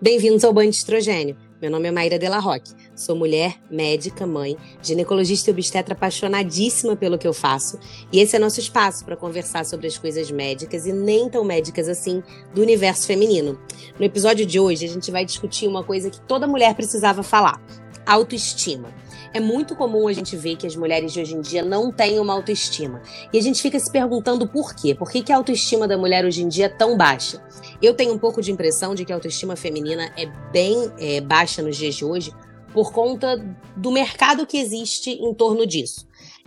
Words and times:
Bem-vindos 0.00 0.44
ao 0.44 0.52
Banho 0.52 0.70
de 0.70 0.76
Estrogênio. 0.76 1.36
Meu 1.60 1.68
nome 1.72 1.88
é 1.88 1.90
Maíra 1.90 2.20
Della 2.20 2.38
Roque. 2.38 2.72
Sou 2.94 3.16
mulher, 3.16 3.56
médica, 3.68 4.24
mãe, 4.28 4.56
ginecologista 4.80 5.50
e 5.50 5.52
obstetra 5.52 5.92
apaixonadíssima 5.92 6.94
pelo 6.94 7.18
que 7.18 7.26
eu 7.26 7.34
faço. 7.34 7.80
E 8.12 8.20
esse 8.20 8.36
é 8.36 8.38
nosso 8.38 8.60
espaço 8.60 9.04
para 9.04 9.16
conversar 9.16 9.64
sobre 9.64 9.88
as 9.88 9.98
coisas 9.98 10.30
médicas 10.30 10.86
e 10.86 10.92
nem 10.92 11.28
tão 11.28 11.42
médicas 11.42 11.88
assim 11.88 12.22
do 12.54 12.62
universo 12.62 13.08
feminino. 13.08 13.58
No 13.98 14.04
episódio 14.04 14.46
de 14.46 14.60
hoje, 14.60 14.84
a 14.84 14.88
gente 14.88 15.10
vai 15.10 15.24
discutir 15.24 15.66
uma 15.66 15.82
coisa 15.82 16.10
que 16.10 16.20
toda 16.20 16.46
mulher 16.46 16.76
precisava 16.76 17.24
falar: 17.24 17.60
autoestima. 18.06 18.94
É 19.32 19.40
muito 19.40 19.76
comum 19.76 20.08
a 20.08 20.12
gente 20.12 20.36
ver 20.36 20.56
que 20.56 20.66
as 20.66 20.74
mulheres 20.74 21.12
de 21.12 21.20
hoje 21.20 21.34
em 21.34 21.40
dia 21.40 21.62
não 21.62 21.92
têm 21.92 22.18
uma 22.18 22.32
autoestima. 22.32 23.02
E 23.32 23.38
a 23.38 23.42
gente 23.42 23.60
fica 23.60 23.78
se 23.78 23.90
perguntando 23.90 24.48
por 24.48 24.74
quê? 24.74 24.94
Por 24.94 25.10
que, 25.10 25.22
que 25.22 25.32
a 25.32 25.36
autoestima 25.36 25.86
da 25.86 25.98
mulher 25.98 26.24
hoje 26.24 26.42
em 26.42 26.48
dia 26.48 26.66
é 26.66 26.68
tão 26.68 26.96
baixa? 26.96 27.42
Eu 27.82 27.94
tenho 27.94 28.14
um 28.14 28.18
pouco 28.18 28.40
de 28.40 28.50
impressão 28.50 28.94
de 28.94 29.04
que 29.04 29.12
a 29.12 29.16
autoestima 29.16 29.54
feminina 29.54 30.10
é 30.16 30.26
bem 30.50 30.90
é, 30.98 31.20
baixa 31.20 31.60
nos 31.60 31.76
dias 31.76 31.94
de 31.94 32.04
hoje 32.04 32.32
por 32.72 32.92
conta 32.92 33.36
do 33.76 33.90
mercado 33.90 34.46
que 34.46 34.58
existe 34.58 35.10
em 35.10 35.34
torno 35.34 35.66
disso. 35.66 36.06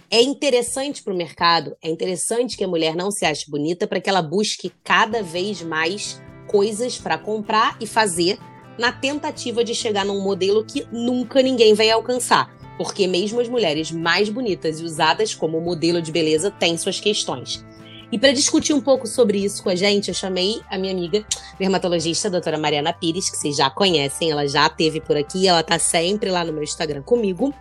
É 0.10 0.22
interessante 0.22 1.04
para 1.04 1.14
o 1.14 1.18
mercado, 1.18 1.76
é 1.82 1.90
interessante 1.90 2.58
que 2.58 2.64
a 2.64 2.68
mulher 2.68 2.96
não 2.96 3.12
se 3.12 3.26
ache 3.26 3.50
bonita 3.50 3.88
para 3.88 4.02
que 4.02 4.10
ela 4.10 4.22
busque 4.22 4.72
cada 4.84 5.24
vez 5.24 5.62
mais 5.62 6.22
coisas 6.48 6.98
para 6.98 7.18
comprar 7.18 7.78
e 7.80 7.88
fazer 7.88 8.38
na 8.78 8.92
tentativa 8.92 9.64
de 9.64 9.74
chegar 9.74 10.04
num 10.04 10.22
modelo 10.22 10.66
que 10.66 10.86
nunca 10.92 11.42
ninguém 11.42 11.74
vai 11.74 11.90
alcançar 11.90 12.61
porque 12.78 13.08
mesmo 13.08 13.40
as 13.40 13.48
mulheres 13.48 13.92
mais 13.92 14.30
bonitas 14.30 14.80
e 14.80 14.84
usadas 14.84 15.36
como 15.36 15.62
modelo 15.62 16.02
de 16.02 16.12
beleza 16.12 16.52
têm 16.52 16.78
suas 16.78 17.00
questões. 17.00 17.64
E 18.12 18.20
para 18.20 18.34
discutir 18.34 18.74
um 18.74 18.82
pouco 18.82 19.08
sobre 19.08 19.38
isso 19.38 19.64
com 19.64 19.70
a 19.70 19.76
gente, 19.76 20.10
eu 20.10 20.14
chamei 20.14 20.60
a 20.70 20.78
minha 20.78 20.92
amiga 20.92 21.26
dermatologista, 21.58 22.28
a 22.28 22.32
doutora 22.32 22.58
Mariana 22.58 22.92
Pires, 22.92 23.30
que 23.30 23.38
vocês 23.38 23.56
já 23.56 23.70
conhecem, 23.70 24.32
ela 24.32 24.46
já 24.48 24.68
esteve 24.68 25.00
por 25.00 25.16
aqui, 25.16 25.48
ela 25.48 25.62
está 25.62 25.80
sempre 25.80 26.30
lá 26.30 26.44
no 26.44 26.52
meu 26.52 26.64
Instagram 26.64 27.02
comigo, 27.04 27.54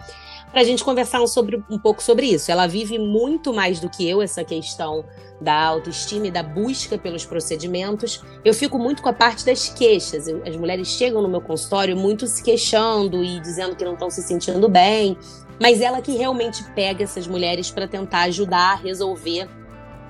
para 0.50 0.60
a 0.60 0.64
gente 0.64 0.82
conversar 0.82 1.22
um, 1.22 1.26
sobre, 1.26 1.62
um 1.70 1.78
pouco 1.78 2.02
sobre 2.02 2.26
isso. 2.26 2.50
Ela 2.50 2.66
vive 2.66 2.98
muito 2.98 3.52
mais 3.52 3.80
do 3.80 3.88
que 3.88 4.08
eu 4.08 4.20
essa 4.20 4.44
questão 4.44 5.04
da 5.40 5.54
autoestima 5.54 6.26
e 6.26 6.30
da 6.30 6.42
busca 6.42 6.98
pelos 6.98 7.24
procedimentos. 7.24 8.22
Eu 8.44 8.52
fico 8.52 8.78
muito 8.78 9.02
com 9.02 9.08
a 9.08 9.12
parte 9.12 9.44
das 9.44 9.68
queixas. 9.68 10.28
As 10.28 10.56
mulheres 10.56 10.88
chegam 10.88 11.22
no 11.22 11.28
meu 11.28 11.40
consultório 11.40 11.96
muito 11.96 12.26
se 12.26 12.42
queixando 12.42 13.22
e 13.24 13.40
dizendo 13.40 13.76
que 13.76 13.84
não 13.84 13.94
estão 13.94 14.10
se 14.10 14.22
sentindo 14.22 14.68
bem, 14.68 15.16
mas 15.60 15.80
ela 15.80 16.02
que 16.02 16.12
realmente 16.12 16.64
pega 16.74 17.04
essas 17.04 17.26
mulheres 17.26 17.70
para 17.70 17.86
tentar 17.86 18.22
ajudar 18.22 18.82
resolver 18.82 19.48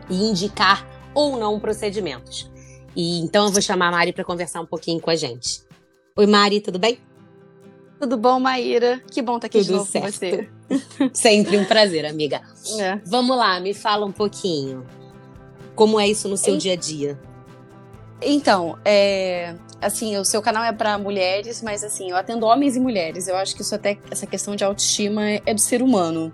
e 0.09 0.31
indicar 0.31 0.87
ou 1.15 1.39
não 1.39 1.61
procedimentos. 1.61 2.51
E 2.97 3.21
então 3.21 3.47
eu 3.47 3.53
vou 3.53 3.63
chamar 3.63 3.89
a 3.89 3.93
Mari 3.93 4.13
para 4.13 4.25
conversar 4.25 4.61
um 4.61 4.67
pouquinho 4.67 5.01
com 5.01 5.11
a 5.11 5.17
gente. 5.17 5.63
Oi, 6.17 6.27
Mari, 6.27 6.61
tudo 6.61 6.79
bem? 6.79 7.10
Tudo 8.01 8.17
bom, 8.17 8.41
Maíra? 8.41 8.99
Que 9.11 9.21
bom 9.21 9.37
estar 9.37 9.41
tá 9.41 9.47
aqui 9.49 9.59
Tudo 9.59 9.67
de 9.67 9.73
novo 9.73 9.91
certo. 9.91 10.07
com 10.07 10.11
você. 10.11 10.49
Sempre 11.13 11.59
um 11.59 11.67
prazer, 11.67 12.07
amiga. 12.07 12.41
É. 12.79 12.99
Vamos 13.05 13.37
lá, 13.37 13.61
me 13.61 13.75
fala 13.75 14.07
um 14.07 14.13
pouquinho. 14.13 14.87
Como 15.75 16.01
é 16.01 16.09
isso 16.09 16.27
no 16.27 16.37
seu 16.39 16.57
dia 16.57 16.73
a 16.73 16.77
dia? 16.77 17.21
Então, 18.23 18.79
é, 18.87 19.55
assim, 19.83 20.17
o 20.17 20.25
seu 20.25 20.41
canal 20.41 20.65
é 20.65 20.73
para 20.73 20.97
mulheres, 20.97 21.61
mas 21.61 21.85
assim, 21.85 22.11
eu 22.11 22.17
atendo 22.17 22.47
homens 22.47 22.75
e 22.75 22.81
mulheres. 22.81 23.29
Eu 23.29 23.37
acho 23.37 23.55
que 23.55 23.61
isso 23.61 23.75
até 23.75 23.99
essa 24.11 24.27
questão 24.27 24.57
de 24.57 24.65
autoestima 24.65 25.31
é, 25.31 25.43
é 25.45 25.53
do 25.53 25.61
ser 25.61 25.83
humano. 25.83 26.33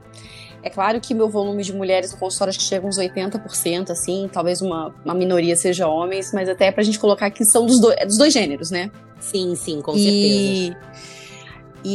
É 0.63 0.71
claro 0.71 1.01
que 1.01 1.15
meu 1.15 1.29
volume 1.29 1.65
de 1.65 1.73
mulheres 1.73 2.13
no 2.13 2.19
consultório 2.19 2.51
acho 2.51 2.61
que 2.61 2.65
chega 2.65 2.87
uns 2.87 2.97
80%, 2.97 3.91
assim, 3.91 4.31
talvez 4.33 4.63
uma, 4.63 4.95
uma 5.05 5.15
minoria 5.15 5.57
seja 5.57 5.89
homens, 5.89 6.33
mas 6.33 6.49
até 6.49 6.71
pra 6.71 6.85
gente 6.85 6.99
colocar 6.99 7.29
que 7.31 7.45
são 7.45 7.67
dos, 7.67 7.81
do, 7.81 7.93
é 7.93 8.07
dos 8.07 8.19
dois 8.19 8.33
gêneros, 8.33 8.71
né? 8.71 8.89
Sim, 9.19 9.57
sim, 9.57 9.81
com 9.81 9.95
certeza. 9.95 10.15
E 10.15 10.77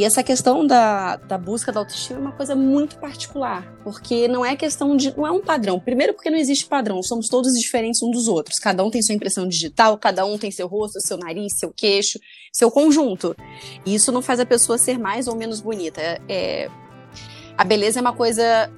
essa 0.06 0.24
questão 0.24 0.66
da, 0.66 1.18
da 1.18 1.38
busca 1.38 1.70
da 1.70 1.82
autoestima 1.82 2.18
é 2.18 2.22
uma 2.22 2.32
coisa 2.32 2.56
muito 2.56 2.98
particular, 2.98 3.76
porque 3.84 4.26
não 4.28 4.46
é 4.46 4.56
questão 4.56 4.96
de. 4.96 5.16
não 5.18 5.28
é 5.28 5.32
um 5.32 5.42
padrão. 5.42 5.80
Primeiro, 5.80 6.14
porque 6.14 6.30
não 6.30 6.38
existe 6.38 6.66
padrão, 6.66 7.04
somos 7.04 7.28
todos 7.28 7.52
diferentes 7.54 8.02
uns 8.02 8.12
dos 8.12 8.28
outros. 8.30 8.58
Cada 8.58 8.86
um 8.86 8.90
tem 8.90 9.02
sua 9.02 9.16
impressão 9.16 9.46
digital, 9.46 9.98
cada 9.98 10.26
um 10.26 10.38
tem 10.38 10.50
seu 10.50 10.66
rosto, 10.66 11.02
seu 11.02 11.18
nariz, 11.18 11.56
seu 11.58 11.74
queixo, 11.76 12.20
seu 12.54 12.72
conjunto. 12.72 13.36
E 13.86 13.94
isso 13.94 14.14
não 14.14 14.22
faz 14.22 14.40
a 14.40 14.46
pessoa 14.46 14.78
ser 14.78 14.98
mais 14.98 15.28
ou 15.28 15.36
menos 15.36 15.60
bonita. 15.60 16.02
É, 16.30 16.70
a 17.58 17.64
beleza 17.66 18.00
é 18.00 18.02
uma 18.02 18.14
coisa. 18.14 18.72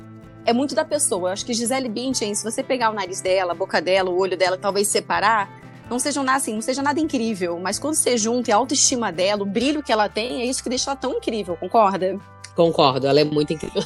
É 0.46 0.52
muito 0.52 0.74
da 0.74 0.84
pessoa. 0.84 1.30
Eu 1.30 1.34
acho 1.34 1.46
que 1.46 1.54
Gisele 1.54 1.90
Bündchen, 1.90 2.34
se 2.34 2.44
você 2.44 2.64
pegar 2.64 2.90
o 2.90 2.94
nariz 2.94 3.22
dela, 3.22 3.52
a 3.52 3.56
boca 3.56 3.80
dela, 3.80 4.10
o 4.10 4.18
olho 4.18 4.36
dela, 4.36 4.58
talvez 4.58 4.88
separar, 4.88 5.63
não 5.94 6.00
seja 6.00 6.22
nada 6.24 6.38
assim, 6.38 6.54
não 6.54 6.62
seja 6.62 6.82
nada 6.82 7.00
incrível, 7.00 7.60
mas 7.60 7.80
quando 7.80 7.96
você 7.96 8.18
junta 8.18 8.52
a 8.52 8.56
autoestima 8.58 9.12
dela, 9.12 9.44
o 9.44 9.46
brilho 9.46 9.82
que 9.82 9.92
ela 9.92 10.10
tem, 10.10 10.42
é 10.42 10.46
isso 10.46 10.62
que 10.62 10.70
deixa 10.70 10.90
ela 10.90 10.98
tão 10.98 11.14
incrível, 11.14 11.56
concorda? 11.56 12.20
Concordo, 12.56 13.08
ela 13.08 13.20
é 13.20 13.24
muito 13.24 13.54
incrível. 13.54 13.82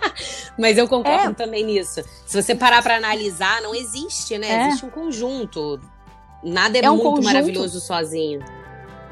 mas 0.58 0.76
eu 0.76 0.88
concordo 0.88 1.30
é. 1.30 1.34
também 1.34 1.64
nisso. 1.64 2.02
Se 2.26 2.42
você 2.42 2.54
parar 2.54 2.82
para 2.82 2.96
analisar, 2.96 3.62
não 3.62 3.74
existe, 3.74 4.36
né? 4.36 4.48
É. 4.48 4.68
Existe 4.68 4.84
um 4.84 4.90
conjunto. 4.90 5.80
Nada 6.42 6.78
é, 6.78 6.84
é 6.84 6.90
um 6.90 6.96
muito 6.96 7.10
conjunto... 7.10 7.24
maravilhoso 7.24 7.80
sozinho. 7.80 8.40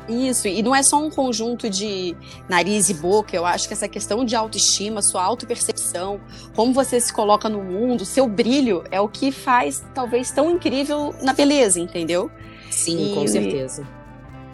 Isso, 0.08 0.48
e 0.48 0.62
não 0.62 0.74
é 0.74 0.82
só 0.82 0.96
um 1.04 1.10
conjunto 1.10 1.68
de 1.68 2.16
nariz 2.48 2.88
e 2.88 2.94
boca, 2.94 3.36
eu 3.36 3.44
acho 3.44 3.68
que 3.68 3.74
essa 3.74 3.86
questão 3.86 4.24
de 4.24 4.34
autoestima, 4.34 5.02
sua 5.02 5.22
autopercepção, 5.22 6.18
como 6.56 6.72
você 6.72 6.98
se 6.98 7.12
coloca 7.12 7.48
no 7.48 7.62
mundo, 7.62 8.06
seu 8.06 8.26
brilho 8.26 8.84
é 8.90 8.98
o 9.00 9.08
que 9.08 9.30
faz 9.30 9.84
talvez 9.94 10.30
tão 10.30 10.50
incrível 10.50 11.14
na 11.20 11.34
beleza, 11.34 11.78
entendeu? 11.78 12.30
Sim, 12.70 13.12
e, 13.12 13.14
com 13.14 13.26
certeza. 13.26 13.86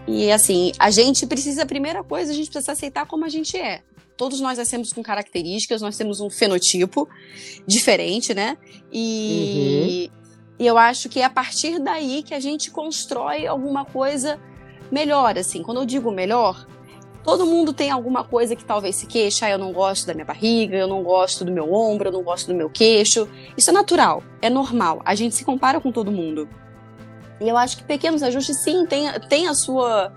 E, 0.09 0.25
e 0.25 0.33
assim, 0.33 0.73
a 0.77 0.91
gente 0.91 1.25
precisa, 1.25 1.63
a 1.63 1.67
primeira 1.67 2.03
coisa, 2.03 2.33
a 2.33 2.35
gente 2.35 2.51
precisa 2.51 2.73
aceitar 2.73 3.07
como 3.07 3.25
a 3.25 3.29
gente 3.29 3.57
é. 3.57 3.83
Todos 4.17 4.41
nós 4.41 4.59
nascemos 4.59 4.93
com 4.93 5.03
características, 5.03 5.83
nós 5.83 5.97
temos 5.97 6.21
um 6.21 6.31
fenotipo 6.31 7.09
diferente, 7.67 8.35
né? 8.35 8.57
E, 8.93 10.11
uhum. 10.11 10.59
e 10.59 10.67
eu 10.67 10.79
acho 10.79 11.09
que 11.09 11.21
é 11.21 11.25
a 11.25 11.31
partir 11.31 11.79
daí 11.79 12.23
que 12.23 12.35
a 12.35 12.41
gente 12.41 12.71
constrói 12.71 13.47
alguma 13.47 13.85
coisa 13.85 14.41
melhor, 14.91 15.39
assim. 15.39 15.63
Quando 15.63 15.81
eu 15.81 15.87
digo 15.87 16.11
melhor, 16.11 16.67
todo 17.23 17.47
mundo 17.47 17.73
tem 17.73 17.91
alguma 17.91 18.23
coisa 18.23 18.55
que 18.55 18.65
talvez 18.65 18.97
se 18.97 19.07
queixa, 19.07 19.47
ah, 19.47 19.51
eu 19.51 19.59
não 19.59 19.73
gosto 19.73 20.07
da 20.07 20.15
minha 20.15 20.27
barriga, 20.27 20.77
eu 20.77 20.87
não 20.87 21.03
gosto 21.03 21.45
do 21.45 21.51
meu 21.51 21.73
ombro, 21.73 22.09
eu 22.09 22.13
não 22.13 22.23
gosto 22.23 22.49
do 22.49 22.55
meu 22.55 22.69
queixo. 22.69 23.29
Isso 23.57 23.71
é 23.71 23.73
natural, 23.73 24.23
é 24.43 24.51
normal. 24.51 25.01
A 25.05 25.15
gente 25.15 25.35
se 25.35 25.45
compara 25.45 25.81
com 25.81 25.91
todo 25.91 26.13
mundo. 26.13 26.49
E 27.41 27.49
eu 27.49 27.57
acho 27.57 27.79
que 27.79 27.85
pequenos 27.85 28.23
ajustes, 28.23 28.59
sim, 28.59 28.87
tem, 28.87 29.11
tem 29.29 29.49
a 29.49 29.55
sua. 29.55 30.13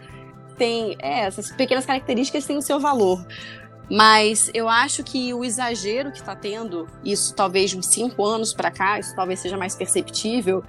Tem. 0.58 0.96
É, 1.02 1.22
essas 1.22 1.52
pequenas 1.52 1.86
características 1.86 2.46
têm 2.46 2.58
o 2.58 2.62
seu 2.62 2.80
valor. 2.80 3.26
Mas 3.90 4.52
eu 4.54 4.68
acho 4.68 5.04
que 5.04 5.34
o 5.34 5.46
exagero 5.46 6.12
que 6.12 6.20
está 6.20 6.36
tendo, 6.36 6.88
isso 7.04 7.34
talvez 7.34 7.72
de 7.72 7.78
uns 7.78 7.88
cinco 7.88 8.26
anos 8.26 8.54
para 8.54 8.70
cá, 8.70 9.00
isso 9.00 9.16
talvez 9.16 9.40
seja 9.40 9.58
mais 9.58 9.76
perceptível, 9.76 10.64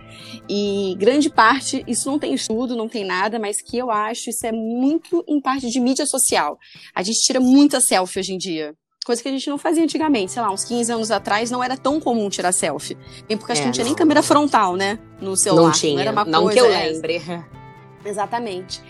e 0.49 0.95
grande 0.99 1.29
parte, 1.29 1.84
isso 1.87 2.11
não 2.11 2.19
tem 2.19 2.34
estudo, 2.34 2.77
não 2.77 2.89
tem 2.89 3.05
nada, 3.05 3.39
mas 3.39 3.61
que 3.61 3.77
eu 3.77 3.91
acho 3.91 4.31
isso 4.31 4.47
é 4.47 4.53
muito 4.53 5.25
em 5.27 5.41
parte 5.41 5.69
de 5.69 5.81
mídia 5.81 6.06
social. 6.06 6.59
A 6.95 7.03
gente 7.03 7.21
tira 7.21 7.41
muita 7.41 7.81
selfie 7.81 8.21
hoje 8.21 8.34
em 8.34 8.39
dia. 8.39 8.75
Coisa 9.05 9.23
que 9.23 9.29
a 9.29 9.33
gente 9.33 9.49
não 9.49 9.56
fazia 9.56 9.83
antigamente, 9.83 10.33
sei 10.33 10.43
lá, 10.43 10.53
uns 10.53 10.65
15 10.65 10.93
anos 10.93 11.11
atrás 11.11 11.50
não 11.50 11.65
era 11.65 11.79
tão 11.79 11.99
comum 11.99 12.29
tirar 12.29 12.53
selfie. 12.53 12.97
Bem 13.27 13.39
porque 13.39 13.53
acho 13.53 13.62
é, 13.62 13.65
que 13.65 13.69
não 13.69 13.73
tinha 13.73 13.85
nem 13.85 13.95
câmera 13.95 14.23
frontal, 14.23 14.77
né? 14.77 14.99
No 15.19 15.35
celular. 15.35 15.62
Não 15.69 15.73
tinha, 15.73 16.12
não, 16.12 16.25
não 16.27 16.49
que 16.49 16.61
eu 16.61 16.69
lembre. 16.69 17.23
Exatamente. 18.05 18.83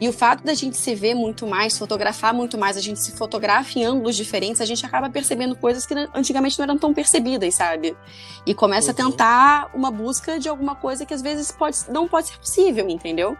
E 0.00 0.08
o 0.08 0.12
fato 0.12 0.44
da 0.44 0.52
gente 0.52 0.76
se 0.76 0.94
ver 0.94 1.14
muito 1.14 1.46
mais, 1.46 1.78
fotografar 1.78 2.34
muito 2.34 2.58
mais, 2.58 2.76
a 2.76 2.80
gente 2.80 3.00
se 3.00 3.12
fotografa 3.12 3.78
em 3.78 3.84
ângulos 3.84 4.14
diferentes, 4.14 4.60
a 4.60 4.64
gente 4.64 4.84
acaba 4.84 5.08
percebendo 5.08 5.56
coisas 5.56 5.86
que 5.86 5.94
antigamente 6.14 6.58
não 6.58 6.64
eram 6.64 6.78
tão 6.78 6.92
percebidas, 6.92 7.54
sabe? 7.54 7.96
E 8.44 8.54
começa 8.54 8.88
uhum. 8.88 8.92
a 8.92 8.94
tentar 8.94 9.70
uma 9.74 9.90
busca 9.90 10.38
de 10.38 10.48
alguma 10.48 10.74
coisa 10.74 11.06
que 11.06 11.14
às 11.14 11.22
vezes 11.22 11.50
pode, 11.50 11.78
não 11.88 12.06
pode 12.06 12.28
ser 12.28 12.38
possível, 12.38 12.88
entendeu? 12.88 13.36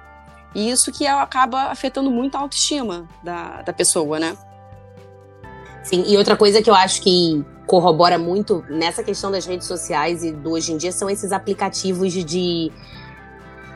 E 0.55 0.71
isso 0.71 0.91
que 0.91 1.07
acaba 1.07 1.65
afetando 1.65 2.11
muito 2.11 2.37
a 2.37 2.41
autoestima 2.41 3.07
da, 3.23 3.61
da 3.63 3.73
pessoa, 3.73 4.19
né? 4.19 4.37
Sim, 5.85 6.05
e 6.07 6.17
outra 6.17 6.37
coisa 6.37 6.63
que 6.63 6.71
eu 6.71 6.75
acho 6.75 7.03
que 7.03 7.45
corrobora 7.67 8.19
muito 8.19 8.65
nessa 8.69 9.03
questão 9.03 9.31
das 9.31 9.45
redes 9.45 9.67
sociais 9.67 10.25
e 10.25 10.33
do 10.33 10.53
hoje 10.53 10.73
em 10.73 10.77
dia 10.77 10.91
são 10.91 11.11
esses 11.11 11.33
aplicativos 11.33 12.13
de, 12.13 12.73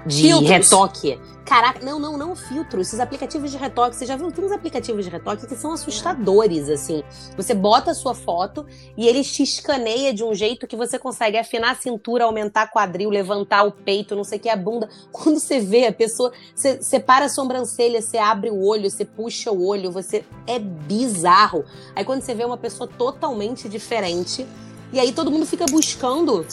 de 0.07 0.29
retoque 0.45 1.21
Caraca, 1.51 1.85
não, 1.85 1.99
não, 1.99 2.17
não 2.17 2.37
filtro. 2.37 2.81
Esses 2.81 3.01
aplicativos 3.01 3.51
de 3.51 3.57
retoque, 3.57 3.97
você 3.97 4.07
já 4.07 4.15
viu? 4.15 4.31
Tem 4.31 4.45
uns 4.45 4.53
aplicativos 4.53 5.05
de 5.05 5.11
retoque 5.11 5.49
que 5.49 5.57
são 5.57 5.73
assustadores, 5.73 6.69
assim. 6.69 7.03
Você 7.37 7.55
bota 7.55 7.91
a 7.91 7.95
sua 7.95 8.15
foto 8.15 8.65
e 8.97 9.09
ele 9.09 9.25
te 9.25 9.43
escaneia 9.43 10.15
de 10.15 10.23
um 10.23 10.33
jeito 10.33 10.65
que 10.65 10.77
você 10.77 10.97
consegue 10.97 11.37
afinar 11.37 11.73
a 11.73 11.75
cintura, 11.75 12.23
aumentar 12.23 12.71
quadril, 12.71 13.11
levantar 13.11 13.65
o 13.65 13.73
peito, 13.73 14.15
não 14.15 14.23
sei 14.23 14.39
o 14.39 14.41
que, 14.41 14.49
a 14.49 14.55
bunda. 14.55 14.89
Quando 15.11 15.41
você 15.41 15.59
vê 15.59 15.89
a 15.89 15.93
pessoa, 15.93 16.33
você 16.55 16.81
separa 16.81 17.25
a 17.25 17.29
sobrancelha, 17.29 18.01
você 18.01 18.17
abre 18.17 18.49
o 18.49 18.65
olho, 18.65 18.89
você 18.89 19.05
puxa 19.05 19.51
o 19.51 19.67
olho, 19.67 19.91
você. 19.91 20.25
É 20.47 20.61
bizarro. 20.61 21.65
Aí 21.97 22.05
quando 22.05 22.23
você 22.23 22.33
vê 22.33 22.45
uma 22.45 22.59
pessoa 22.59 22.87
totalmente 22.87 23.69
diferente, 23.69 24.47
e 24.93 25.01
aí 25.01 25.13
todo 25.13 25.33
mundo 25.33 25.47
fica 25.47 25.67
buscando 25.67 26.47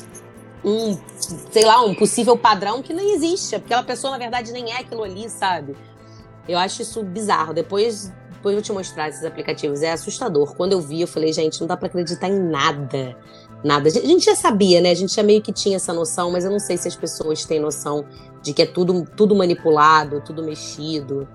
um, 0.67 0.99
sei 1.49 1.63
lá, 1.63 1.81
um 1.81 1.95
possível 1.95 2.37
padrão 2.37 2.83
que 2.83 2.93
nem 2.93 3.13
existe. 3.13 3.55
Aquela 3.55 3.83
pessoa, 3.83 4.11
na 4.11 4.17
verdade, 4.17 4.51
nem 4.51 4.71
é 4.73 4.81
aquilo 4.81 5.03
ali, 5.03 5.29
sabe? 5.29 5.75
Eu 6.47 6.57
acho 6.57 6.81
isso 6.81 7.01
bizarro. 7.03 7.53
Depois, 7.53 8.13
depois 8.31 8.53
eu 8.53 8.61
vou 8.61 8.61
te 8.61 8.71
mostrar 8.73 9.07
esses 9.07 9.23
aplicativos. 9.23 9.81
É 9.81 9.93
assustador. 9.93 10.55
Quando 10.55 10.73
eu 10.73 10.81
vi, 10.81 11.01
eu 11.01 11.07
falei, 11.07 11.31
gente, 11.31 11.59
não 11.61 11.67
dá 11.67 11.77
para 11.77 11.87
acreditar 11.87 12.27
em 12.27 12.39
nada. 12.39 13.17
Nada. 13.63 13.87
A 13.87 13.91
gente 13.91 14.25
já 14.25 14.35
sabia, 14.35 14.81
né? 14.81 14.91
A 14.91 14.95
gente 14.95 15.15
já 15.15 15.23
meio 15.23 15.41
que 15.41 15.53
tinha 15.53 15.77
essa 15.77 15.93
noção, 15.93 16.31
mas 16.31 16.43
eu 16.43 16.51
não 16.51 16.59
sei 16.59 16.77
se 16.77 16.87
as 16.87 16.95
pessoas 16.95 17.45
têm 17.45 17.59
noção 17.59 18.05
de 18.43 18.53
que 18.53 18.61
é 18.61 18.65
tudo, 18.65 19.05
tudo 19.15 19.35
manipulado, 19.35 20.21
tudo 20.21 20.43
mexido. 20.43 21.27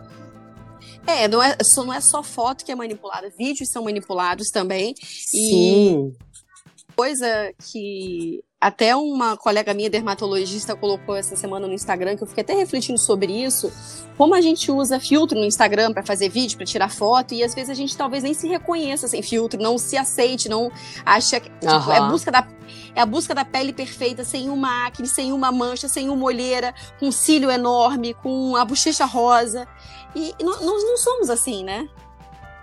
É, 1.06 1.26
não 1.26 1.42
é, 1.42 1.56
não 1.76 1.92
é 1.92 2.00
só 2.00 2.22
foto 2.22 2.64
que 2.64 2.70
é 2.70 2.76
manipulada, 2.76 3.28
vídeos 3.36 3.70
são 3.70 3.82
manipulados 3.82 4.50
também. 4.50 4.94
Sim. 5.02 6.12
E 6.14 6.94
coisa 6.94 7.52
que 7.58 8.44
até 8.62 8.94
uma 8.94 9.36
colega 9.36 9.74
minha, 9.74 9.90
dermatologista, 9.90 10.76
colocou 10.76 11.16
essa 11.16 11.34
semana 11.34 11.66
no 11.66 11.72
Instagram, 11.72 12.16
que 12.16 12.22
eu 12.22 12.28
fiquei 12.28 12.42
até 12.42 12.54
refletindo 12.54 12.96
sobre 12.96 13.32
isso. 13.32 13.72
Como 14.16 14.36
a 14.36 14.40
gente 14.40 14.70
usa 14.70 15.00
filtro 15.00 15.36
no 15.36 15.44
Instagram 15.44 15.92
para 15.92 16.04
fazer 16.04 16.28
vídeo, 16.28 16.56
para 16.56 16.64
tirar 16.64 16.88
foto, 16.88 17.34
e 17.34 17.42
às 17.42 17.56
vezes 17.56 17.70
a 17.70 17.74
gente 17.74 17.96
talvez 17.96 18.22
nem 18.22 18.32
se 18.32 18.46
reconheça 18.46 19.08
sem 19.08 19.20
filtro, 19.20 19.60
não 19.60 19.76
se 19.78 19.96
aceite, 19.96 20.48
não 20.48 20.70
acha 21.04 21.40
que. 21.40 21.50
Tipo, 21.50 21.72
uhum. 21.72 21.92
é, 21.92 21.98
a 21.98 22.02
busca 22.02 22.30
da, 22.30 22.46
é 22.94 23.00
a 23.00 23.06
busca 23.06 23.34
da 23.34 23.44
pele 23.44 23.72
perfeita, 23.72 24.22
sem 24.22 24.48
uma 24.48 24.86
acne, 24.86 25.08
sem 25.08 25.32
uma 25.32 25.50
mancha, 25.50 25.88
sem 25.88 26.08
uma 26.08 26.24
olheira, 26.24 26.72
com 27.00 27.08
um 27.08 27.12
cílio 27.12 27.50
enorme, 27.50 28.14
com 28.14 28.54
a 28.54 28.64
bochecha 28.64 29.04
rosa. 29.04 29.66
E 30.14 30.36
nós 30.40 30.60
não 30.60 30.96
somos 30.96 31.28
assim, 31.30 31.64
né? 31.64 31.88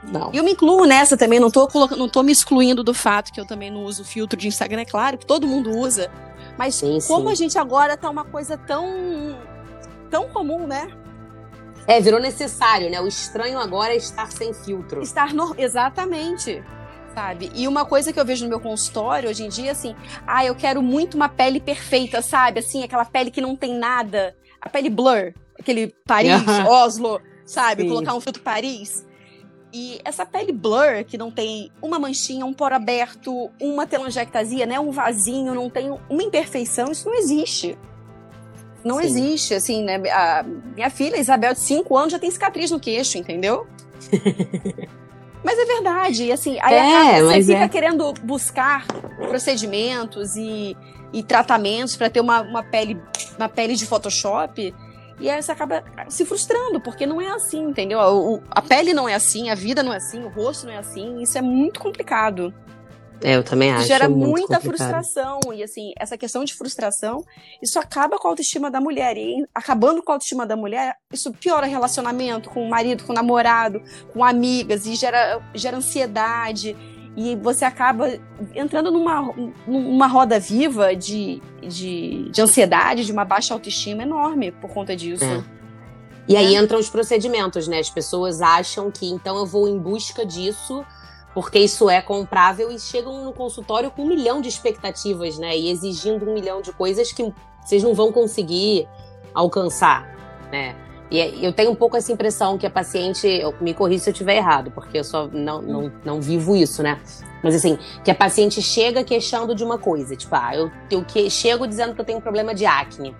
Não. 0.04 0.32
E 0.34 0.38
eu 0.38 0.44
me 0.44 0.52
incluo 0.52 0.86
nessa 0.86 1.18
também, 1.18 1.40
não 1.40 1.52
tô, 1.52 1.68
não 1.98 2.08
tô 2.08 2.24
me 2.24 2.32
excluindo 2.32 2.84
do 2.84 2.94
fato 2.94 3.34
que 3.34 3.40
eu 3.40 3.46
também 3.46 3.70
não 3.70 3.84
uso 3.84 4.06
filtro 4.06 4.40
de 4.40 4.48
Instagram, 4.48 4.82
é 4.82 4.86
claro 4.86 5.18
que 5.18 5.26
todo 5.26 5.46
mundo 5.46 5.72
usa. 5.78 6.10
Mas 6.58 6.76
sim, 6.76 7.00
como 7.08 7.28
sim. 7.28 7.32
a 7.32 7.36
gente 7.36 7.58
agora 7.58 7.98
tá 7.98 8.10
uma 8.10 8.26
coisa 8.26 8.58
tão 8.58 9.38
tão 10.10 10.30
comum, 10.30 10.66
né? 10.66 10.90
É, 11.88 12.00
virou 12.00 12.20
necessário, 12.20 12.90
né? 12.90 13.02
O 13.02 13.08
estranho 13.08 13.58
agora 13.58 13.94
é 13.94 13.98
estar 13.98 14.32
sem 14.32 14.54
filtro. 14.54 15.02
Estar 15.02 15.34
no... 15.34 15.56
exatamente. 15.58 16.64
Sabe? 17.16 17.52
E 17.56 17.68
uma 17.68 17.84
coisa 17.84 18.14
que 18.14 18.20
eu 18.20 18.26
vejo 18.26 18.44
no 18.44 18.50
meu 18.50 18.60
consultório 18.60 19.30
hoje 19.30 19.44
em 19.44 19.50
dia, 19.50 19.72
assim, 19.72 19.96
ah, 20.28 20.46
eu 20.46 20.54
quero 20.54 20.82
muito 20.82 21.16
uma 21.16 21.28
pele 21.28 21.60
perfeita, 21.60 22.22
sabe? 22.22 22.60
Assim, 22.60 22.84
aquela 22.84 23.06
pele 23.06 23.32
que 23.32 23.42
não 23.42 23.56
tem 23.56 23.74
nada. 23.74 24.36
A 24.62 24.70
pele 24.70 24.90
blur, 24.90 25.34
aquele 25.60 25.88
Paris, 26.06 26.44
Oslo, 26.70 27.20
sabe? 27.46 27.84
Sim. 27.84 27.90
Colocar 27.90 28.14
um 28.14 28.22
filtro 28.22 28.44
Paris. 28.44 29.06
E 29.72 30.00
essa 30.04 30.26
pele 30.26 30.52
blur, 30.52 31.04
que 31.06 31.18
não 31.18 31.30
tem 31.30 31.72
uma 31.82 32.00
manchinha, 32.00 32.46
um 32.46 32.54
poro 32.54 32.76
aberto, 32.76 33.52
uma 33.62 33.86
telangiectasia, 33.86 34.66
né? 34.66 34.80
Um 34.80 34.92
vasinho, 34.92 35.54
não 35.54 35.70
tem 35.70 35.96
uma 36.10 36.24
imperfeição, 36.24 36.92
isso 36.92 37.08
não 37.08 37.16
existe. 37.16 37.78
Não 38.84 38.98
Sim. 38.98 39.06
existe, 39.06 39.54
assim, 39.54 39.84
né? 39.84 40.02
A 40.12 40.44
minha 40.44 40.90
filha, 40.90 41.18
Isabel, 41.18 41.54
de 41.54 41.60
5 41.60 41.96
anos, 41.96 42.12
já 42.12 42.20
tem 42.20 42.32
cicatriz 42.32 42.72
no 42.72 42.80
queixo, 42.80 43.18
entendeu? 43.18 43.68
mas 45.44 45.60
é 45.60 45.66
verdade, 45.66 46.26
e 46.26 46.32
assim, 46.32 46.58
aí 46.62 46.74
é, 46.74 47.22
você 47.22 47.54
fica 47.54 47.66
é. 47.66 47.70
querendo 47.70 48.12
buscar 48.24 48.86
procedimentos 49.28 50.36
e, 50.36 50.76
e 51.14 51.22
tratamentos 51.22 51.96
para 51.96 52.10
ter 52.10 52.22
uma, 52.22 52.42
uma, 52.42 52.64
pele, 52.64 53.00
uma 53.38 53.48
pele 53.48 53.76
de 53.76 53.86
Photoshop 53.86 54.74
e 55.20 55.30
aí 55.30 55.42
você 55.42 55.52
acaba 55.52 55.84
se 56.08 56.26
frustrando, 56.26 56.80
porque 56.80 57.06
não 57.06 57.22
é 57.22 57.30
assim, 57.30 57.62
entendeu? 57.62 58.00
O, 58.00 58.42
a 58.50 58.62
pele 58.62 58.94
não 58.94 59.08
é 59.08 59.16
assim, 59.16 59.50
a 59.50 59.56
vida 59.56 59.84
não 59.84 59.94
é 59.94 59.98
assim, 59.98 60.24
o 60.24 60.30
rosto 60.30 60.66
não 60.66 60.74
é 60.74 60.78
assim. 60.78 61.22
Isso 61.22 61.38
é 61.38 61.42
muito 61.42 61.80
complicado. 61.80 62.54
É, 63.22 63.36
eu 63.36 63.44
também 63.44 63.72
acho. 63.72 63.86
Gera 63.86 64.08
muita 64.08 64.56
complicado. 64.56 64.62
frustração. 64.62 65.40
E 65.54 65.62
assim, 65.62 65.92
essa 65.98 66.18
questão 66.18 66.44
de 66.44 66.54
frustração, 66.54 67.24
isso 67.62 67.78
acaba 67.78 68.18
com 68.18 68.28
a 68.28 68.32
autoestima 68.32 68.72
da 68.72 68.80
mulher. 68.80 69.18
E 69.18 69.46
acabando 69.54 70.02
com 70.02 70.12
a 70.12 70.16
autoestima 70.16 70.46
da 70.46 70.56
mulher, 70.56 70.96
isso 71.12 71.32
piora 71.34 71.68
relacionamento 71.68 72.50
com 72.50 72.64
o 72.64 72.70
marido, 72.70 73.04
com 73.04 73.12
o 73.12 73.16
namorado, 73.16 73.82
com 74.14 74.24
amigas, 74.24 74.86
e 74.86 74.96
gera, 74.96 75.42
gera 75.54 75.78
ansiedade 75.78 76.78
e 77.16 77.36
você 77.36 77.66
acaba 77.66 78.12
entrando 78.56 78.92
numa, 78.92 79.34
numa 79.68 80.08
roda 80.08 80.40
viva 80.40 80.96
de, 80.96 81.42
de, 81.62 82.30
de 82.30 82.42
ansiedade, 82.42 83.06
de 83.06 83.12
uma 83.12 83.26
baixa 83.26 83.54
autoestima 83.54 84.04
enorme 84.04 84.52
por 84.52 84.70
conta 84.70 84.96
disso. 84.96 85.24
É. 85.24 85.44
E 86.28 86.38
aí 86.38 86.56
é. 86.56 86.60
entram 86.60 86.80
os 86.80 86.90
procedimentos, 86.90 87.68
né? 87.68 87.80
As 87.80 87.90
pessoas 87.90 88.42
acham 88.42 88.92
que 88.92 89.08
então 89.10 89.38
eu 89.38 89.46
vou 89.46 89.68
em 89.68 89.78
busca 89.78 90.26
disso 90.26 90.86
porque 91.34 91.60
isso 91.60 91.90
é 91.90 92.02
comprável 92.02 92.72
e 92.72 92.80
chegam 92.80 93.24
no 93.24 93.34
consultório 93.34 93.92
com 93.92 94.04
um 94.04 94.08
milhão 94.08 94.42
de 94.42 94.50
expectativas, 94.50 95.38
né? 95.38 95.58
E 95.58 95.70
exigindo 95.70 96.30
um 96.30 96.34
milhão 96.34 96.62
de 96.62 96.72
coisas 96.72 97.12
que 97.12 97.34
vocês 97.64 97.84
não 97.84 97.94
vão 97.94 98.12
conseguir 98.12 98.88
alcançar, 99.34 100.08
né? 100.52 100.76
E 101.12 101.20
é, 101.20 101.34
eu 101.42 101.52
tenho 101.52 101.72
um 101.72 101.76
pouco 101.76 101.98
essa 101.98 102.12
impressão 102.12 102.58
que 102.58 102.66
a 102.66 102.70
paciente, 102.70 103.42
me 103.60 103.74
corri 103.74 104.00
se 104.00 104.10
eu 104.10 104.12
estiver 104.12 104.36
errado, 104.36 104.72
porque 104.72 105.00
eu 105.00 105.04
só 105.04 105.28
não, 105.28 105.62
não, 105.62 105.92
não 106.06 106.22
vivo 106.22 106.56
isso, 106.56 106.84
né? 106.84 107.02
Mas 107.44 107.56
assim, 107.56 107.78
que 108.04 108.12
a 108.12 108.16
paciente 108.16 108.62
chega 108.62 109.04
queixando 109.04 109.56
de 109.56 109.64
uma 109.64 109.78
coisa, 109.78 110.16
tipo, 110.16 110.36
ah, 110.36 110.56
eu, 110.56 110.72
eu 110.92 111.04
que, 111.04 111.30
chego 111.30 111.66
dizendo 111.66 111.96
que 111.96 112.02
eu 112.02 112.06
tenho 112.06 112.20
um 112.20 112.22
problema 112.22 112.54
de 112.54 112.66
acne. 112.66 113.16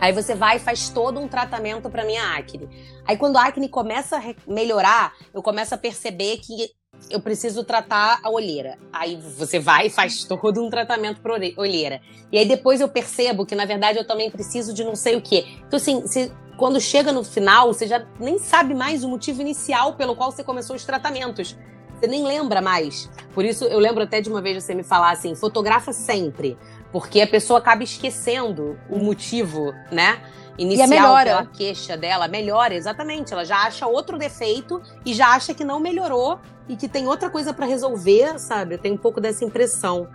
Aí 0.00 0.12
você 0.12 0.34
vai 0.34 0.56
e 0.56 0.60
faz 0.60 0.88
todo 0.88 1.20
um 1.20 1.28
tratamento 1.28 1.88
para 1.88 2.04
minha 2.04 2.36
acne. 2.36 2.68
Aí 3.06 3.16
quando 3.16 3.36
a 3.36 3.44
acne 3.44 3.68
começa 3.68 4.16
a 4.18 4.34
melhorar, 4.46 5.12
eu 5.32 5.42
começo 5.42 5.74
a 5.74 5.78
perceber 5.78 6.38
que 6.38 6.70
eu 7.10 7.20
preciso 7.20 7.64
tratar 7.64 8.20
a 8.22 8.30
olheira. 8.30 8.78
Aí 8.92 9.16
você 9.16 9.58
vai 9.58 9.86
e 9.86 9.90
faz 9.90 10.24
todo 10.24 10.62
um 10.62 10.70
tratamento 10.70 11.20
para 11.20 11.34
olheira. 11.56 12.00
E 12.32 12.38
aí 12.38 12.46
depois 12.46 12.80
eu 12.80 12.88
percebo 12.88 13.46
que 13.46 13.54
na 13.54 13.64
verdade 13.64 13.98
eu 13.98 14.06
também 14.06 14.30
preciso 14.30 14.72
de 14.72 14.84
não 14.84 14.96
sei 14.96 15.16
o 15.16 15.22
quê. 15.22 15.44
Então 15.66 15.76
assim, 15.76 16.06
se 16.06 16.32
quando 16.56 16.80
chega 16.80 17.12
no 17.12 17.24
final, 17.24 17.72
você 17.72 17.86
já 17.86 18.04
nem 18.18 18.38
sabe 18.38 18.74
mais 18.74 19.02
o 19.04 19.08
motivo 19.08 19.40
inicial 19.40 19.94
pelo 19.94 20.14
qual 20.14 20.30
você 20.30 20.44
começou 20.44 20.76
os 20.76 20.84
tratamentos. 20.84 21.56
Você 21.94 22.06
nem 22.06 22.24
lembra 22.24 22.60
mais. 22.60 23.10
Por 23.32 23.44
isso, 23.44 23.64
eu 23.64 23.78
lembro 23.78 24.02
até 24.02 24.20
de 24.20 24.28
uma 24.28 24.42
vez 24.42 24.62
você 24.62 24.74
me 24.74 24.82
falar 24.82 25.10
assim: 25.12 25.34
fotografa 25.34 25.92
sempre. 25.92 26.58
Porque 26.92 27.20
a 27.20 27.26
pessoa 27.26 27.58
acaba 27.58 27.82
esquecendo 27.82 28.78
o 28.88 28.98
motivo, 28.98 29.72
né? 29.90 30.20
Inicial 30.56 30.86
e 30.86 30.90
melhora. 30.90 31.30
pela 31.30 31.46
queixa 31.46 31.96
dela. 31.96 32.28
Melhora, 32.28 32.74
exatamente. 32.74 33.32
Ela 33.32 33.44
já 33.44 33.62
acha 33.64 33.86
outro 33.86 34.16
defeito 34.16 34.80
e 35.04 35.12
já 35.12 35.28
acha 35.28 35.52
que 35.52 35.64
não 35.64 35.80
melhorou 35.80 36.38
e 36.68 36.76
que 36.76 36.88
tem 36.88 37.08
outra 37.08 37.28
coisa 37.28 37.52
para 37.52 37.66
resolver, 37.66 38.38
sabe? 38.38 38.74
Eu 38.74 38.78
tenho 38.78 38.94
um 38.94 38.98
pouco 38.98 39.20
dessa 39.20 39.44
impressão. 39.44 40.08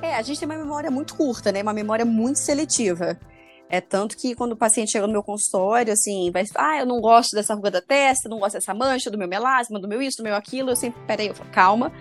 É, 0.00 0.16
a 0.16 0.22
gente 0.22 0.38
tem 0.38 0.48
uma 0.48 0.56
memória 0.56 0.90
muito 0.90 1.14
curta, 1.14 1.52
né? 1.52 1.62
Uma 1.62 1.74
memória 1.74 2.04
muito 2.04 2.38
seletiva. 2.38 3.18
É 3.68 3.80
tanto 3.80 4.16
que 4.16 4.34
quando 4.34 4.52
o 4.52 4.56
paciente 4.56 4.92
chega 4.92 5.06
no 5.06 5.12
meu 5.12 5.22
consultório, 5.22 5.92
assim, 5.92 6.30
vai, 6.30 6.44
ah, 6.54 6.78
eu 6.78 6.86
não 6.86 7.00
gosto 7.00 7.34
dessa 7.34 7.54
ruga 7.54 7.70
da 7.70 7.80
testa, 7.80 8.28
não 8.28 8.38
gosto 8.38 8.54
dessa 8.54 8.72
mancha, 8.72 9.10
do 9.10 9.18
meu 9.18 9.26
melasma, 9.26 9.80
do 9.80 9.88
meu 9.88 10.00
isso, 10.00 10.18
do 10.18 10.22
meu 10.22 10.36
aquilo, 10.36 10.70
eu 10.70 10.76
sempre, 10.76 11.00
peraí, 11.04 11.26
eu 11.26 11.34
falo, 11.34 11.50
calma, 11.50 11.92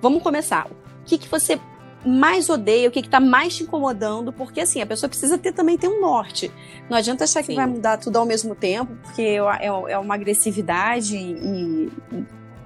vamos 0.00 0.22
começar. 0.22 0.66
O 0.66 1.04
que, 1.04 1.18
que 1.18 1.28
você 1.28 1.60
mais 2.04 2.48
odeia, 2.48 2.88
o 2.88 2.90
que, 2.90 3.02
que 3.02 3.08
tá 3.08 3.20
mais 3.20 3.56
te 3.56 3.62
incomodando, 3.62 4.32
porque 4.32 4.60
assim, 4.60 4.80
a 4.80 4.86
pessoa 4.86 5.08
precisa 5.08 5.38
ter 5.38 5.52
também 5.52 5.78
ter 5.78 5.88
um 5.88 6.00
norte. 6.00 6.52
Não 6.90 6.96
adianta 6.96 7.24
achar 7.24 7.42
Sim. 7.42 7.50
que 7.50 7.54
vai 7.54 7.66
mudar 7.66 7.98
tudo 7.98 8.18
ao 8.18 8.26
mesmo 8.26 8.54
tempo, 8.54 8.96
porque 9.02 9.22
é, 9.22 9.36
é, 9.36 9.66
é 9.66 9.98
uma 9.98 10.14
agressividade 10.14 11.16
e, 11.16 11.32
e, 11.32 11.92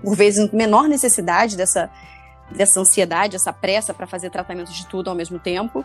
por 0.02 0.16
vezes, 0.16 0.50
menor 0.52 0.88
necessidade 0.88 1.56
dessa, 1.56 1.90
dessa 2.50 2.80
ansiedade, 2.80 3.36
essa 3.36 3.52
pressa 3.52 3.92
para 3.92 4.06
fazer 4.06 4.30
tratamento 4.30 4.72
de 4.72 4.86
tudo 4.86 5.10
ao 5.10 5.16
mesmo 5.16 5.38
tempo. 5.38 5.84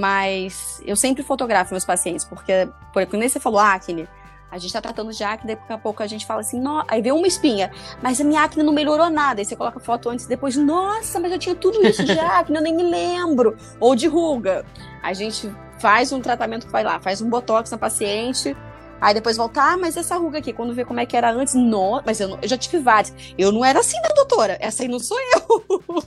Mas 0.00 0.80
eu 0.86 0.96
sempre 0.96 1.22
fotografo 1.22 1.74
meus 1.74 1.84
pacientes, 1.84 2.24
porque, 2.24 2.66
por 2.90 3.04
quando 3.04 3.28
você 3.28 3.38
falou 3.38 3.60
acne, 3.60 4.08
a 4.50 4.56
gente 4.56 4.72
tá 4.72 4.80
tratando 4.80 5.12
de 5.12 5.22
acne, 5.22 5.54
daqui 5.54 5.70
a 5.70 5.76
pouco 5.76 6.02
a 6.02 6.06
gente 6.06 6.24
fala 6.24 6.40
assim, 6.40 6.58
aí 6.88 7.02
vem 7.02 7.12
uma 7.12 7.26
espinha, 7.26 7.70
mas 8.02 8.18
a 8.18 8.24
minha 8.24 8.42
acne 8.42 8.62
não 8.62 8.72
melhorou 8.72 9.10
nada. 9.10 9.42
Aí 9.42 9.44
você 9.44 9.54
coloca 9.54 9.78
foto 9.78 10.08
antes 10.08 10.24
e 10.24 10.28
depois, 10.28 10.56
nossa, 10.56 11.20
mas 11.20 11.30
eu 11.32 11.38
tinha 11.38 11.54
tudo 11.54 11.86
isso 11.86 12.02
de 12.02 12.16
acne, 12.18 12.56
eu 12.56 12.62
nem 12.62 12.74
me 12.74 12.82
lembro. 12.82 13.58
Ou 13.78 13.94
de 13.94 14.08
ruga. 14.08 14.64
A 15.02 15.12
gente 15.12 15.54
faz 15.78 16.12
um 16.12 16.20
tratamento, 16.20 16.66
vai 16.68 16.82
lá, 16.82 16.98
faz 16.98 17.20
um 17.20 17.28
botox 17.28 17.70
na 17.70 17.76
paciente, 17.76 18.56
Aí 19.00 19.14
depois 19.14 19.36
volta, 19.36 19.62
ah, 19.62 19.76
mas 19.76 19.96
essa 19.96 20.16
ruga 20.16 20.38
aqui, 20.38 20.52
quando 20.52 20.74
vê 20.74 20.84
como 20.84 21.00
é 21.00 21.06
que 21.06 21.16
era 21.16 21.32
antes, 21.32 21.54
não, 21.54 22.02
mas 22.04 22.20
eu, 22.20 22.28
não, 22.28 22.38
eu 22.42 22.48
já 22.48 22.58
tive 22.58 22.78
várias. 22.78 23.14
Eu 23.38 23.50
não 23.50 23.64
era 23.64 23.80
assim, 23.80 23.96
né, 24.00 24.08
doutora? 24.14 24.58
Essa 24.60 24.82
aí 24.82 24.88
não 24.88 24.98
sou 24.98 25.18
eu. 25.18 25.64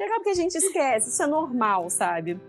Legal 0.00 0.16
porque 0.16 0.30
a 0.30 0.34
gente 0.34 0.54
esquece, 0.54 1.10
isso 1.10 1.22
é 1.22 1.26
normal, 1.26 1.90
sabe? 1.90 2.40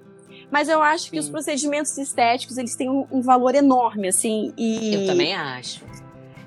Mas 0.49 0.69
eu 0.69 0.81
acho 0.81 1.05
Sim. 1.05 1.11
que 1.11 1.19
os 1.19 1.29
procedimentos 1.29 1.97
estéticos, 1.97 2.57
eles 2.57 2.75
têm 2.75 2.89
um, 2.89 3.05
um 3.11 3.21
valor 3.21 3.55
enorme, 3.55 4.07
assim, 4.07 4.53
e... 4.57 4.93
Eu 4.95 5.07
também 5.07 5.35
acho. 5.35 5.83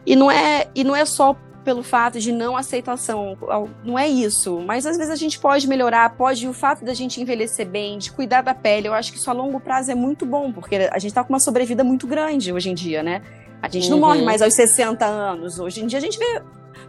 E 0.07 0.17
não 0.17 0.31
é, 0.31 0.69
e 0.75 0.85
não 0.85 0.97
é 0.97 1.05
só 1.05 1.37
pelo 1.69 1.83
fato 1.83 2.19
de 2.19 2.33
não 2.33 2.57
aceitação. 2.57 3.37
Não 3.85 3.99
é 3.99 4.09
isso. 4.09 4.59
Mas 4.61 4.87
às 4.87 4.97
vezes 4.97 5.13
a 5.13 5.17
gente 5.17 5.39
pode 5.39 5.69
melhorar, 5.69 6.09
pode 6.17 6.49
o 6.49 6.55
fato 6.55 6.83
da 6.83 6.95
gente 6.95 7.21
envelhecer 7.21 7.69
bem, 7.69 7.99
de 7.99 8.11
cuidar 8.11 8.41
da 8.41 8.55
pele. 8.55 8.89
Eu 8.89 8.95
acho 8.95 9.13
que 9.13 9.19
isso 9.19 9.29
a 9.29 9.35
longo 9.35 9.61
prazo 9.61 9.91
é 9.91 9.95
muito 9.95 10.25
bom, 10.25 10.51
porque 10.51 10.89
a 10.91 10.99
gente 10.99 11.13
tá 11.13 11.23
com 11.23 11.31
uma 11.31 11.39
sobrevida 11.39 11.85
muito 11.85 12.07
grande 12.07 12.55
hoje 12.55 12.71
em 12.71 12.75
dia, 12.75 13.03
né? 13.03 13.21
A 13.61 13.69
gente 13.69 13.91
não 13.91 14.01
morre 14.01 14.21
uhum. 14.21 14.25
mais 14.25 14.41
aos 14.41 14.55
60 14.55 15.05
anos. 15.05 15.61
Hoje 15.61 15.83
em 15.83 15.87
dia 15.87 15.99
a 15.99 16.01
gente 16.01 16.19
vê 16.19 16.41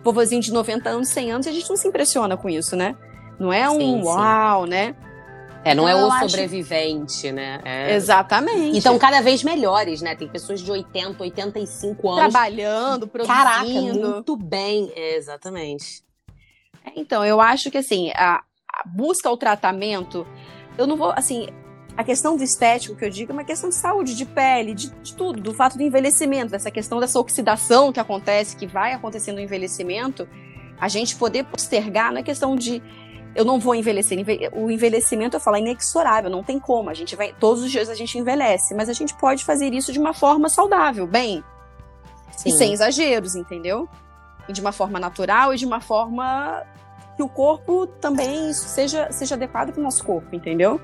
vovozinho 0.01 0.41
de 0.41 0.53
90 0.53 0.89
anos, 0.89 1.09
100 1.09 1.31
anos, 1.33 1.47
e 1.47 1.49
a 1.49 1.51
gente 1.51 1.69
não 1.69 1.75
se 1.75 1.85
impressiona 1.85 2.37
com 2.37 2.47
isso, 2.47 2.77
né? 2.77 2.95
Não 3.37 3.51
é 3.51 3.69
um 3.69 3.79
sim, 3.79 4.01
uau, 4.01 4.63
sim. 4.63 4.69
né? 4.69 4.95
É, 5.63 5.75
não, 5.75 5.87
é 5.87 5.93
não 5.93 6.01
é 6.01 6.05
o 6.05 6.29
sobrevivente, 6.29 7.27
acho... 7.27 7.35
né? 7.35 7.61
É... 7.65 7.95
Exatamente. 7.95 8.77
Então, 8.77 8.97
cada 8.97 9.21
vez 9.21 9.43
melhores, 9.43 10.01
né? 10.01 10.15
Tem 10.15 10.27
pessoas 10.27 10.61
de 10.61 10.71
80, 10.71 11.21
85 11.21 12.09
anos. 12.09 12.33
Trabalhando, 12.33 13.07
produzindo. 13.07 13.37
Caraca, 13.37 13.65
muito 13.65 14.37
bem. 14.37 14.91
É, 14.95 15.15
exatamente. 15.17 16.03
É, 16.85 16.91
então, 16.95 17.25
eu 17.25 17.41
acho 17.41 17.69
que, 17.69 17.77
assim, 17.77 18.11
a, 18.15 18.41
a 18.73 18.87
busca 18.87 19.27
ao 19.27 19.35
tratamento, 19.35 20.25
eu 20.77 20.87
não 20.87 20.95
vou, 20.95 21.11
assim, 21.11 21.47
a 21.99 22.03
questão 22.03 22.37
do 22.37 22.43
estético 22.43 22.95
que 22.95 23.03
eu 23.03 23.09
digo 23.09 23.31
é 23.31 23.33
uma 23.33 23.43
questão 23.43 23.69
de 23.69 23.75
saúde, 23.75 24.15
de 24.15 24.25
pele, 24.25 24.73
de, 24.73 24.89
de, 24.89 25.13
tudo, 25.13 25.41
do 25.41 25.53
fato 25.53 25.75
do 25.75 25.83
envelhecimento, 25.83 26.51
dessa 26.51 26.71
questão 26.71 26.97
dessa 26.97 27.19
oxidação 27.19 27.91
que 27.91 27.99
acontece, 27.99 28.55
que 28.55 28.65
vai 28.65 28.93
acontecendo 28.93 29.35
no 29.35 29.41
envelhecimento, 29.41 30.25
a 30.79 30.87
gente 30.87 31.17
poder 31.17 31.43
postergar, 31.43 32.13
não 32.13 32.19
é 32.19 32.23
questão 32.23 32.55
de 32.55 32.81
eu 33.35 33.45
não 33.45 33.59
vou 33.59 33.75
envelhecer. 33.75 34.17
O 34.53 34.69
envelhecimento, 34.69 35.35
eu 35.37 35.39
falo, 35.39 35.57
é 35.57 35.59
inexorável, 35.59 36.29
não 36.29 36.43
tem 36.43 36.59
como. 36.59 36.89
A 36.89 36.93
gente 36.93 37.15
vai, 37.15 37.33
todos 37.33 37.63
os 37.63 37.71
dias 37.71 37.89
a 37.89 37.95
gente 37.95 38.17
envelhece, 38.17 38.73
mas 38.73 38.89
a 38.89 38.93
gente 38.93 39.13
pode 39.15 39.45
fazer 39.45 39.73
isso 39.73 39.91
de 39.91 39.99
uma 39.99 40.13
forma 40.13 40.49
saudável, 40.49 41.05
bem. 41.05 41.43
Sim. 42.35 42.49
E 42.49 42.51
sem 42.51 42.73
exageros, 42.73 43.35
entendeu? 43.35 43.87
E 44.47 44.53
de 44.53 44.61
uma 44.61 44.71
forma 44.71 44.99
natural 44.99 45.53
e 45.53 45.57
de 45.57 45.65
uma 45.65 45.79
forma 45.79 46.63
que 47.15 47.23
o 47.23 47.29
corpo 47.29 47.85
também 47.85 48.53
seja, 48.53 49.11
seja 49.11 49.35
adequado 49.35 49.71
para 49.71 49.79
o 49.79 49.83
nosso 49.83 50.03
corpo, 50.03 50.33
entendeu? 50.33 50.79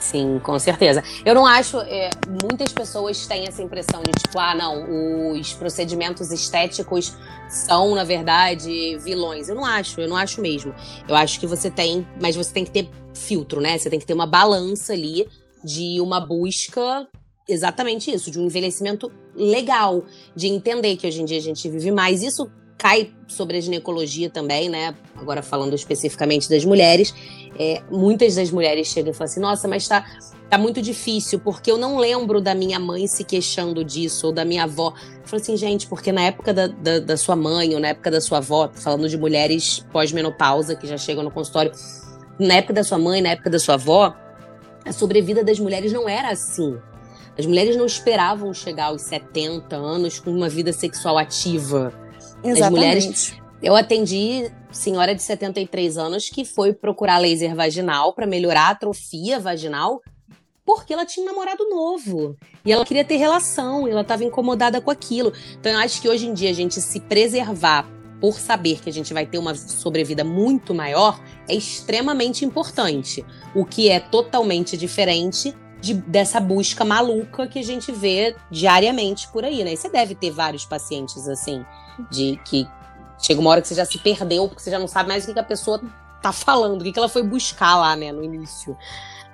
Sim, 0.00 0.38
com 0.42 0.58
certeza. 0.58 1.02
Eu 1.24 1.34
não 1.34 1.46
acho. 1.46 1.78
É, 1.80 2.10
muitas 2.42 2.72
pessoas 2.72 3.26
têm 3.26 3.46
essa 3.46 3.62
impressão 3.62 4.02
de 4.02 4.12
tipo, 4.12 4.38
ah, 4.38 4.54
não, 4.54 5.32
os 5.32 5.52
procedimentos 5.54 6.30
estéticos 6.30 7.14
são, 7.48 7.94
na 7.94 8.04
verdade, 8.04 8.98
vilões. 8.98 9.48
Eu 9.48 9.54
não 9.54 9.64
acho, 9.64 10.00
eu 10.00 10.08
não 10.08 10.16
acho 10.16 10.40
mesmo. 10.40 10.74
Eu 11.08 11.16
acho 11.16 11.40
que 11.40 11.46
você 11.46 11.70
tem. 11.70 12.06
Mas 12.20 12.36
você 12.36 12.52
tem 12.52 12.64
que 12.64 12.70
ter 12.70 12.90
filtro, 13.14 13.60
né? 13.60 13.78
Você 13.78 13.88
tem 13.88 13.98
que 13.98 14.06
ter 14.06 14.14
uma 14.14 14.26
balança 14.26 14.92
ali 14.92 15.26
de 15.64 16.00
uma 16.00 16.20
busca 16.20 17.08
exatamente 17.48 18.10
isso, 18.10 18.30
de 18.30 18.40
um 18.40 18.46
envelhecimento 18.46 19.10
legal, 19.34 20.04
de 20.34 20.48
entender 20.48 20.96
que 20.96 21.06
hoje 21.06 21.22
em 21.22 21.24
dia 21.24 21.38
a 21.38 21.42
gente 21.42 21.68
vive 21.68 21.90
mais. 21.90 22.22
Isso 22.22 22.50
cai 22.78 23.10
sobre 23.26 23.56
a 23.56 23.60
ginecologia 23.60 24.30
também, 24.30 24.68
né? 24.68 24.94
Agora 25.16 25.42
falando 25.42 25.74
especificamente 25.74 26.48
das 26.48 26.64
mulheres, 26.64 27.14
é, 27.58 27.82
muitas 27.90 28.34
das 28.34 28.50
mulheres 28.50 28.88
chegam 28.88 29.10
e 29.10 29.14
falam 29.14 29.30
assim: 29.30 29.40
nossa, 29.40 29.66
mas 29.66 29.88
tá, 29.88 30.04
tá 30.48 30.58
muito 30.58 30.82
difícil, 30.82 31.40
porque 31.40 31.70
eu 31.70 31.78
não 31.78 31.96
lembro 31.96 32.40
da 32.40 32.54
minha 32.54 32.78
mãe 32.78 33.06
se 33.06 33.24
queixando 33.24 33.82
disso, 33.84 34.28
ou 34.28 34.32
da 34.32 34.44
minha 34.44 34.64
avó. 34.64 34.92
Falo 35.24 35.42
assim, 35.42 35.56
gente, 35.56 35.86
porque 35.86 36.12
na 36.12 36.22
época 36.22 36.52
da, 36.52 36.66
da, 36.66 36.98
da 37.00 37.16
sua 37.16 37.34
mãe, 37.34 37.74
ou 37.74 37.80
na 37.80 37.88
época 37.88 38.10
da 38.10 38.20
sua 38.20 38.38
avó, 38.38 38.70
falando 38.74 39.08
de 39.08 39.16
mulheres 39.16 39.84
pós-menopausa 39.90 40.76
que 40.76 40.86
já 40.86 40.98
chegam 40.98 41.24
no 41.24 41.30
consultório, 41.30 41.72
na 42.38 42.54
época 42.54 42.74
da 42.74 42.84
sua 42.84 42.98
mãe, 42.98 43.22
na 43.22 43.30
época 43.30 43.50
da 43.50 43.58
sua 43.58 43.74
avó, 43.74 44.14
a 44.84 44.92
sobrevida 44.92 45.42
das 45.42 45.58
mulheres 45.58 45.92
não 45.92 46.08
era 46.08 46.28
assim. 46.28 46.76
As 47.38 47.44
mulheres 47.44 47.76
não 47.76 47.84
esperavam 47.84 48.52
chegar 48.54 48.86
aos 48.86 49.02
70 49.02 49.76
anos 49.76 50.18
com 50.20 50.30
uma 50.30 50.48
vida 50.48 50.72
sexual 50.72 51.18
ativa 51.18 51.92
Exatamente. 52.50 52.64
As 52.64 52.70
mulheres. 52.70 53.34
Eu 53.62 53.74
atendi 53.74 54.50
senhora 54.70 55.14
de 55.14 55.22
73 55.22 55.96
anos 55.96 56.28
que 56.28 56.44
foi 56.44 56.72
procurar 56.72 57.18
laser 57.18 57.54
vaginal 57.54 58.12
para 58.12 58.26
melhorar 58.26 58.68
a 58.68 58.70
atrofia 58.70 59.40
vaginal 59.40 60.02
porque 60.64 60.92
ela 60.92 61.06
tinha 61.06 61.24
um 61.24 61.28
namorado 61.28 61.68
novo 61.70 62.36
e 62.64 62.72
ela 62.72 62.84
queria 62.84 63.04
ter 63.04 63.16
relação, 63.16 63.86
e 63.86 63.92
ela 63.92 64.00
estava 64.00 64.24
incomodada 64.24 64.80
com 64.80 64.90
aquilo. 64.90 65.32
Então 65.58 65.70
eu 65.70 65.78
acho 65.78 66.02
que 66.02 66.08
hoje 66.08 66.26
em 66.26 66.34
dia 66.34 66.50
a 66.50 66.52
gente 66.52 66.80
se 66.80 66.98
preservar 67.00 67.88
por 68.20 68.40
saber 68.40 68.80
que 68.80 68.90
a 68.90 68.92
gente 68.92 69.14
vai 69.14 69.24
ter 69.24 69.38
uma 69.38 69.54
sobrevida 69.54 70.24
muito 70.24 70.74
maior 70.74 71.22
é 71.48 71.54
extremamente 71.54 72.44
importante, 72.44 73.24
o 73.54 73.64
que 73.64 73.88
é 73.88 74.00
totalmente 74.00 74.76
diferente 74.76 75.54
de, 75.86 75.94
dessa 75.94 76.40
busca 76.40 76.84
maluca 76.84 77.46
que 77.46 77.58
a 77.58 77.62
gente 77.62 77.92
vê 77.92 78.34
diariamente 78.50 79.28
por 79.28 79.44
aí, 79.44 79.62
né? 79.62 79.72
E 79.72 79.76
você 79.76 79.88
deve 79.88 80.14
ter 80.14 80.30
vários 80.30 80.64
pacientes 80.64 81.28
assim 81.28 81.64
de 82.10 82.38
que 82.44 82.66
chega 83.18 83.40
uma 83.40 83.50
hora 83.50 83.62
que 83.62 83.68
você 83.68 83.74
já 83.74 83.84
se 83.84 83.98
perdeu, 83.98 84.48
porque 84.48 84.62
você 84.62 84.70
já 84.70 84.78
não 84.78 84.88
sabe 84.88 85.08
mais 85.08 85.24
o 85.24 85.28
que, 85.28 85.34
que 85.34 85.38
a 85.38 85.44
pessoa 85.44 85.80
tá 86.20 86.32
falando, 86.32 86.80
o 86.80 86.84
que, 86.84 86.92
que 86.92 86.98
ela 86.98 87.08
foi 87.08 87.22
buscar 87.22 87.76
lá, 87.76 87.94
né, 87.94 88.10
no 88.10 88.22
início. 88.22 88.76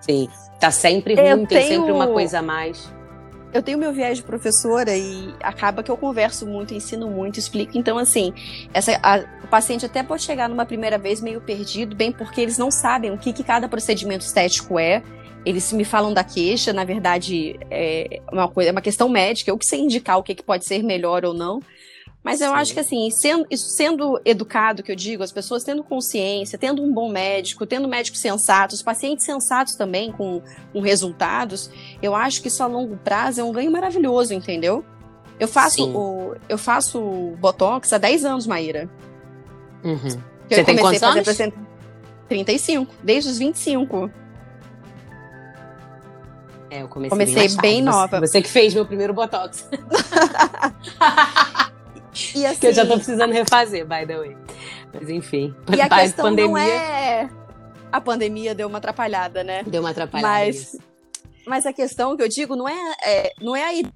Sim, 0.00 0.28
tá 0.60 0.70
sempre 0.70 1.14
ruim, 1.14 1.26
eu 1.26 1.36
tem 1.38 1.46
tenho... 1.46 1.80
sempre 1.80 1.92
uma 1.92 2.06
coisa 2.06 2.40
a 2.40 2.42
mais. 2.42 2.92
Eu 3.52 3.62
tenho 3.62 3.76
meu 3.76 3.92
viés 3.92 4.18
de 4.18 4.24
professora 4.24 4.96
e 4.96 5.34
acaba 5.42 5.82
que 5.82 5.90
eu 5.90 5.96
converso 5.96 6.46
muito, 6.46 6.72
ensino 6.72 7.10
muito, 7.10 7.38
explico. 7.38 7.76
Então, 7.76 7.98
assim, 7.98 8.32
essa, 8.72 8.98
a, 9.02 9.18
o 9.44 9.46
paciente 9.48 9.84
até 9.84 10.02
pode 10.02 10.22
chegar 10.22 10.48
numa 10.48 10.64
primeira 10.64 10.96
vez 10.96 11.20
meio 11.20 11.40
perdido, 11.40 11.94
bem 11.94 12.10
porque 12.10 12.40
eles 12.40 12.56
não 12.56 12.70
sabem 12.70 13.10
o 13.10 13.18
que, 13.18 13.32
que 13.32 13.44
cada 13.44 13.68
procedimento 13.68 14.24
estético 14.24 14.78
é. 14.78 15.02
Eles 15.44 15.72
me 15.72 15.84
falam 15.84 16.14
da 16.14 16.22
queixa, 16.22 16.72
na 16.72 16.84
verdade, 16.84 17.58
é 17.70 18.22
uma, 18.32 18.48
coisa, 18.48 18.70
é 18.70 18.72
uma 18.72 18.80
questão 18.80 19.08
médica, 19.08 19.50
eu 19.50 19.58
que 19.58 19.66
sei 19.66 19.80
indicar 19.80 20.18
o 20.18 20.22
que, 20.22 20.34
que 20.34 20.42
pode 20.42 20.64
ser 20.64 20.82
melhor 20.82 21.24
ou 21.24 21.34
não. 21.34 21.60
Mas 22.22 22.40
eu 22.40 22.50
Sim. 22.50 22.54
acho 22.54 22.74
que 22.74 22.80
assim, 22.80 23.10
sendo, 23.10 23.46
sendo 23.56 24.20
educado, 24.24 24.82
que 24.82 24.92
eu 24.92 24.96
digo, 24.96 25.24
as 25.24 25.32
pessoas 25.32 25.64
tendo 25.64 25.82
consciência, 25.82 26.56
tendo 26.56 26.80
um 26.80 26.92
bom 26.92 27.10
médico, 27.10 27.66
tendo 27.66 27.88
médicos 27.88 28.20
sensatos, 28.20 28.80
pacientes 28.80 29.24
sensatos 29.24 29.74
também 29.74 30.12
com, 30.12 30.40
com 30.72 30.80
resultados, 30.80 31.68
eu 32.00 32.14
acho 32.14 32.40
que 32.40 32.46
isso 32.46 32.62
a 32.62 32.66
longo 32.66 32.96
prazo 32.96 33.40
é 33.40 33.44
um 33.44 33.50
ganho 33.50 33.72
maravilhoso, 33.72 34.32
entendeu? 34.32 34.84
Eu 35.40 35.48
faço 35.48 35.90
o, 35.90 36.36
eu 36.48 36.56
faço 36.56 37.34
Botox 37.40 37.92
há 37.92 37.98
10 37.98 38.24
anos, 38.24 38.46
Maíra. 38.46 38.88
Uhum. 39.82 40.20
Você 40.48 40.62
tem 40.62 40.76
quantos 40.76 41.02
anos? 41.02 41.24
Fazer 41.24 41.52
35, 42.28 42.94
desde 43.02 43.30
os 43.30 43.38
25. 43.38 44.08
É, 46.72 46.80
eu 46.80 46.88
comecei, 46.88 47.10
comecei 47.10 47.48
bem, 47.48 47.56
bem 47.58 47.82
nova. 47.82 48.18
Você 48.20 48.40
que 48.40 48.48
fez 48.48 48.72
meu 48.72 48.86
primeiro 48.86 49.12
Botox. 49.12 49.68
E 52.34 52.44
assim, 52.44 52.60
que 52.60 52.66
eu 52.66 52.72
já 52.74 52.86
tô 52.86 52.94
precisando 52.94 53.32
refazer, 53.32 53.86
by 53.86 54.06
the 54.06 54.18
way. 54.18 54.36
Mas 54.92 55.08
enfim. 55.08 55.54
E 55.74 55.80
a 55.80 55.88
questão 55.90 56.26
pandemia... 56.26 56.48
não 56.50 56.58
é. 56.58 57.30
A 57.90 58.00
pandemia 58.00 58.54
deu 58.54 58.68
uma 58.68 58.78
atrapalhada, 58.78 59.42
né? 59.42 59.62
Deu 59.64 59.80
uma 59.80 59.90
atrapalhada. 59.90 60.28
Mas, 60.28 60.78
mas 61.46 61.66
a 61.66 61.72
questão 61.72 62.16
que 62.16 62.22
eu 62.22 62.28
digo 62.28 62.54
não 62.54 62.68
é, 62.68 62.94
é 63.04 63.32
não 63.40 63.56
é 63.56 63.64
aí. 63.64 63.86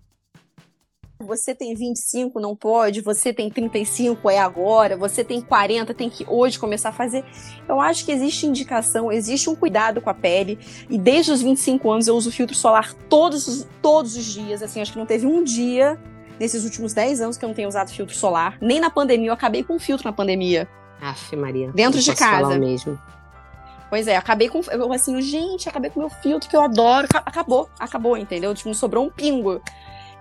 Você 1.18 1.54
tem 1.54 1.74
25, 1.74 2.38
não 2.38 2.54
pode. 2.54 3.00
Você 3.00 3.32
tem 3.32 3.48
35, 3.48 4.28
é 4.28 4.38
agora. 4.38 4.96
Você 4.96 5.24
tem 5.24 5.40
40, 5.40 5.94
tem 5.94 6.10
que 6.10 6.26
hoje 6.28 6.58
começar 6.58 6.90
a 6.90 6.92
fazer. 6.92 7.24
Eu 7.68 7.80
acho 7.80 8.04
que 8.04 8.12
existe 8.12 8.46
indicação, 8.46 9.10
existe 9.10 9.48
um 9.48 9.56
cuidado 9.56 10.00
com 10.00 10.10
a 10.10 10.14
pele. 10.14 10.58
E 10.90 10.98
desde 10.98 11.32
os 11.32 11.40
25 11.40 11.90
anos 11.90 12.06
eu 12.06 12.14
uso 12.14 12.30
filtro 12.30 12.54
solar 12.54 12.92
todos, 13.08 13.66
todos 13.80 14.16
os 14.16 14.24
dias. 14.24 14.62
Assim, 14.62 14.80
acho 14.80 14.92
que 14.92 14.98
não 14.98 15.06
teve 15.06 15.26
um 15.26 15.42
dia 15.42 15.98
nesses 16.38 16.64
últimos 16.64 16.92
10 16.92 17.22
anos 17.22 17.36
que 17.38 17.44
eu 17.44 17.48
não 17.48 17.54
tenho 17.54 17.68
usado 17.68 17.90
filtro 17.90 18.14
solar. 18.14 18.58
Nem 18.60 18.78
na 18.78 18.90
pandemia, 18.90 19.28
eu 19.28 19.34
acabei 19.34 19.64
com 19.64 19.78
filtro 19.78 20.06
na 20.06 20.12
pandemia. 20.12 20.68
Aff, 21.00 21.34
Maria. 21.34 21.72
Dentro 21.72 22.00
de 22.00 22.14
casa. 22.14 22.58
mesmo. 22.58 22.98
Pois 23.88 24.08
é, 24.08 24.16
acabei 24.16 24.48
com. 24.48 24.60
Eu 24.70 24.92
assim, 24.92 25.20
gente, 25.22 25.68
acabei 25.68 25.90
com 25.90 26.00
meu 26.00 26.10
filtro 26.10 26.48
que 26.48 26.56
eu 26.56 26.60
adoro. 26.60 27.06
Acabou, 27.14 27.68
acabou, 27.78 28.16
entendeu? 28.16 28.54
Tipo, 28.54 28.68
não 28.68 28.74
sobrou 28.74 29.04
um 29.04 29.10
pingo. 29.10 29.62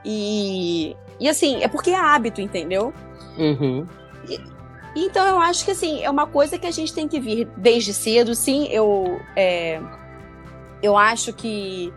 E. 0.06 0.96
E 1.20 1.28
assim, 1.28 1.64
é 1.64 1.68
porque 1.68 1.92
é 1.92 1.96
hábito, 1.96 2.42
entendeu? 2.42 2.94
Uhum. 3.38 3.88
E, 4.30 4.40
então 4.96 5.26
eu 5.28 5.40
acho 5.40 5.66
que 5.66 5.72
assim, 5.72 6.04
é 6.04 6.10
uma 6.10 6.28
coisa 6.28 6.58
que 6.58 6.68
a 6.68 6.72
gente 6.72 6.94
tem 6.94 7.08
que 7.08 7.20
vir 7.20 7.48
desde 7.58 7.94
cedo. 7.94 8.36
Sim, 8.36 8.68
eu. 8.70 9.20
É, 9.36 9.82
eu 10.82 10.98
acho 10.98 11.34
que 11.34 11.92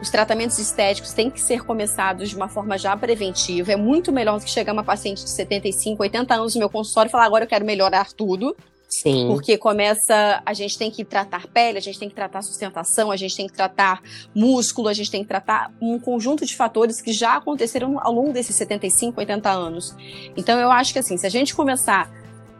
os 0.00 0.10
tratamentos 0.10 0.58
estéticos 0.58 1.12
têm 1.12 1.30
que 1.30 1.40
ser 1.40 1.64
começados 1.64 2.28
de 2.28 2.36
uma 2.36 2.48
forma 2.48 2.76
já 2.76 2.96
preventiva. 2.96 3.72
É 3.72 3.76
muito 3.76 4.12
melhor 4.12 4.38
do 4.38 4.44
que 4.44 4.50
chegar 4.50 4.72
uma 4.72 4.84
paciente 4.84 5.24
de 5.24 5.30
75, 5.30 6.02
80 6.02 6.34
anos 6.34 6.54
no 6.54 6.58
meu 6.58 6.68
consultório 6.68 7.08
e 7.08 7.12
falar 7.12 7.24
agora 7.24 7.44
eu 7.44 7.48
quero 7.48 7.64
melhorar 7.64 8.12
tudo. 8.12 8.54
Sim. 9.02 9.26
Porque 9.26 9.58
começa, 9.58 10.40
a 10.46 10.54
gente 10.54 10.78
tem 10.78 10.88
que 10.88 11.04
tratar 11.04 11.48
pele, 11.48 11.78
a 11.78 11.80
gente 11.80 11.98
tem 11.98 12.08
que 12.08 12.14
tratar 12.14 12.42
sustentação, 12.42 13.10
a 13.10 13.16
gente 13.16 13.36
tem 13.36 13.48
que 13.48 13.52
tratar 13.52 14.00
músculo, 14.32 14.86
a 14.86 14.92
gente 14.92 15.10
tem 15.10 15.22
que 15.22 15.28
tratar 15.28 15.72
um 15.82 15.98
conjunto 15.98 16.46
de 16.46 16.54
fatores 16.54 17.00
que 17.00 17.12
já 17.12 17.36
aconteceram 17.36 17.98
ao 18.00 18.12
longo 18.12 18.32
desses 18.32 18.54
75, 18.54 19.18
80 19.18 19.50
anos. 19.50 19.96
Então 20.36 20.60
eu 20.60 20.70
acho 20.70 20.92
que 20.92 21.00
assim, 21.00 21.16
se 21.16 21.26
a 21.26 21.30
gente 21.30 21.54
começar 21.56 22.08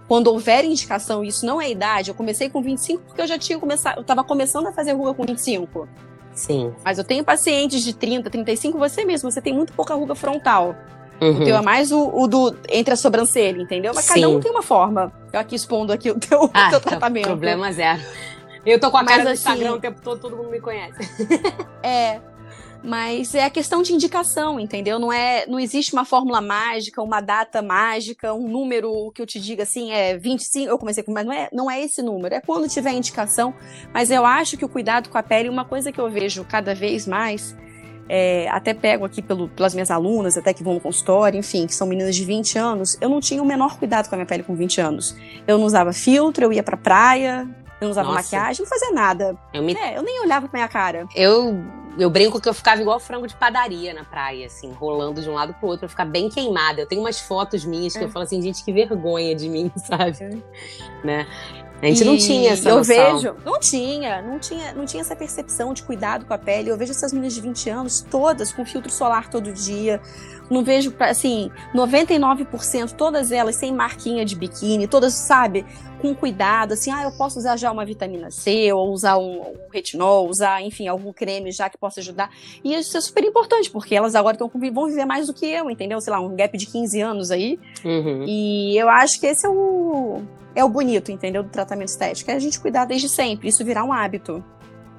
quando 0.08 0.26
houver 0.26 0.64
indicação, 0.64 1.22
isso 1.24 1.46
não 1.46 1.62
é 1.62 1.70
idade, 1.70 2.10
eu 2.10 2.14
comecei 2.16 2.50
com 2.50 2.60
25 2.60 3.04
porque 3.04 3.22
eu 3.22 3.26
já 3.28 3.38
tinha 3.38 3.58
começado, 3.58 3.98
eu 3.98 4.02
estava 4.02 4.24
começando 4.24 4.66
a 4.66 4.72
fazer 4.72 4.92
ruga 4.92 5.14
com 5.14 5.24
25. 5.24 5.88
Sim. 6.34 6.74
Mas 6.84 6.98
eu 6.98 7.04
tenho 7.04 7.22
pacientes 7.22 7.84
de 7.84 7.94
30, 7.94 8.28
35, 8.28 8.76
você 8.76 9.04
mesmo, 9.04 9.30
você 9.30 9.40
tem 9.40 9.54
muito 9.54 9.72
pouca 9.72 9.94
ruga 9.94 10.16
frontal. 10.16 10.74
Uhum. 11.20 11.40
O 11.40 11.44
teu 11.44 11.56
é 11.56 11.62
mais 11.62 11.92
o, 11.92 12.10
o, 12.12 12.26
do 12.26 12.56
entre 12.68 12.94
a 12.94 12.96
sobrancelha, 12.96 13.60
entendeu? 13.60 13.92
Mas 13.94 14.04
Sim. 14.04 14.14
cada 14.14 14.28
um 14.28 14.40
tem 14.40 14.50
uma 14.50 14.62
forma. 14.62 15.12
Eu 15.32 15.40
aqui 15.40 15.54
expondo 15.54 15.92
aqui 15.92 16.10
o 16.10 16.18
teu, 16.18 16.50
ah, 16.54 16.68
o 16.68 16.70
teu 16.70 16.80
tratamento. 16.80 17.26
Problema 17.26 17.72
zero. 17.72 18.02
Eu 18.64 18.80
tô 18.80 18.90
com 18.90 18.96
a 18.96 19.04
cara 19.04 19.16
Mas, 19.18 19.24
no 19.24 19.30
assim, 19.30 19.40
Instagram 19.40 19.74
o 19.74 19.80
tempo 19.80 20.00
todo, 20.00 20.20
todo 20.20 20.36
mundo 20.36 20.50
me 20.50 20.60
conhece. 20.60 20.98
é. 21.82 22.20
Mas 22.82 23.34
é 23.34 23.44
a 23.44 23.50
questão 23.50 23.82
de 23.82 23.94
indicação, 23.94 24.60
entendeu? 24.60 24.98
Não 24.98 25.10
é, 25.10 25.46
não 25.46 25.58
existe 25.58 25.94
uma 25.94 26.04
fórmula 26.04 26.42
mágica, 26.42 27.00
uma 27.02 27.22
data 27.22 27.62
mágica, 27.62 28.34
um 28.34 28.46
número 28.46 29.10
que 29.12 29.22
eu 29.22 29.26
te 29.26 29.40
diga 29.40 29.62
assim, 29.62 29.90
é 29.90 30.18
25, 30.18 30.68
eu 30.68 30.78
comecei 30.78 31.02
com, 31.02 31.10
mas 31.10 31.24
não 31.24 31.32
é, 31.32 31.48
não 31.50 31.70
é 31.70 31.82
esse 31.82 32.02
número, 32.02 32.34
é 32.34 32.42
quando 32.42 32.68
tiver 32.68 32.92
indicação. 32.92 33.54
Mas 33.92 34.10
eu 34.10 34.26
acho 34.26 34.58
que 34.58 34.66
o 34.66 34.68
cuidado 34.68 35.08
com 35.08 35.16
a 35.16 35.22
pele, 35.22 35.48
uma 35.48 35.64
coisa 35.64 35.90
que 35.90 35.98
eu 35.98 36.10
vejo 36.10 36.44
cada 36.44 36.74
vez 36.74 37.06
mais, 37.06 37.56
é, 38.08 38.48
até 38.50 38.74
pego 38.74 39.04
aqui 39.04 39.22
pelo, 39.22 39.48
pelas 39.48 39.74
minhas 39.74 39.90
alunas, 39.90 40.36
até 40.36 40.52
que 40.52 40.62
vão 40.62 40.74
no 40.74 40.80
consultório, 40.80 41.38
enfim, 41.38 41.66
que 41.66 41.74
são 41.74 41.86
meninas 41.86 42.14
de 42.14 42.24
20 42.24 42.58
anos, 42.58 42.98
eu 43.00 43.08
não 43.08 43.20
tinha 43.20 43.42
o 43.42 43.46
menor 43.46 43.78
cuidado 43.78 44.08
com 44.08 44.14
a 44.14 44.18
minha 44.18 44.26
pele 44.26 44.42
com 44.42 44.54
20 44.54 44.80
anos. 44.80 45.16
Eu 45.46 45.58
não 45.58 45.64
usava 45.64 45.92
filtro, 45.92 46.44
eu 46.44 46.52
ia 46.52 46.62
pra 46.62 46.76
praia, 46.76 47.48
eu 47.80 47.86
não 47.86 47.90
usava 47.90 48.08
Nossa. 48.08 48.22
maquiagem, 48.22 48.62
não 48.62 48.68
fazia 48.68 48.92
nada. 48.92 49.36
Eu, 49.52 49.62
me... 49.62 49.74
é, 49.74 49.96
eu 49.96 50.02
nem 50.02 50.20
olhava 50.20 50.48
pra 50.48 50.58
minha 50.58 50.68
cara. 50.68 51.06
Eu 51.14 51.62
eu 51.98 52.10
brinco 52.10 52.40
que 52.40 52.48
eu 52.48 52.54
ficava 52.54 52.80
igual 52.80 52.98
frango 52.98 53.26
de 53.26 53.36
padaria 53.36 53.94
na 53.94 54.04
praia, 54.04 54.46
assim, 54.46 54.72
rolando 54.72 55.22
de 55.22 55.30
um 55.30 55.34
lado 55.34 55.54
pro 55.54 55.68
outro, 55.68 55.80
pra 55.80 55.88
ficar 55.88 56.04
bem 56.04 56.28
queimada. 56.28 56.80
Eu 56.80 56.86
tenho 56.86 57.00
umas 57.00 57.20
fotos 57.20 57.64
minhas 57.64 57.92
que 57.92 58.00
é. 58.00 58.04
eu 58.04 58.08
falo 58.08 58.24
assim, 58.24 58.42
gente, 58.42 58.64
que 58.64 58.72
vergonha 58.72 59.34
de 59.34 59.48
mim, 59.48 59.70
sabe? 59.78 60.16
É. 60.20 61.06
Né? 61.06 61.26
A 61.84 61.88
gente 61.88 62.00
e 62.00 62.04
não 62.04 62.16
tinha 62.16 62.52
essa 62.52 62.68
Eu 62.68 62.76
noção. 62.78 62.96
vejo, 62.96 63.36
não 63.44 63.60
tinha, 63.60 64.22
não 64.22 64.38
tinha, 64.38 64.72
não 64.72 64.86
tinha 64.86 65.02
essa 65.02 65.14
percepção 65.14 65.74
de 65.74 65.82
cuidado 65.82 66.24
com 66.24 66.32
a 66.32 66.38
pele. 66.38 66.70
Eu 66.70 66.78
vejo 66.78 66.92
essas 66.92 67.12
meninas 67.12 67.34
de 67.34 67.42
20 67.42 67.68
anos 67.68 68.00
todas 68.10 68.50
com 68.52 68.64
filtro 68.64 68.90
solar 68.90 69.28
todo 69.28 69.52
dia. 69.52 70.00
Não 70.50 70.64
vejo, 70.64 70.94
assim, 71.00 71.50
99% 71.74 72.92
todas 72.92 73.30
elas 73.30 73.56
sem 73.56 73.72
marquinha 73.72 74.24
de 74.24 74.34
biquíni, 74.34 74.86
todas, 74.86 75.14
sabe, 75.14 75.64
com 76.00 76.14
cuidado, 76.14 76.72
assim, 76.72 76.90
ah, 76.90 77.02
eu 77.04 77.12
posso 77.12 77.38
usar 77.38 77.56
já 77.56 77.72
uma 77.72 77.84
vitamina 77.84 78.30
C, 78.30 78.70
ou 78.72 78.92
usar 78.92 79.16
um, 79.16 79.40
um 79.40 79.54
retinol, 79.72 80.28
usar, 80.28 80.62
enfim, 80.62 80.86
algum 80.86 81.12
creme 81.14 81.50
já 81.50 81.70
que 81.70 81.78
possa 81.78 82.00
ajudar. 82.00 82.30
E 82.62 82.74
isso 82.74 82.96
é 82.96 83.00
super 83.00 83.24
importante, 83.24 83.70
porque 83.70 83.94
elas 83.94 84.14
agora 84.14 84.36
tão, 84.36 84.50
vão 84.72 84.86
viver 84.86 85.06
mais 85.06 85.26
do 85.26 85.34
que 85.34 85.46
eu, 85.46 85.70
entendeu? 85.70 86.00
Sei 86.00 86.10
lá, 86.10 86.20
um 86.20 86.36
gap 86.36 86.56
de 86.58 86.66
15 86.66 87.00
anos 87.00 87.30
aí. 87.30 87.58
Uhum. 87.82 88.24
E 88.26 88.76
eu 88.76 88.88
acho 88.90 89.18
que 89.18 89.26
esse 89.26 89.46
é 89.46 89.48
o, 89.48 90.22
é 90.54 90.64
o 90.64 90.68
bonito, 90.68 91.10
entendeu? 91.10 91.42
Do 91.42 91.50
tratamento 91.50 91.88
estético. 91.88 92.30
É 92.30 92.34
a 92.34 92.38
gente 92.38 92.60
cuidar 92.60 92.84
desde 92.84 93.08
sempre, 93.08 93.48
isso 93.48 93.64
virar 93.64 93.84
um 93.84 93.92
hábito. 93.92 94.42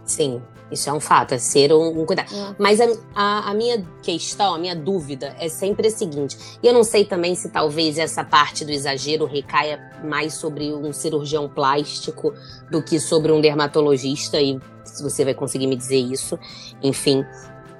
Sim, 0.04 0.42
isso 0.72 0.90
é 0.90 0.94
um 0.94 1.00
fato, 1.00 1.34
é 1.34 1.38
ser 1.38 1.72
um, 1.72 2.02
um 2.02 2.06
cuidado. 2.06 2.32
Uhum. 2.32 2.56
Mas 2.58 2.82
a, 2.82 2.86
a, 3.16 3.52
a, 3.52 3.54
minha 3.54 3.86
questão, 4.02 4.56
a 4.56 4.58
minha 4.58 4.76
dúvida 4.76 5.36
é 5.40 5.48
sempre 5.48 5.88
a 5.88 5.92
seguinte: 5.92 6.38
e 6.62 6.68
eu 6.68 6.74
não 6.74 6.84
sei 6.84 7.06
também 7.06 7.36
se 7.36 7.50
talvez 7.50 7.98
essa 7.98 8.24
parte 8.24 8.66
do 8.66 8.72
exagero 8.72 9.26
recaia 9.26 9.80
mais 10.04 10.34
sobre 10.34 10.74
um 10.74 10.92
cirurgião 10.92 11.48
plástico 11.50 12.34
do 12.70 12.84
que 12.84 13.00
sobre 13.00 13.32
um 13.32 13.42
dermatologista, 13.42 14.42
e 14.42 14.60
se 14.84 15.04
você 15.04 15.24
vai 15.24 15.34
conseguir 15.34 15.68
me 15.68 15.76
dizer 15.76 15.98
isso. 15.98 16.38
Enfim, 16.82 17.26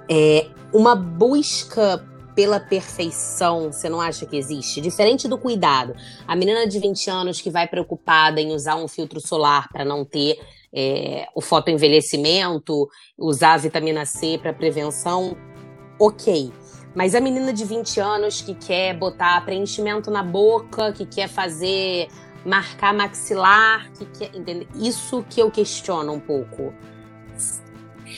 é 0.10 0.48
uma 0.72 0.96
busca 0.96 2.04
pela 2.36 2.60
perfeição, 2.60 3.72
você 3.72 3.88
não 3.88 4.02
acha 4.02 4.26
que 4.26 4.36
existe? 4.36 4.82
Diferente 4.82 5.28
do 5.28 5.38
cuidado. 5.38 5.96
A 6.28 6.36
menina 6.36 6.68
de 6.68 6.78
20 6.80 7.10
anos 7.10 7.42
que 7.42 7.50
vai 7.50 7.66
preocupada 7.66 8.42
em 8.42 8.54
usar 8.54 8.76
um 8.76 8.88
filtro 8.88 9.26
solar 9.26 9.70
para 9.70 9.86
não 9.86 10.04
ter 10.04 10.38
é, 10.74 11.28
o 11.34 11.42
fotoenvelhecimento, 11.42 12.90
usar 13.18 13.54
a 13.54 13.58
vitamina 13.58 14.06
C 14.06 14.38
para 14.38 14.54
prevenção, 14.54 15.38
ok. 15.98 16.52
Mas 16.94 17.16
a 17.16 17.22
menina 17.22 17.54
de 17.54 17.64
20 17.64 18.00
anos 18.00 18.42
que 18.42 18.54
quer 18.54 18.94
botar 18.94 19.44
preenchimento 19.46 20.12
na 20.12 20.22
boca, 20.22 20.92
que 20.92 21.06
quer 21.06 21.30
fazer 21.30 22.08
marcar 22.46 22.94
maxilar, 22.94 23.92
que 23.94 24.06
quer, 24.06 24.32
isso 24.76 25.26
que 25.30 25.42
eu 25.42 25.50
questiono 25.50 26.14
um 26.14 26.20
pouco. 26.20 26.74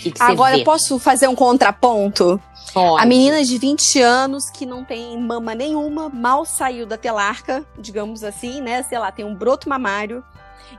Que 0.02 0.12
que 0.12 0.22
Agora, 0.22 0.64
posso 0.64 1.00
fazer 1.00 1.28
um 1.28 1.36
contraponto? 1.36 2.40
Pode. 2.74 3.02
A 3.02 3.06
menina 3.06 3.44
de 3.44 3.58
20 3.58 4.02
anos 4.02 4.50
que 4.50 4.66
não 4.66 4.84
tem 4.84 5.20
mama 5.20 5.56
nenhuma, 5.56 6.10
mal 6.10 6.46
saiu 6.46 6.86
da 6.86 6.98
telarca, 6.98 7.66
digamos 7.78 8.24
assim, 8.24 8.62
né? 8.62 8.84
Sei 8.84 9.00
lá, 9.00 9.12
tem 9.12 9.26
um 9.26 9.34
broto 9.34 9.68
mamário 9.68 10.24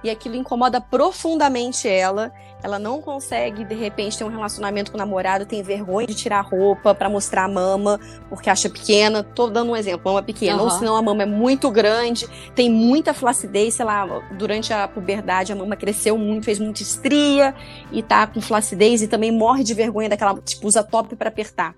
e 0.03 0.11
aquilo 0.11 0.37
incomoda 0.37 0.81
profundamente 0.81 1.89
ela. 1.89 2.33
Ela 2.63 2.79
não 2.79 3.01
consegue, 3.01 3.65
de 3.65 3.75
repente, 3.75 4.19
ter 4.19 4.25
um 4.25 4.29
relacionamento 4.29 4.91
com 4.91 4.97
o 4.97 4.99
namorado, 4.99 5.47
tem 5.47 5.63
vergonha 5.63 6.07
de 6.07 6.15
tirar 6.15 6.39
a 6.39 6.43
roupa 6.43 6.95
para 6.95 7.09
mostrar 7.09 7.45
a 7.45 7.49
mama, 7.49 8.01
porque 8.29 8.51
acha 8.51 8.69
pequena. 8.69 9.23
Tô 9.23 9.49
dando 9.49 9.73
um 9.73 9.77
exemplo, 9.77 10.03
mama 10.05 10.23
pequena. 10.23 10.59
Uhum. 10.59 10.65
Ou 10.65 10.71
senão 10.71 10.97
a 10.97 11.03
mama 11.03 11.23
é 11.23 11.27
muito 11.27 11.71
grande, 11.71 12.27
tem 12.55 12.69
muita 12.69 13.15
flacidez, 13.15 13.75
sei 13.75 13.85
lá, 13.85 14.07
durante 14.33 14.73
a 14.73 14.89
puberdade 14.89 15.53
a 15.53 15.57
mama 15.57 15.77
cresceu 15.77 16.19
muito, 16.19 16.45
fez 16.45 16.59
muita 16.59 16.83
estria 16.83 17.55
e 17.93 18.03
tá 18.03 18.27
com 18.27 18.41
flacidez 18.41 19.03
e 19.03 19.09
também 19.09 19.31
morre 19.31 19.63
de 19.63 19.75
vergonha 19.75 20.09
daquela, 20.09 20.35
tipo, 20.41 20.67
usa 20.67 20.83
top 20.83 21.15
para 21.17 21.29
apertar. 21.29 21.75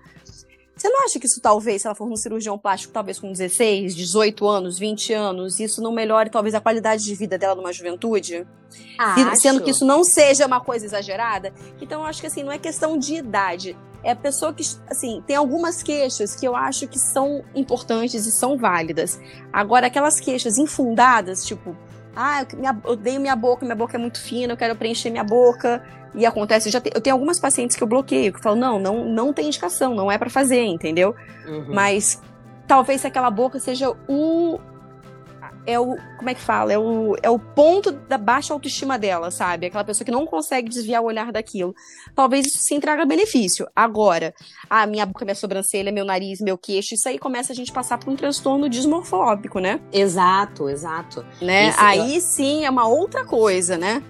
Você 0.81 0.89
não 0.89 1.05
acha 1.05 1.19
que 1.19 1.27
isso 1.27 1.39
talvez, 1.39 1.83
se 1.83 1.87
ela 1.87 1.93
for 1.93 2.11
um 2.11 2.15
cirurgião 2.15 2.57
plástico, 2.57 2.91
talvez 2.91 3.19
com 3.19 3.31
16, 3.31 3.95
18 3.95 4.47
anos, 4.47 4.79
20 4.79 5.13
anos, 5.13 5.59
isso 5.59 5.79
não 5.79 5.91
melhore 5.91 6.31
talvez 6.31 6.55
a 6.55 6.59
qualidade 6.59 7.03
de 7.03 7.13
vida 7.13 7.37
dela 7.37 7.53
numa 7.53 7.71
juventude? 7.71 8.47
Acho. 8.97 9.35
Sendo 9.35 9.61
que 9.61 9.69
isso 9.69 9.85
não 9.85 10.03
seja 10.03 10.47
uma 10.47 10.59
coisa 10.59 10.83
exagerada? 10.83 11.53
Então 11.79 12.01
eu 12.01 12.07
acho 12.07 12.19
que 12.19 12.25
assim, 12.25 12.41
não 12.41 12.51
é 12.51 12.57
questão 12.57 12.97
de 12.97 13.13
idade. 13.13 13.77
É 14.03 14.09
a 14.09 14.15
pessoa 14.15 14.51
que, 14.51 14.63
assim, 14.89 15.23
tem 15.27 15.35
algumas 15.35 15.83
queixas 15.83 16.33
que 16.33 16.47
eu 16.47 16.55
acho 16.55 16.87
que 16.87 16.97
são 16.97 17.45
importantes 17.53 18.25
e 18.25 18.31
são 18.31 18.57
válidas. 18.57 19.19
Agora, 19.53 19.85
aquelas 19.85 20.19
queixas 20.19 20.57
infundadas, 20.57 21.45
tipo, 21.45 21.77
ah, 22.15 22.41
eu, 22.41 22.57
minha, 22.57 22.77
eu 22.83 22.91
odeio 22.91 23.19
minha 23.19 23.35
boca, 23.35 23.65
minha 23.65 23.75
boca 23.75 23.95
é 23.95 23.99
muito 23.99 24.19
fina, 24.19 24.53
eu 24.53 24.57
quero 24.57 24.75
preencher 24.75 25.09
minha 25.09 25.23
boca 25.23 25.83
e 26.13 26.25
acontece, 26.25 26.67
eu, 26.67 26.73
já 26.73 26.81
te, 26.81 26.91
eu 26.93 27.01
tenho 27.01 27.15
algumas 27.15 27.39
pacientes 27.39 27.75
que 27.75 27.83
eu 27.83 27.87
bloqueio, 27.87 28.33
que 28.33 28.41
falam, 28.41 28.59
não, 28.59 28.79
não, 28.79 29.05
não 29.05 29.33
tem 29.33 29.47
indicação, 29.47 29.95
não 29.95 30.11
é 30.11 30.17
para 30.17 30.29
fazer, 30.29 30.63
entendeu? 30.63 31.15
Uhum. 31.47 31.67
Mas 31.69 32.21
talvez 32.67 33.03
aquela 33.05 33.29
boca 33.29 33.59
seja 33.59 33.93
o. 34.07 34.59
É 35.65 35.79
o. 35.79 35.95
Como 36.17 36.29
é 36.29 36.33
que 36.33 36.41
fala? 36.41 36.73
É 36.73 36.77
o, 36.77 37.15
é 37.21 37.29
o 37.29 37.39
ponto 37.39 37.91
da 37.91 38.17
baixa 38.17 38.53
autoestima 38.53 38.97
dela, 38.97 39.31
sabe? 39.31 39.67
Aquela 39.67 39.83
pessoa 39.83 40.05
que 40.05 40.11
não 40.11 40.25
consegue 40.25 40.69
desviar 40.69 41.01
o 41.01 41.05
olhar 41.05 41.31
daquilo. 41.31 41.73
Talvez 42.15 42.45
isso 42.47 42.57
sim 42.59 42.79
traga 42.79 43.05
benefício. 43.05 43.67
Agora, 43.75 44.33
a 44.69 44.85
minha 44.85 45.05
boca, 45.05 45.25
minha 45.25 45.35
sobrancelha, 45.35 45.91
meu 45.91 46.05
nariz, 46.05 46.39
meu 46.41 46.57
queixo, 46.57 46.95
isso 46.95 47.07
aí 47.07 47.17
começa 47.17 47.53
a 47.53 47.55
gente 47.55 47.71
passar 47.71 47.97
por 47.97 48.11
um 48.11 48.15
transtorno 48.15 48.69
dismorfóbico, 48.69 49.59
né? 49.59 49.79
Exato, 49.91 50.69
exato. 50.69 51.25
Né? 51.41 51.69
Isso, 51.69 51.79
aí 51.79 52.15
eu... 52.15 52.21
sim 52.21 52.65
é 52.65 52.69
uma 52.69 52.87
outra 52.87 53.25
coisa, 53.25 53.77
né? 53.77 54.03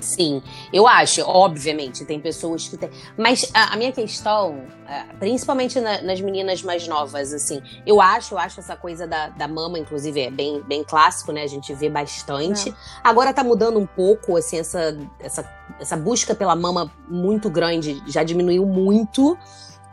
Sim, 0.00 0.40
eu 0.72 0.86
acho, 0.86 1.22
obviamente, 1.22 2.04
tem 2.04 2.20
pessoas 2.20 2.68
que 2.68 2.76
têm. 2.76 2.88
Mas 3.16 3.50
a, 3.52 3.74
a 3.74 3.76
minha 3.76 3.90
questão, 3.90 4.62
é, 4.86 5.02
principalmente 5.18 5.80
na, 5.80 6.00
nas 6.02 6.20
meninas 6.20 6.62
mais 6.62 6.86
novas, 6.86 7.32
assim, 7.32 7.60
eu 7.84 8.00
acho, 8.00 8.34
eu 8.34 8.38
acho 8.38 8.60
essa 8.60 8.76
coisa 8.76 9.06
da, 9.08 9.28
da 9.28 9.48
mama, 9.48 9.78
inclusive, 9.78 10.20
é 10.20 10.30
bem, 10.30 10.62
bem 10.62 10.84
clássico, 10.84 11.32
né? 11.32 11.42
A 11.42 11.48
gente 11.48 11.74
vê 11.74 11.90
bastante. 11.90 12.70
É. 12.70 12.72
Agora 13.02 13.34
tá 13.34 13.42
mudando 13.42 13.78
um 13.78 13.86
pouco, 13.86 14.36
assim, 14.36 14.58
essa, 14.58 14.96
essa, 15.18 15.44
essa 15.80 15.96
busca 15.96 16.32
pela 16.34 16.54
mama 16.54 16.92
muito 17.08 17.50
grande 17.50 18.00
já 18.06 18.22
diminuiu 18.22 18.64
muito. 18.64 19.36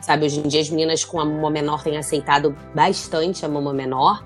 Sabe, 0.00 0.26
hoje 0.26 0.38
em 0.38 0.46
dia 0.46 0.60
as 0.60 0.70
meninas 0.70 1.04
com 1.04 1.18
a 1.18 1.24
mama 1.24 1.50
menor 1.50 1.82
têm 1.82 1.96
aceitado 1.96 2.54
bastante 2.72 3.44
a 3.44 3.48
mama 3.48 3.72
menor. 3.72 4.22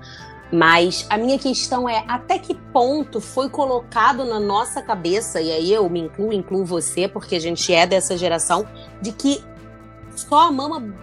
Mas 0.51 1.05
a 1.09 1.17
minha 1.17 1.39
questão 1.39 1.87
é 1.87 2.03
até 2.07 2.37
que 2.37 2.53
ponto 2.53 3.21
foi 3.21 3.49
colocado 3.49 4.25
na 4.25 4.39
nossa 4.39 4.81
cabeça, 4.81 5.39
e 5.39 5.51
aí 5.51 5.71
eu 5.71 5.89
me 5.89 6.01
incluo, 6.01 6.33
incluo 6.33 6.65
você, 6.65 7.07
porque 7.07 7.35
a 7.35 7.39
gente 7.39 7.73
é 7.73 7.87
dessa 7.87 8.17
geração, 8.17 8.67
de 9.01 9.13
que 9.13 9.41
só 10.13 10.47
a 10.47 10.51
mama 10.51 10.93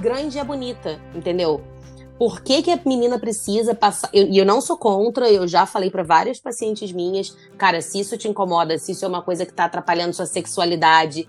grande 0.00 0.38
é 0.38 0.44
bonita, 0.44 1.00
entendeu? 1.14 1.62
Por 2.16 2.40
que, 2.40 2.62
que 2.62 2.70
a 2.70 2.78
menina 2.86 3.18
precisa 3.18 3.74
passar. 3.74 4.08
E 4.12 4.20
eu, 4.20 4.44
eu, 4.44 4.46
não 4.46 4.60
sou 4.60 4.76
contra, 4.76 5.28
eu 5.28 5.48
já 5.48 5.66
falei 5.66 5.90
para 5.90 6.04
várias 6.04 6.38
pacientes 6.38 6.92
minhas, 6.92 7.36
cara, 7.58 7.82
se 7.82 7.98
isso 7.98 8.16
te 8.16 8.28
incomoda, 8.28 8.78
se 8.78 8.92
isso 8.92 9.04
é 9.04 9.08
uma 9.08 9.22
coisa 9.22 9.44
que 9.44 9.52
tá 9.52 9.64
atrapalhando 9.64 10.14
sua 10.14 10.26
sexualidade, 10.26 11.28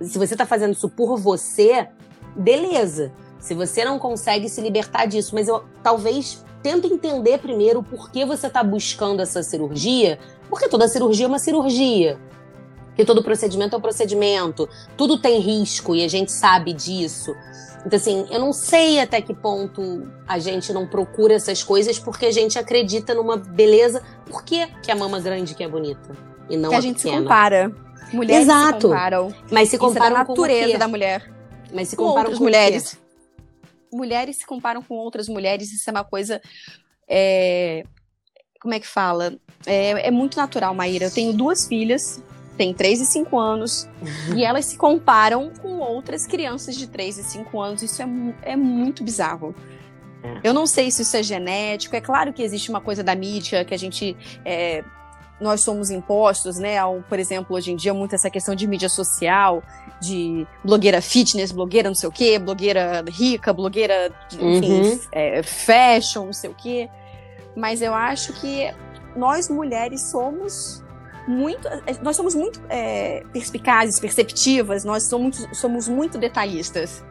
se 0.00 0.16
você 0.16 0.36
tá 0.36 0.46
fazendo 0.46 0.74
isso 0.74 0.88
por 0.88 1.18
você, 1.18 1.88
beleza. 2.36 3.12
Se 3.40 3.54
você 3.54 3.84
não 3.84 3.98
consegue 3.98 4.48
se 4.48 4.60
libertar 4.60 5.06
disso, 5.06 5.34
mas 5.34 5.48
eu 5.48 5.64
talvez 5.82 6.44
tenta 6.62 6.86
entender 6.86 7.38
primeiro 7.38 7.82
por 7.82 8.10
que 8.10 8.24
você 8.24 8.46
está 8.46 8.62
buscando 8.62 9.20
essa 9.20 9.42
cirurgia, 9.42 10.18
porque 10.48 10.68
toda 10.68 10.88
cirurgia 10.88 11.26
é 11.26 11.28
uma 11.28 11.38
cirurgia. 11.38 12.18
Que 12.96 13.04
todo 13.04 13.22
procedimento 13.22 13.76
é 13.76 13.78
um 13.78 13.80
procedimento, 13.80 14.68
tudo 14.96 15.18
tem 15.18 15.40
risco 15.40 15.94
e 15.94 16.04
a 16.04 16.08
gente 16.08 16.32
sabe 16.32 16.72
disso. 16.72 17.32
Então, 17.86 17.96
assim, 17.96 18.26
eu 18.28 18.40
não 18.40 18.52
sei 18.52 18.98
até 18.98 19.20
que 19.20 19.32
ponto 19.32 20.02
a 20.26 20.38
gente 20.40 20.72
não 20.72 20.84
procura 20.84 21.34
essas 21.34 21.62
coisas 21.62 21.98
porque 21.98 22.26
a 22.26 22.32
gente 22.32 22.58
acredita 22.58 23.14
numa 23.14 23.36
beleza. 23.36 24.02
Por 24.26 24.42
que, 24.42 24.66
que 24.82 24.90
a 24.90 24.96
mama 24.96 25.20
grande 25.20 25.54
que 25.54 25.62
é 25.62 25.68
bonita? 25.68 26.10
E 26.50 26.56
não 26.56 26.70
que 26.70 26.74
a, 26.74 26.78
a 26.78 26.80
gente 26.80 26.96
pequena? 26.96 27.18
se 27.18 27.22
compara. 27.22 27.72
Mulheres 28.12 28.42
Exato. 28.42 28.80
se 28.80 28.86
comparam. 28.88 29.34
Mas 29.50 29.68
se 29.68 29.78
comparam 29.78 30.06
Isso 30.06 30.08
é 30.08 30.24
da 30.24 30.28
natureza 30.28 30.78
da 30.78 30.88
mulher. 30.88 31.30
Mas 31.72 31.88
se 31.88 31.96
comparam 31.96 32.30
com, 32.30 32.38
com 32.38 32.42
mulheres 32.42 32.98
mulheres 33.92 34.36
se 34.36 34.46
comparam 34.46 34.82
com 34.82 34.94
outras 34.94 35.28
mulheres, 35.28 35.72
isso 35.72 35.88
é 35.88 35.92
uma 35.92 36.04
coisa. 36.04 36.40
É, 37.08 37.84
como 38.60 38.74
é 38.74 38.80
que 38.80 38.86
fala? 38.86 39.38
É, 39.66 40.08
é 40.08 40.10
muito 40.10 40.36
natural, 40.36 40.74
Maíra. 40.74 41.06
Eu 41.06 41.12
tenho 41.12 41.32
duas 41.32 41.66
filhas 41.66 42.22
têm 42.58 42.74
3 42.74 43.00
e 43.00 43.06
5 43.06 43.38
anos 43.38 43.88
e 44.36 44.44
elas 44.44 44.66
se 44.66 44.76
comparam 44.76 45.50
com 45.62 45.78
outras 45.78 46.26
crianças 46.26 46.76
de 46.76 46.88
3 46.88 47.18
e 47.18 47.22
5 47.22 47.60
anos. 47.60 47.82
Isso 47.82 48.02
é, 48.02 48.06
é 48.42 48.56
muito 48.56 49.04
bizarro. 49.04 49.54
É. 50.22 50.40
Eu 50.42 50.52
não 50.52 50.66
sei 50.66 50.90
se 50.90 51.02
isso 51.02 51.16
é 51.16 51.22
genético. 51.22 51.94
É 51.94 52.00
claro 52.00 52.32
que 52.32 52.42
existe 52.42 52.68
uma 52.68 52.80
coisa 52.80 53.02
da 53.02 53.14
mídia 53.14 53.64
que 53.64 53.72
a 53.72 53.78
gente. 53.78 54.16
É, 54.44 54.84
nós 55.40 55.60
somos 55.60 55.88
impostos, 55.88 56.58
né? 56.58 56.76
Ao, 56.78 57.00
por 57.08 57.18
exemplo, 57.20 57.54
hoje 57.54 57.70
em 57.70 57.76
dia, 57.76 57.94
muito 57.94 58.16
essa 58.16 58.28
questão 58.28 58.56
de 58.56 58.66
mídia 58.66 58.88
social, 58.88 59.62
de 60.00 60.46
blogueira 60.64 61.00
fitness, 61.00 61.52
blogueira 61.52 61.88
não 61.88 61.94
sei 61.94 62.08
o 62.08 62.12
quê, 62.12 62.38
blogueira 62.38 63.04
rica, 63.08 63.52
blogueira, 63.52 64.12
enfim, 64.32 64.82
uhum. 64.82 65.00
é, 65.12 65.42
fashion, 65.42 66.26
não 66.26 66.32
sei 66.32 66.50
o 66.50 66.54
quê. 66.54 66.88
Mas 67.56 67.82
eu 67.82 67.92
acho 67.94 68.32
que 68.34 68.72
nós 69.16 69.48
mulheres 69.48 70.02
somos 70.02 70.84
muito, 71.26 71.68
nós 72.02 72.16
somos 72.16 72.34
muito 72.34 72.60
é, 72.68 73.22
perspicazes, 73.32 74.00
perceptivas, 74.00 74.84
nós 74.84 75.04
somos, 75.04 75.46
somos 75.52 75.88
muito 75.88 76.16
detalhistas. 76.16 77.04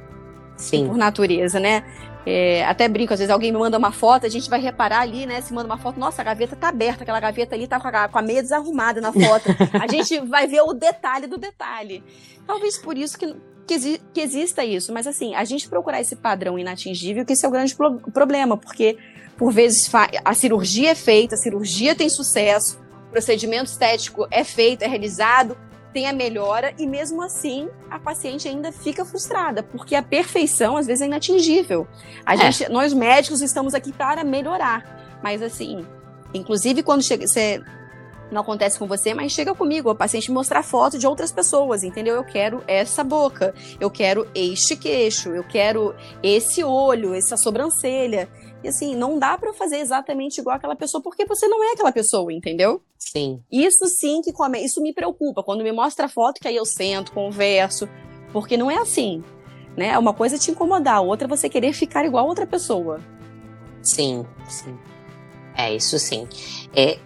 Sim. 0.56 0.88
Por 0.88 0.97
natureza, 0.97 1.60
né? 1.60 1.84
É, 2.30 2.66
até 2.66 2.90
brinco, 2.90 3.13
às 3.13 3.20
vezes 3.20 3.32
alguém 3.32 3.54
me 3.54 3.58
manda 3.58 3.78
uma 3.78 3.94
foto, 3.94 4.26
a 4.26 4.30
gente 4.30 4.50
vai 4.50 4.60
reparar 4.60 5.00
ali, 5.00 5.26
né? 5.26 5.40
Se 5.40 5.54
manda 5.54 5.66
uma 5.66 5.78
foto, 5.78 5.98
nossa, 5.98 6.22
a 6.22 6.26
gaveta 6.26 6.58
tá 6.58 6.68
aberta, 6.68 7.04
aquela 7.04 7.22
gaveta 7.22 7.56
ali 7.56 7.66
tá 7.68 7.80
com 7.80 7.88
a, 7.88 8.10
com 8.10 8.20
a 8.20 8.22
meia 8.22 8.42
desarrumada 8.42 9.00
na 9.00 9.13
foto. 9.13 9.46
a 9.72 9.88
gente 9.90 10.20
vai 10.20 10.46
ver 10.46 10.60
o 10.60 10.74
detalhe 10.74 11.26
do 11.26 11.38
detalhe. 11.38 12.04
Talvez 12.46 12.78
por 12.78 12.98
isso 12.98 13.18
que, 13.18 13.34
que, 13.66 14.02
que, 14.13 14.20
exista 14.20 14.66
isso, 14.66 14.92
mas 14.92 15.08
assim, 15.08 15.36
a 15.36 15.46
gente 15.46 15.70
procurar 15.70 16.02
esse 16.02 16.18
padrão 16.18 16.60
inatingível, 16.60 17.26
que 17.26 17.32
esse 17.32 17.46
é 17.46 17.48
o 17.48 17.52
grande 17.52 17.74
pro 17.74 17.98
problema, 18.12 18.58
porque 18.58 18.98
por 19.38 19.54
vezes 19.54 19.90
a 20.26 20.34
cirurgia 20.34 20.90
é 20.92 20.96
feita, 20.96 21.36
a 21.36 21.38
cirurgia 21.38 21.96
tem 21.96 22.10
sucesso, 22.10 22.78
o 23.08 23.10
procedimento 23.12 23.72
estético 23.72 24.28
é 24.30 24.44
feito, 24.44 24.82
é 24.82 24.88
realizado, 24.88 25.58
tem 25.98 26.06
a 26.06 26.14
melhora 26.14 26.76
e 26.78 26.86
mesmo 26.86 27.24
assim 27.24 27.68
a 27.90 27.98
paciente 27.98 28.48
ainda 28.48 28.72
fica 28.72 29.04
frustrada, 29.04 29.64
porque 29.64 29.96
a 29.96 30.04
perfeição 30.04 30.78
às 30.78 30.86
vezes 30.86 31.02
é 31.02 31.08
inatingível. 31.08 31.88
A 32.24 32.36
é. 32.36 32.38
gente, 32.38 32.72
nós 32.72 32.94
médicos 32.94 33.42
estamos 33.42 33.74
aqui 33.74 33.92
para 33.92 34.24
melhorar, 34.24 35.18
mas 35.24 35.42
assim, 35.42 35.84
inclusive 36.36 36.84
quando 36.84 37.02
chega, 37.02 37.26
você 37.28 37.64
não 38.32 38.42
acontece 38.42 38.78
com 38.78 38.86
você, 38.86 39.16
mas 39.16 39.32
chega 39.32 39.56
comigo, 39.56 39.90
a 39.90 39.96
paciente 39.96 40.30
mostrar 40.30 40.62
foto 40.62 41.00
de 41.00 41.08
outras 41.08 41.32
pessoas, 41.32 41.84
entendeu? 41.84 42.14
Eu 42.14 42.24
quero 42.24 42.64
essa 42.68 43.04
boca, 43.04 43.56
eu 43.80 43.90
quero 43.90 44.28
este 44.36 44.76
queixo, 44.76 45.30
eu 45.30 45.44
quero 45.44 45.96
esse 46.22 46.64
olho, 46.64 47.16
essa 47.16 47.36
sobrancelha. 47.36 48.30
E 48.63 48.67
assim, 48.67 48.96
não 48.96 49.20
dá 49.20 49.38
para 49.38 49.54
fazer 49.54 49.78
exatamente 49.78 50.39
igual 50.39 50.56
aquela 50.56 50.76
pessoa, 50.76 51.02
porque 51.02 51.26
você 51.26 51.48
não 51.48 51.63
é 51.63 51.74
aquela 51.74 51.91
pessoa, 51.91 52.34
entendeu? 52.34 52.82
Sim. 52.98 53.41
Isso 53.52 53.86
sim 53.88 54.22
que 54.22 54.34
come, 54.34 54.60
isso 54.63 54.82
me 54.82 54.93
preocupa. 54.93 55.43
Quando 55.43 55.63
me 55.63 55.72
mostra 55.72 56.08
a 56.08 56.10
foto, 56.10 56.41
que 56.41 56.48
aí 56.48 56.56
eu 56.56 56.65
sento, 56.65 57.12
converso, 57.12 57.88
porque 58.34 58.58
não 58.58 58.70
é 58.70 58.78
assim. 58.78 59.24
Né? 59.76 59.98
Uma 59.98 60.13
coisa 60.13 60.36
é 60.36 60.39
te 60.39 60.50
incomodar, 60.50 61.04
outra 61.04 61.28
é 61.28 61.30
você 61.30 61.48
querer 61.48 61.72
ficar 61.72 62.04
igual 62.04 62.26
a 62.26 62.28
outra 62.28 62.48
pessoa. 62.48 63.00
Sim, 63.82 64.26
sim. 64.50 64.76
É, 65.56 65.76
isso 65.76 65.98
sim. 66.00 66.28
É, 66.76 66.98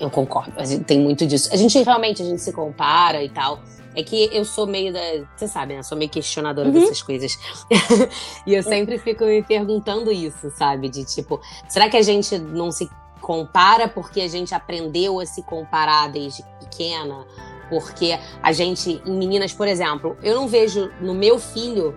eu 0.00 0.10
concordo. 0.10 0.52
Tem 0.86 0.98
muito 0.98 1.26
disso. 1.26 1.48
A 1.52 1.56
gente 1.56 1.80
realmente 1.82 2.22
a 2.22 2.24
gente 2.24 2.40
se 2.40 2.52
compara 2.52 3.22
e 3.22 3.28
tal. 3.28 3.60
É 3.94 4.02
que 4.02 4.28
eu 4.32 4.44
sou 4.44 4.66
meio 4.66 4.92
da. 4.92 5.00
Você 5.36 5.46
sabe, 5.46 5.74
né? 5.74 5.82
Sou 5.82 5.96
meio 5.96 6.10
questionadora 6.10 6.68
uhum. 6.68 6.74
dessas 6.74 7.02
coisas. 7.02 7.38
e 8.46 8.54
eu 8.54 8.62
sempre 8.62 8.98
fico 8.98 9.24
me 9.24 9.42
perguntando 9.42 10.10
isso, 10.10 10.50
sabe? 10.50 10.88
De 10.88 11.04
tipo, 11.04 11.40
será 11.68 11.88
que 11.88 11.96
a 11.96 12.02
gente 12.02 12.38
não 12.38 12.72
se 12.72 12.90
compara 13.20 13.88
porque 13.88 14.20
a 14.20 14.28
gente 14.28 14.54
aprendeu 14.54 15.20
a 15.20 15.26
se 15.26 15.42
comparar 15.42 16.08
desde 16.08 16.42
pequena? 16.60 17.24
Porque 17.68 18.18
a 18.42 18.52
gente, 18.52 19.00
em 19.06 19.16
meninas, 19.16 19.52
por 19.52 19.66
exemplo, 19.66 20.16
eu 20.22 20.34
não 20.34 20.48
vejo 20.48 20.90
no 21.00 21.14
meu 21.14 21.38
filho 21.38 21.96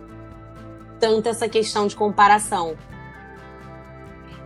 tanto 0.99 1.29
essa 1.29 1.49
questão 1.49 1.88
de 1.88 1.95
comparação. 1.95 2.75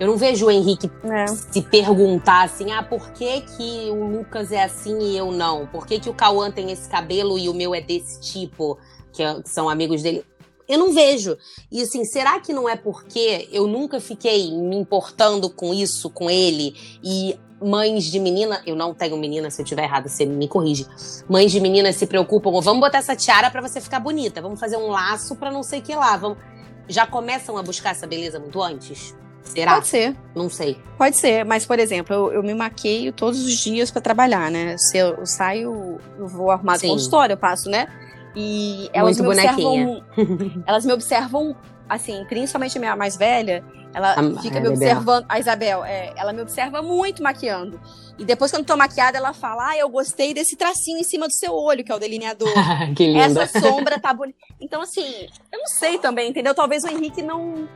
Eu 0.02 0.08
não 0.08 0.18
vejo 0.18 0.48
o 0.48 0.50
Henrique 0.50 0.90
é. 1.04 1.28
se 1.28 1.62
perguntar 1.62 2.46
assim, 2.46 2.72
ah, 2.72 2.82
por 2.82 3.12
que, 3.12 3.42
que 3.42 3.88
o 3.92 4.04
Lucas 4.04 4.52
é 4.52 4.64
assim 4.64 4.98
e 4.98 5.16
eu 5.16 5.32
não? 5.32 5.68
Por 5.68 5.86
que, 5.86 6.00
que 6.00 6.10
o 6.10 6.14
Cauã 6.16 6.50
tem 6.50 6.72
esse 6.72 6.90
cabelo 6.90 7.38
e 7.38 7.48
o 7.48 7.54
meu 7.54 7.76
é 7.76 7.82
desse 7.82 8.20
tipo? 8.20 8.80
Que, 9.14 9.22
são 9.46 9.70
amigos 9.70 10.02
dele. 10.02 10.26
Eu 10.68 10.80
não 10.80 10.92
vejo. 10.92 11.38
E 11.72 11.84
assim, 11.84 12.04
será 12.04 12.40
que 12.40 12.52
não 12.52 12.68
é 12.68 12.76
porque 12.76 13.48
eu 13.52 13.68
nunca 13.68 14.00
fiquei 14.00 14.50
me 14.50 14.76
importando 14.76 15.52
com 15.52 15.72
isso, 15.72 16.10
com 16.10 16.32
ele? 16.32 16.76
E 17.04 17.38
mães 17.62 18.06
de 18.06 18.20
menina, 18.20 18.60
eu 18.66 18.76
não 18.76 18.96
tenho 18.96 19.16
menina, 19.18 19.52
se 19.52 19.62
eu 19.62 19.66
tiver 19.68 19.84
errado, 19.84 20.10
você 20.10 20.26
me 20.26 20.48
corrige. 20.48 20.88
Mães 21.30 21.52
de 21.52 21.60
menina 21.60 21.94
se 21.94 22.08
preocupam, 22.08 22.60
vamos 22.60 22.82
botar 22.82 22.98
essa 22.98 23.16
tiara 23.16 23.52
para 23.52 23.62
você 23.62 23.80
ficar 23.80 24.00
bonita, 24.00 24.42
vamos 24.42 24.60
fazer 24.60 24.78
um 24.78 24.88
laço 24.88 25.36
para 25.36 25.52
não 25.52 25.62
sei 25.62 25.78
o 25.78 25.84
que 25.84 25.94
lá, 25.94 26.18
vamos 26.18 26.40
já 26.88 27.06
começam 27.06 27.56
a 27.56 27.62
buscar 27.62 27.92
essa 27.92 28.08
beleza 28.08 28.40
muito 28.40 28.60
antes? 28.64 29.16
Será? 29.44 29.74
Pode 29.76 29.88
ser. 29.88 30.16
Não 30.36 30.50
sei. 30.50 30.78
Pode 30.98 31.18
ser, 31.18 31.44
mas, 31.44 31.66
por 31.66 31.80
exemplo, 31.80 32.16
eu, 32.16 32.34
eu 32.34 32.44
me 32.44 32.54
maqueio 32.54 33.12
todos 33.12 33.44
os 33.44 33.58
dias 33.58 33.92
para 33.92 34.02
trabalhar, 34.02 34.52
né? 34.52 34.78
Se 34.78 34.98
eu, 34.98 35.16
eu, 35.16 35.26
saio, 35.26 36.00
eu 36.18 36.28
vou 36.28 36.52
arrumar 36.52 36.78
Sim. 36.78 36.90
consultório, 36.90 37.34
eu 37.34 37.38
passo, 37.38 37.70
né? 37.70 37.88
E 38.36 38.90
elas 38.94 39.20
Muito 39.20 39.30
me 39.30 39.36
bonequinha. 39.36 40.04
observam. 40.16 40.64
elas 40.68 40.86
me 40.86 40.94
observam, 40.94 41.56
assim, 41.90 42.24
principalmente 42.30 42.78
a 42.78 42.80
minha 42.80 42.96
mais 42.96 43.18
velha, 43.18 43.64
ela 43.94 44.14
a, 44.14 44.42
fica 44.42 44.60
me 44.60 44.70
observando. 44.70 45.26
A 45.28 45.40
Isabel, 45.40 45.84
é, 45.84 46.14
ela 46.16 46.32
me 46.32 46.42
observa 46.42 46.82
muito 46.82 47.22
maquiando. 47.22 47.80
E 48.18 48.24
depois, 48.26 48.52
quando 48.52 48.62
eu 48.62 48.68
tô 48.68 48.78
maquiada, 48.78 49.18
ela 49.18 49.34
fala: 49.34 49.70
Ah, 49.70 49.78
eu 49.78 49.90
gostei 49.90 50.34
desse 50.34 50.56
tracinho 50.56 51.00
em 51.00 51.04
cima 51.04 51.28
do 51.28 51.34
seu 51.34 51.54
olho, 51.54 51.84
que 51.84 51.92
é 51.92 51.96
o 51.96 52.00
delineador. 52.00 52.54
que 52.96 53.08
linda. 53.08 53.44
Essa 53.44 53.60
sombra 53.60 54.00
tá 54.00 54.14
bonita. 54.14 54.38
Então, 54.60 54.82
assim, 54.82 55.28
eu 55.52 55.60
não 55.60 55.68
sei 55.68 55.98
também, 55.98 56.30
entendeu? 56.30 56.54
Talvez 56.54 56.84
o 56.84 56.88
Henrique 56.88 57.22
não 57.22 57.68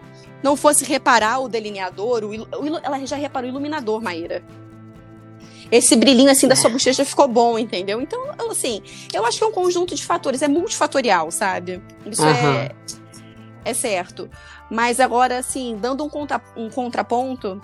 não 0.46 0.56
fosse 0.56 0.86
reparar 0.86 1.40
o 1.40 1.50
delineador, 1.50 2.24
o, 2.24 2.30
o, 2.30 2.78
ela 2.84 3.04
já 3.04 3.16
reparou 3.16 3.50
o 3.50 3.52
iluminador, 3.52 4.00
Maíra. 4.00 4.44
Esse 5.72 5.96
brilhinho 5.96 6.30
assim 6.30 6.48
da 6.48 6.56
sua 6.56 6.70
bochecha 6.70 7.04
ficou 7.04 7.28
bom, 7.28 7.58
entendeu? 7.58 8.00
Então, 8.00 8.24
assim, 8.52 8.84
eu 9.12 9.26
acho 9.26 9.40
que 9.40 9.44
é 9.44 9.48
um 9.48 9.52
conjunto 9.52 9.96
de 9.96 10.06
fatores, 10.06 10.44
é 10.44 10.48
multifatorial, 10.48 11.32
sabe? 11.32 11.82
Isso 12.06 12.22
uhum. 12.22 12.30
é, 12.30 12.72
é 13.66 13.74
certo. 13.74 14.30
Mas 14.70 15.00
agora, 15.00 15.40
assim, 15.40 15.76
dando 15.82 16.04
um, 16.04 16.10
contra, 16.10 16.40
um 16.56 16.70
contraponto, 16.70 17.60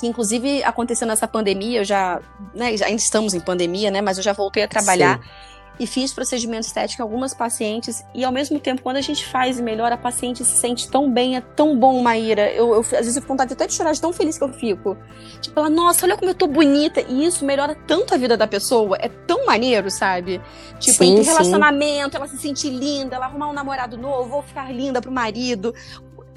que 0.00 0.06
inclusive 0.06 0.64
aconteceu 0.64 1.06
nessa 1.06 1.28
pandemia, 1.28 1.80
eu 1.80 1.84
já, 1.84 2.22
né, 2.54 2.68
ainda 2.68 3.02
estamos 3.02 3.34
em 3.34 3.40
pandemia, 3.40 3.90
né, 3.90 4.00
mas 4.00 4.16
eu 4.16 4.24
já 4.24 4.32
voltei 4.32 4.62
a 4.62 4.68
trabalhar. 4.68 5.18
Sim 5.18 5.49
e 5.80 5.86
fiz 5.86 6.12
procedimento 6.12 6.66
estético 6.66 7.00
em 7.00 7.04
algumas 7.04 7.32
pacientes. 7.32 8.04
E 8.14 8.22
ao 8.22 8.30
mesmo 8.30 8.60
tempo, 8.60 8.82
quando 8.82 8.98
a 8.98 9.00
gente 9.00 9.26
faz 9.26 9.58
e 9.58 9.62
melhora, 9.62 9.94
a 9.94 9.98
paciente 9.98 10.44
se 10.44 10.54
sente 10.58 10.86
tão 10.90 11.10
bem, 11.10 11.36
é 11.36 11.40
tão 11.40 11.74
bom, 11.74 12.02
Maíra. 12.02 12.52
Eu, 12.52 12.74
eu 12.74 12.80
às 12.80 12.90
vezes 12.90 13.16
eu 13.16 13.22
fico 13.22 13.32
vontade 13.32 13.54
até 13.54 13.66
de 13.66 13.72
chorar 13.72 13.92
de 13.92 14.00
tão 14.00 14.12
feliz 14.12 14.36
que 14.36 14.44
eu 14.44 14.52
fico. 14.52 14.94
Tipo, 15.40 15.58
ela, 15.58 15.70
nossa, 15.70 16.04
olha 16.04 16.18
como 16.18 16.30
eu 16.30 16.34
tô 16.34 16.46
bonita. 16.46 17.00
E 17.00 17.24
isso 17.24 17.46
melhora 17.46 17.74
tanto 17.74 18.14
a 18.14 18.18
vida 18.18 18.36
da 18.36 18.46
pessoa. 18.46 18.98
É 19.00 19.08
tão 19.08 19.46
maneiro, 19.46 19.90
sabe? 19.90 20.38
Tipo, 20.78 20.98
sim, 20.98 21.12
entre 21.12 21.24
relacionamento, 21.24 22.14
ela 22.14 22.28
se 22.28 22.36
sentir 22.36 22.68
linda, 22.68 23.16
ela 23.16 23.24
arrumar 23.24 23.48
um 23.48 23.54
namorado 23.54 23.96
novo, 23.96 24.36
ou 24.36 24.42
ficar 24.42 24.70
linda 24.70 25.00
pro 25.00 25.10
marido. 25.10 25.74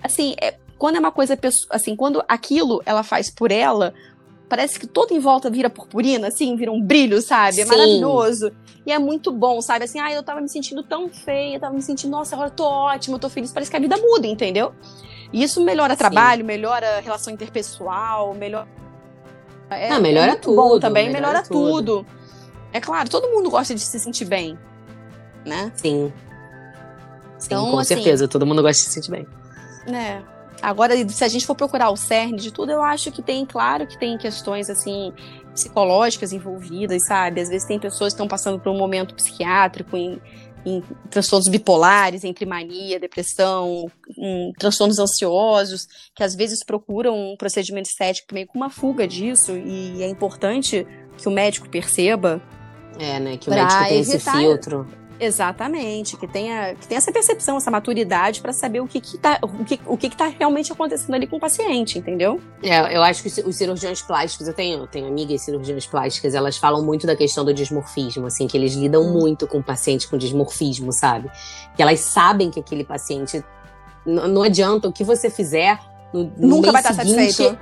Assim, 0.02 0.36
é, 0.42 0.56
quando 0.78 0.96
é 0.96 1.00
uma 1.00 1.12
coisa, 1.12 1.38
assim, 1.70 1.98
quando 1.98 2.24
aquilo 2.30 2.82
ela 2.86 3.04
faz 3.04 3.30
por 3.30 3.52
ela, 3.52 3.94
parece 4.54 4.80
que 4.80 4.86
todo 4.86 5.12
em 5.16 5.20
volta 5.20 5.50
vira 5.50 5.68
purpurina, 5.68 6.28
assim, 6.28 6.56
vira 6.56 6.72
um 6.72 6.80
brilho, 6.80 7.20
sabe? 7.24 7.62
É 7.62 7.64
Sim. 7.66 7.72
maravilhoso. 7.72 8.52
E 8.86 8.92
é 8.92 9.00
muito 9.00 9.32
bom, 9.32 9.60
sabe? 9.64 9.86
Assim, 9.86 10.00
ah, 10.00 10.14
eu 10.14 10.22
tava 10.22 10.42
me 10.42 10.48
sentindo 10.48 10.84
tão 10.84 11.10
feia, 11.10 11.60
tava 11.60 11.74
me 11.74 11.82
sentindo, 11.82 12.12
nossa, 12.12 12.36
agora 12.36 12.50
eu 12.50 12.54
tô 12.54 12.64
ótima, 12.64 13.16
eu 13.16 13.20
tô 13.20 13.30
feliz. 13.30 13.52
Parece 13.52 13.72
que 13.72 13.78
a 13.78 13.80
vida 13.80 13.98
muda, 13.98 14.28
entendeu? 14.28 14.72
E 15.32 15.42
isso 15.42 15.60
melhora 15.66 15.94
Sim. 15.94 15.98
trabalho, 15.98 16.46
melhora 16.46 17.00
relação 17.00 17.34
interpessoal, 17.34 18.36
melhora. 18.36 18.68
É, 19.72 19.90
Não, 19.90 20.00
melhora 20.00 20.34
é 20.34 20.36
tudo. 20.36 20.56
bom 20.56 20.80
também, 20.80 21.08
melhora, 21.08 21.30
melhora 21.30 21.48
tudo. 21.48 22.04
tudo. 22.04 22.08
É 22.72 22.80
claro, 22.80 23.10
todo 23.10 23.30
mundo 23.30 23.50
gosta 23.50 23.74
de 23.74 23.82
se 23.82 24.00
sentir 24.00 24.26
bem, 24.26 24.56
né? 25.44 25.72
Sim. 25.74 26.14
Sim, 27.40 27.48
então, 27.48 27.72
com 27.72 27.80
assim, 27.80 27.96
certeza, 27.96 28.28
todo 28.28 28.46
mundo 28.46 28.62
gosta 28.62 28.84
de 28.84 28.88
se 28.88 28.92
sentir 28.92 29.10
bem. 29.10 29.28
Né? 29.88 30.24
Agora, 30.64 30.96
se 31.10 31.24
a 31.26 31.28
gente 31.28 31.46
for 31.46 31.56
procurar 31.56 31.90
o 31.90 31.98
cerne 31.98 32.38
de 32.38 32.50
tudo, 32.50 32.72
eu 32.72 32.82
acho 32.82 33.12
que 33.12 33.22
tem, 33.22 33.46
claro 33.46 33.86
que 33.86 34.00
tem 34.00 34.18
questões 34.18 34.70
assim 34.70 35.12
psicológicas 35.54 36.32
envolvidas, 36.32 37.06
sabe? 37.06 37.42
Às 37.42 37.50
vezes 37.50 37.68
tem 37.68 37.78
pessoas 37.78 38.14
que 38.14 38.16
estão 38.16 38.30
passando 38.30 38.58
por 38.62 38.72
um 38.72 38.78
momento 38.78 39.14
psiquiátrico 39.14 39.98
em, 39.98 40.22
em 40.66 40.82
transtornos 41.10 41.50
bipolares, 41.50 42.24
entre 42.24 42.46
mania, 42.46 42.98
depressão, 42.98 43.92
transtornos 44.58 45.00
ansiosos, 45.00 45.86
que 46.16 46.24
às 46.24 46.34
vezes 46.34 46.64
procuram 46.64 47.34
um 47.34 47.36
procedimento 47.36 47.90
estético 47.90 48.34
meio 48.34 48.48
com 48.48 48.58
uma 48.58 48.70
fuga 48.70 49.06
disso, 49.06 49.52
e 49.58 50.02
é 50.02 50.08
importante 50.08 50.88
que 51.18 51.28
o 51.28 51.32
médico 51.32 51.68
perceba. 51.68 52.42
É, 52.98 53.20
né? 53.20 53.36
Que 53.36 53.50
o 53.50 53.54
médico 53.54 53.84
tem 53.84 54.00
esse 54.00 54.18
filtro. 54.18 54.88
Exatamente, 55.20 56.18
que 56.18 56.28
tenha, 56.28 56.76
que 56.76 56.88
tenha 56.88 56.98
essa 56.98 57.12
percepção, 57.12 57.58
essa 57.58 57.70
maturidade 57.70 58.42
para 58.42 58.52
saber 58.52 58.82
o 58.82 58.88
que 58.88 59.00
que 59.00 59.18
tá, 59.18 59.40
o 59.42 59.64
que, 59.64 59.80
o 59.86 59.98
que 59.98 60.10
que 60.10 60.18
tá 60.18 60.28
realmente 60.28 60.72
acontecendo 60.72 61.14
ali 61.14 61.28
com 61.28 61.38
o 61.38 61.40
paciente, 61.40 62.00
entendeu? 62.00 62.42
É, 62.62 62.96
eu 62.96 63.02
acho 63.04 63.24
que 63.24 63.42
os 63.42 63.56
cirurgiões 63.56 64.02
plásticos, 64.02 64.48
eu 64.48 64.54
tenho, 64.54 64.80
eu 64.80 64.88
tenho 64.88 65.08
amigas 65.08 65.42
cirurgiãs 65.42 65.86
plásticas, 65.86 66.34
elas 66.34 66.58
falam 66.58 66.84
muito 66.84 67.06
da 67.06 67.16
questão 67.16 67.46
do 67.46 67.54
dismorfismo, 67.54 68.26
assim, 68.26 68.48
que 68.48 68.58
eles 68.58 68.74
lidam 68.74 69.04
hum. 69.04 69.14
muito 69.14 69.48
com 69.48 69.62
pacientes 69.62 70.06
com 70.06 70.18
dismorfismo, 70.18 70.92
sabe? 70.92 71.30
Que 71.76 71.82
elas 71.82 72.00
sabem 72.00 72.50
que 72.50 72.60
aquele 72.60 72.84
paciente 72.84 73.44
não 74.06 74.44
adianta 74.44 74.88
o 74.88 74.92
que 74.92 75.04
você 75.04 75.30
fizer, 75.30 75.80
no, 76.14 76.24
no 76.38 76.48
nunca 76.48 76.72
vai 76.72 76.82
estar 76.82 76.94
satisfeito. 76.94 77.58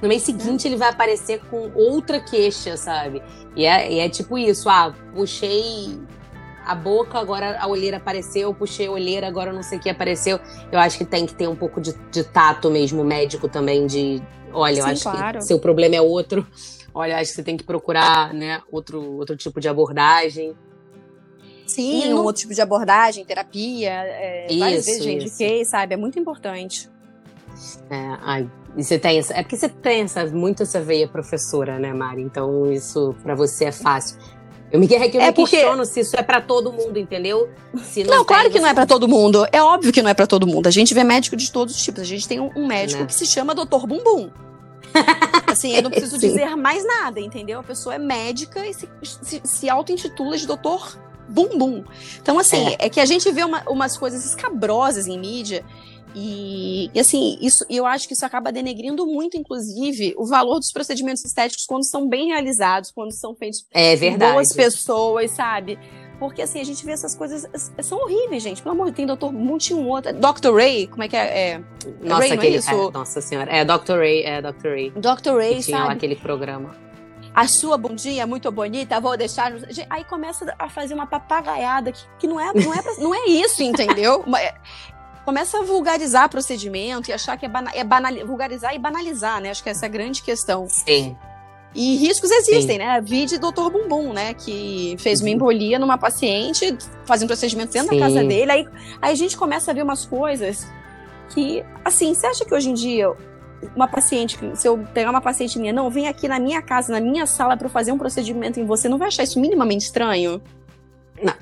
No 0.00 0.08
mês 0.08 0.22
seguinte, 0.22 0.68
ele 0.68 0.76
vai 0.76 0.90
aparecer 0.90 1.40
com 1.48 1.70
outra 1.74 2.20
queixa, 2.20 2.76
sabe? 2.76 3.22
E 3.54 3.64
é, 3.64 3.90
e 3.90 3.98
é 3.98 4.08
tipo 4.08 4.36
isso: 4.36 4.68
ah, 4.68 4.94
puxei 5.14 5.98
a 6.66 6.74
boca, 6.74 7.18
agora 7.18 7.58
a 7.60 7.66
olheira 7.68 7.98
apareceu, 7.98 8.52
puxei 8.52 8.88
a 8.88 8.90
olheira, 8.90 9.28
agora 9.28 9.52
não 9.52 9.62
sei 9.62 9.78
o 9.78 9.80
que 9.80 9.88
apareceu. 9.88 10.40
Eu 10.72 10.78
acho 10.78 10.98
que 10.98 11.04
tem 11.04 11.24
que 11.24 11.34
ter 11.34 11.48
um 11.48 11.54
pouco 11.54 11.80
de, 11.80 11.94
de 12.10 12.24
tato 12.24 12.70
mesmo, 12.70 13.04
médico 13.04 13.48
também, 13.48 13.86
de 13.86 14.20
olha, 14.52 14.74
Sim, 14.74 14.80
eu 14.80 14.86
acho 14.86 15.02
claro. 15.02 15.38
que 15.38 15.44
seu 15.44 15.58
problema 15.58 15.94
é 15.94 16.00
outro. 16.00 16.46
Olha, 16.92 17.18
acho 17.18 17.30
que 17.30 17.36
você 17.36 17.42
tem 17.42 17.56
que 17.56 17.64
procurar, 17.64 18.34
né, 18.34 18.60
outro, 18.70 19.00
outro 19.16 19.36
tipo 19.36 19.60
de 19.60 19.68
abordagem. 19.68 20.54
Sim, 21.66 22.12
um 22.14 22.22
outro 22.22 22.42
tipo 22.42 22.54
de 22.54 22.60
abordagem, 22.60 23.24
terapia, 23.24 23.90
é, 23.90 24.46
isso, 24.48 24.58
várias 24.58 24.86
vezes, 24.86 25.02
gente, 25.02 25.30
que, 25.30 25.64
sabe? 25.64 25.94
É 25.94 25.96
muito 25.96 26.18
importante. 26.18 26.88
É, 27.90 28.16
ai, 28.22 28.50
e 28.76 28.84
você 28.84 28.98
tem 28.98 29.18
essa, 29.18 29.32
é 29.32 29.42
porque 29.42 29.56
você 29.56 29.68
tem 29.68 30.02
essa, 30.02 30.26
muito 30.26 30.62
essa 30.62 30.80
veia 30.80 31.08
professora, 31.08 31.78
né, 31.78 31.92
Mari? 31.94 32.22
Então 32.22 32.70
isso 32.70 33.14
para 33.22 33.34
você 33.34 33.66
é 33.66 33.72
fácil. 33.72 34.18
Eu 34.70 34.80
me, 34.80 34.88
que 34.88 34.94
eu 34.94 35.20
é 35.20 35.26
me 35.28 35.32
porque... 35.32 35.56
questiono 35.56 35.84
se 35.84 36.00
isso 36.00 36.16
é 36.16 36.22
para 36.22 36.40
todo 36.40 36.72
mundo, 36.72 36.98
entendeu? 36.98 37.48
Não, 37.72 38.04
não 38.16 38.24
claro 38.24 38.50
que 38.50 38.58
não 38.58 38.68
é 38.68 38.74
para 38.74 38.86
todo 38.86 39.06
mundo. 39.06 39.46
É 39.52 39.62
óbvio 39.62 39.92
que 39.92 40.02
não 40.02 40.10
é 40.10 40.14
para 40.14 40.26
todo 40.26 40.46
mundo. 40.46 40.66
A 40.66 40.70
gente 40.70 40.92
vê 40.92 41.04
médico 41.04 41.36
de 41.36 41.50
todos 41.52 41.74
os 41.74 41.82
tipos. 41.82 42.02
A 42.02 42.04
gente 42.04 42.26
tem 42.26 42.40
um, 42.40 42.66
médico 42.66 43.02
né? 43.02 43.06
que 43.06 43.14
se 43.14 43.26
chama 43.26 43.54
Doutor 43.54 43.86
Bumbum. 43.86 44.30
assim, 45.46 45.74
eu 45.74 45.82
não 45.82 45.90
preciso 45.90 46.18
dizer 46.18 46.56
mais 46.56 46.84
nada, 46.84 47.20
entendeu? 47.20 47.60
A 47.60 47.62
pessoa 47.62 47.94
é 47.94 47.98
médica 47.98 48.66
e 48.66 48.74
se, 48.74 48.88
se, 49.02 49.40
se 49.44 49.70
auto-intitula 49.70 50.36
de 50.36 50.46
Doutor 50.46 50.98
Bumbum. 51.28 51.84
Então, 52.20 52.38
assim, 52.38 52.68
é, 52.68 52.86
é 52.86 52.88
que 52.88 53.00
a 53.00 53.04
gente 53.04 53.30
vê 53.30 53.44
uma, 53.44 53.62
umas 53.68 53.96
coisas 53.96 54.24
escabrosas 54.24 55.06
em 55.06 55.18
mídia 55.18 55.64
e, 56.14 56.90
e, 56.94 57.00
assim, 57.00 57.38
isso, 57.40 57.64
eu 57.68 57.84
acho 57.84 58.06
que 58.08 58.14
isso 58.14 58.24
acaba 58.24 58.50
denegrindo 58.50 59.06
muito, 59.06 59.36
inclusive, 59.36 60.14
o 60.16 60.24
valor 60.26 60.58
dos 60.58 60.72
procedimentos 60.72 61.24
estéticos 61.24 61.66
quando 61.66 61.84
são 61.84 62.08
bem 62.08 62.28
realizados, 62.28 62.90
quando 62.90 63.12
são 63.12 63.34
feitos 63.34 63.66
é 63.72 63.94
verdade. 63.96 64.32
por 64.32 64.34
boas 64.34 64.52
pessoas, 64.52 65.30
sabe? 65.32 65.78
Porque 66.18 66.40
assim, 66.40 66.60
a 66.60 66.64
gente 66.64 66.84
vê 66.84 66.92
essas 66.92 67.14
coisas, 67.14 67.46
são 67.82 67.98
horríveis, 67.98 68.42
gente. 68.42 68.62
Pelo 68.62 68.74
amor 68.74 68.90
de 68.90 69.04
Deus, 69.04 69.18
tem 69.18 69.30
Dr. 69.30 69.36
Monte 69.36 69.74
um 69.74 69.86
outro. 69.88 70.12
Dr. 70.14 70.54
Ray, 70.54 70.86
como 70.86 71.02
é 71.02 71.08
que 71.08 71.16
é? 71.16 71.38
é 71.38 71.62
nossa, 72.00 72.22
Ray, 72.22 72.32
aquele, 72.32 72.56
é 72.56 72.60
é, 72.60 72.90
nossa 72.90 73.20
senhora. 73.20 73.52
É 73.52 73.64
Dr. 73.64 73.98
Ray, 73.98 74.22
é 74.22 74.40
Dr. 74.40 74.68
Ray. 74.68 74.90
Dr. 74.92 75.36
Ray, 75.36 75.56
que 75.56 75.64
tinha 75.64 75.78
sabe? 75.78 75.92
aquele 75.92 76.16
programa. 76.16 76.70
A 77.34 77.46
sua 77.46 77.76
bundinha 77.76 78.22
é 78.22 78.26
muito 78.26 78.50
bonita, 78.50 78.98
vou 78.98 79.14
deixar. 79.14 79.52
Aí 79.90 80.04
começa 80.04 80.54
a 80.58 80.70
fazer 80.70 80.94
uma 80.94 81.06
papagaiada 81.06 81.92
que, 81.92 82.02
que 82.20 82.26
não, 82.26 82.40
é, 82.40 82.50
não, 82.54 82.72
é 82.72 82.82
não 82.98 83.14
é 83.14 83.26
isso, 83.26 83.62
entendeu? 83.62 84.24
começa 85.26 85.58
a 85.58 85.62
vulgarizar 85.62 86.28
procedimento 86.28 87.10
e 87.10 87.12
achar 87.12 87.36
que 87.36 87.44
é, 87.44 87.48
bana 87.48 87.72
é 87.74 87.82
banal, 87.82 88.14
vulgarizar 88.24 88.72
e 88.74 88.78
banalizar, 88.78 89.40
né? 89.40 89.50
Acho 89.50 89.60
que 89.60 89.68
essa 89.68 89.84
é 89.84 89.88
a 89.88 89.90
grande 89.90 90.22
questão. 90.22 90.68
Sim. 90.68 91.16
E 91.74 91.96
riscos 91.96 92.30
existem, 92.30 92.76
Sim. 92.76 92.78
né? 92.78 93.00
Vide 93.00 93.36
Dr. 93.36 93.68
Bumbum, 93.72 94.12
né? 94.12 94.34
Que 94.34 94.94
fez 95.00 95.20
uma 95.20 95.28
uhum. 95.28 95.34
embolia 95.34 95.80
numa 95.80 95.98
paciente, 95.98 96.78
fazendo 97.04 97.24
um 97.24 97.26
procedimento 97.26 97.72
dentro 97.72 97.88
Sim. 97.88 97.98
da 97.98 98.06
casa 98.06 98.24
dele. 98.24 98.52
Aí, 98.52 98.68
aí 99.02 99.12
a 99.12 99.16
gente 99.16 99.36
começa 99.36 99.72
a 99.72 99.74
ver 99.74 99.82
umas 99.82 100.06
coisas 100.06 100.64
que, 101.30 101.62
assim, 101.84 102.14
você 102.14 102.28
acha 102.28 102.44
que 102.44 102.54
hoje 102.54 102.70
em 102.70 102.74
dia 102.74 103.12
uma 103.74 103.88
paciente, 103.88 104.38
se 104.54 104.68
eu 104.68 104.78
pegar 104.94 105.10
uma 105.10 105.20
paciente 105.20 105.58
minha, 105.58 105.72
não, 105.72 105.90
vem 105.90 106.06
aqui 106.06 106.28
na 106.28 106.38
minha 106.38 106.62
casa, 106.62 106.92
na 106.92 107.00
minha 107.00 107.26
sala 107.26 107.56
para 107.56 107.68
fazer 107.68 107.90
um 107.90 107.98
procedimento 107.98 108.60
em 108.60 108.64
você, 108.64 108.88
não 108.88 108.96
vai 108.96 109.08
achar 109.08 109.24
isso 109.24 109.40
minimamente 109.40 109.86
estranho? 109.86 110.40
Não, 111.20 111.34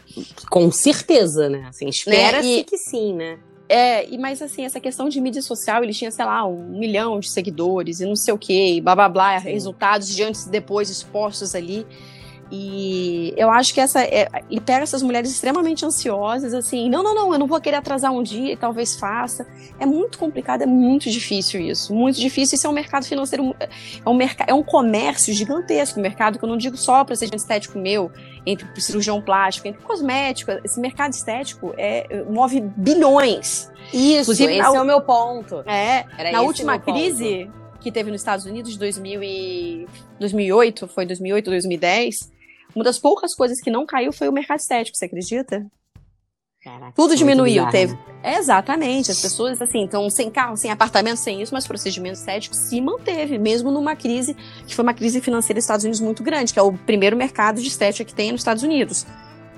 com 0.49 0.73
certeza, 0.73 1.51
né? 1.51 1.67
Assim, 1.69 1.87
espera-se 1.89 2.57
né? 2.57 2.65
que 2.65 2.79
sim, 2.79 3.13
né? 3.13 3.39
É, 3.69 4.09
e 4.09 4.19
mas 4.19 4.43
assim, 4.43 4.65
essa 4.65 4.79
questão 4.79 5.09
de 5.09 5.21
mídia 5.21 5.41
social, 5.41 5.83
ele 5.83 5.93
tinha, 5.93 6.11
sei 6.11 6.25
lá, 6.25 6.47
um 6.47 6.79
milhão 6.79 7.19
de 7.19 7.31
seguidores 7.31 8.01
e 8.01 8.07
não 8.07 8.17
sei 8.17 8.35
o 8.35 8.39
que, 8.39 8.81
blá 8.81 8.95
blá 8.95 9.09
blá, 9.09 9.41
Sim. 9.41 9.49
resultados 9.51 10.09
de 10.09 10.23
antes 10.23 10.47
e 10.47 10.51
depois 10.51 10.91
expostos 10.91 11.55
ali. 11.55 11.87
E 12.57 13.35
eu 13.37 13.51
acho 13.51 13.75
que 13.75 13.81
essa. 13.81 14.01
É, 14.01 14.29
ele 14.49 14.61
pega 14.61 14.85
essas 14.85 15.03
mulheres 15.03 15.29
extremamente 15.29 15.85
ansiosas, 15.85 16.55
assim, 16.55 16.89
não, 16.89 17.03
não, 17.03 17.13
não, 17.13 17.33
eu 17.33 17.39
não 17.39 17.49
vou 17.49 17.61
querer 17.61 17.77
atrasar 17.79 18.13
um 18.13 18.23
dia 18.23 18.53
e 18.53 18.57
talvez 18.57 18.95
faça. 18.95 19.45
É 19.81 19.85
muito 19.85 20.17
complicado, 20.19 20.63
é 20.63 20.67
muito 20.67 21.11
difícil 21.11 21.61
isso. 21.61 21.93
Muito 21.93 22.21
difícil. 22.21 22.55
Isso 22.55 22.65
é 22.65 22.71
um 22.71 22.73
mercado 22.73 23.07
financeiro, 23.07 23.57
é 24.05 24.09
um, 24.09 24.15
merc 24.15 24.39
é 24.47 24.55
um 24.55 24.63
comércio 24.63 25.35
gigantesco, 25.35 25.99
um 25.99 26.03
mercado 26.03 26.39
que 26.39 26.45
eu 26.45 26.49
não 26.49 26.57
digo 26.57 26.77
só 26.77 27.05
procedimento 27.05 27.43
estético 27.43 27.77
meu, 27.77 28.13
entre 28.47 28.69
cirurgião 28.81 29.21
plástico, 29.21 29.67
entre 29.67 29.83
cosmético. 29.83 30.53
Esse 30.65 30.79
mercado 30.79 31.13
estético 31.13 31.75
é, 31.77 32.23
move 32.31 32.61
bilhões. 32.61 33.69
Isso, 33.93 34.33
Inclusive, 34.33 34.53
esse 34.53 34.71
na, 34.71 34.77
é 34.77 34.81
o 34.81 34.85
meu 34.85 35.01
ponto. 35.01 35.65
É, 35.67 36.05
Era 36.17 36.31
na 36.31 36.43
última 36.43 36.79
crise. 36.79 37.47
Ponto 37.47 37.65
que 37.85 37.93
teve 37.93 38.11
nos 38.11 38.23
Estados 38.23 38.47
Unidos 38.47 38.73
de 38.73 38.79
2000 38.79 39.23
e 39.23 39.87
2008, 40.19 40.89
foi 40.89 41.05
2008, 41.05 41.51
2010, 41.51 42.33
uma 42.75 42.85
das 42.85 42.99
poucas 42.99 43.35
coisas 43.35 43.61
que 43.61 43.71
não 43.71 43.87
caiu 43.87 44.13
foi 44.13 44.29
o 44.29 44.33
mercado 44.33 44.61
estético, 44.61 44.97
você 44.97 45.05
acredita? 45.07 45.67
Caraca, 46.65 46.93
Tudo 46.97 47.15
diminuiu, 47.15 47.69
teve. 47.69 47.95
É, 48.23 48.39
exatamente, 48.39 49.11
as 49.11 49.21
pessoas 49.21 49.61
assim, 49.61 49.85
estão 49.85 50.09
sem 50.09 50.31
carro, 50.31 50.57
sem 50.57 50.71
apartamento, 50.71 51.19
sem 51.19 51.43
isso, 51.43 51.53
mas 51.53 51.67
o 51.67 51.69
procedimento 51.69 52.19
estético 52.19 52.57
se 52.57 52.81
manteve, 52.81 53.37
mesmo 53.37 53.71
numa 53.71 53.95
crise, 53.95 54.35
que 54.67 54.75
foi 54.75 54.83
uma 54.83 54.95
crise 54.95 55.21
financeira 55.21 55.59
dos 55.59 55.65
Estados 55.65 55.85
Unidos 55.85 56.01
muito 56.01 56.23
grande, 56.23 56.55
que 56.55 56.59
é 56.59 56.63
o 56.63 56.73
primeiro 56.73 57.19
mercado 57.19 57.61
de 57.61 57.69
estética 57.69 58.03
que 58.03 58.15
tem 58.15 58.33
nos 58.33 58.41
Estados 58.41 58.63
Unidos. 58.63 59.07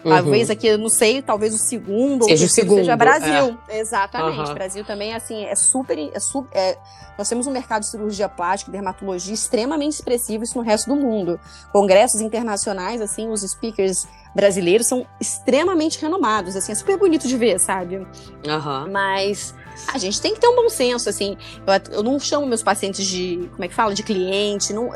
Uhum. 0.06 0.12
Talvez 0.12 0.50
aqui, 0.50 0.68
eu 0.68 0.78
não 0.78 0.88
sei, 0.88 1.20
talvez 1.20 1.52
o 1.52 1.58
segundo 1.58 2.24
seja 2.26 2.44
ou 2.44 2.46
o 2.46 2.50
segundo, 2.50 2.78
seja 2.78 2.96
Brasil. 2.96 3.58
É. 3.68 3.80
Exatamente. 3.80 4.48
Uhum. 4.48 4.54
Brasil 4.54 4.84
também, 4.84 5.12
assim, 5.12 5.44
é 5.44 5.56
super. 5.56 5.98
É 5.98 6.20
super 6.20 6.56
é, 6.56 6.78
nós 7.18 7.28
temos 7.28 7.48
um 7.48 7.50
mercado 7.50 7.80
de 7.80 7.88
cirurgia 7.88 8.28
plástica, 8.28 8.70
dermatologia 8.70 9.34
extremamente 9.34 9.94
expressivo, 9.94 10.44
isso 10.44 10.56
no 10.56 10.62
resto 10.62 10.88
do 10.88 10.96
mundo. 10.96 11.40
Congressos 11.72 12.20
internacionais, 12.20 13.00
assim, 13.00 13.28
os 13.28 13.40
speakers 13.40 14.06
brasileiros 14.32 14.86
são 14.86 15.04
extremamente 15.20 16.00
renomados, 16.00 16.54
assim, 16.54 16.70
é 16.70 16.74
super 16.74 16.96
bonito 16.98 17.26
de 17.26 17.36
ver, 17.36 17.58
sabe? 17.58 17.96
Uhum. 17.96 18.92
Mas 18.92 19.54
a 19.92 19.98
gente 19.98 20.20
tem 20.20 20.34
que 20.34 20.40
ter 20.40 20.46
um 20.46 20.54
bom 20.54 20.68
senso, 20.68 21.08
assim. 21.08 21.36
Eu, 21.66 21.96
eu 21.96 22.02
não 22.04 22.20
chamo 22.20 22.46
meus 22.46 22.62
pacientes 22.62 23.04
de, 23.04 23.48
como 23.52 23.64
é 23.64 23.68
que 23.68 23.74
fala, 23.74 23.92
de 23.92 24.04
cliente. 24.04 24.72
Não, 24.72 24.90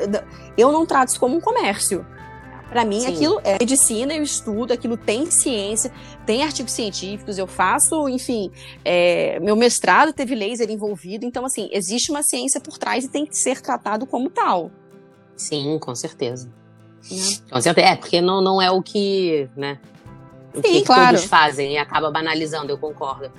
eu 0.57 0.70
não 0.70 0.87
trato 0.87 1.09
isso 1.09 1.18
como 1.18 1.37
um 1.37 1.40
comércio. 1.40 2.07
Para 2.70 2.85
mim, 2.85 3.00
Sim. 3.00 3.14
aquilo 3.14 3.40
é 3.42 3.59
medicina, 3.59 4.14
eu 4.14 4.22
estudo, 4.22 4.72
aquilo 4.72 4.96
tem 4.96 5.26
ciência, 5.26 5.92
tem 6.24 6.44
artigos 6.44 6.72
científicos, 6.72 7.37
eu 7.37 7.48
faço, 7.48 8.09
enfim, 8.09 8.50
é, 8.85 9.40
meu 9.40 9.56
mestrado 9.56 10.12
teve 10.12 10.37
laser 10.37 10.70
envolvido, 10.70 11.26
então, 11.26 11.44
assim, 11.44 11.68
existe 11.72 12.12
uma 12.12 12.22
ciência 12.22 12.61
por 12.61 12.78
trás 12.78 13.04
e 13.04 13.09
tem 13.09 13.26
que 13.26 13.37
ser 13.37 13.61
tratado 13.61 14.06
como 14.06 14.30
tal. 14.30 14.70
Sim, 15.35 15.78
com 15.80 15.94
certeza. 15.96 16.48
Né? 17.11 17.16
Com 17.50 17.61
certeza. 17.61 17.88
É, 17.88 17.96
porque 17.96 18.20
não, 18.20 18.40
não 18.40 18.62
é 18.62 18.70
o 18.70 18.80
que, 18.80 19.48
né? 19.56 19.80
O 20.54 20.59
Sim, 20.59 20.62
que 20.62 20.83
claro. 20.83 21.16
todos 21.16 21.24
fazem 21.24 21.72
e 21.72 21.78
acaba 21.78 22.09
banalizando, 22.09 22.72
eu 22.72 22.78
concordo. 22.78 23.33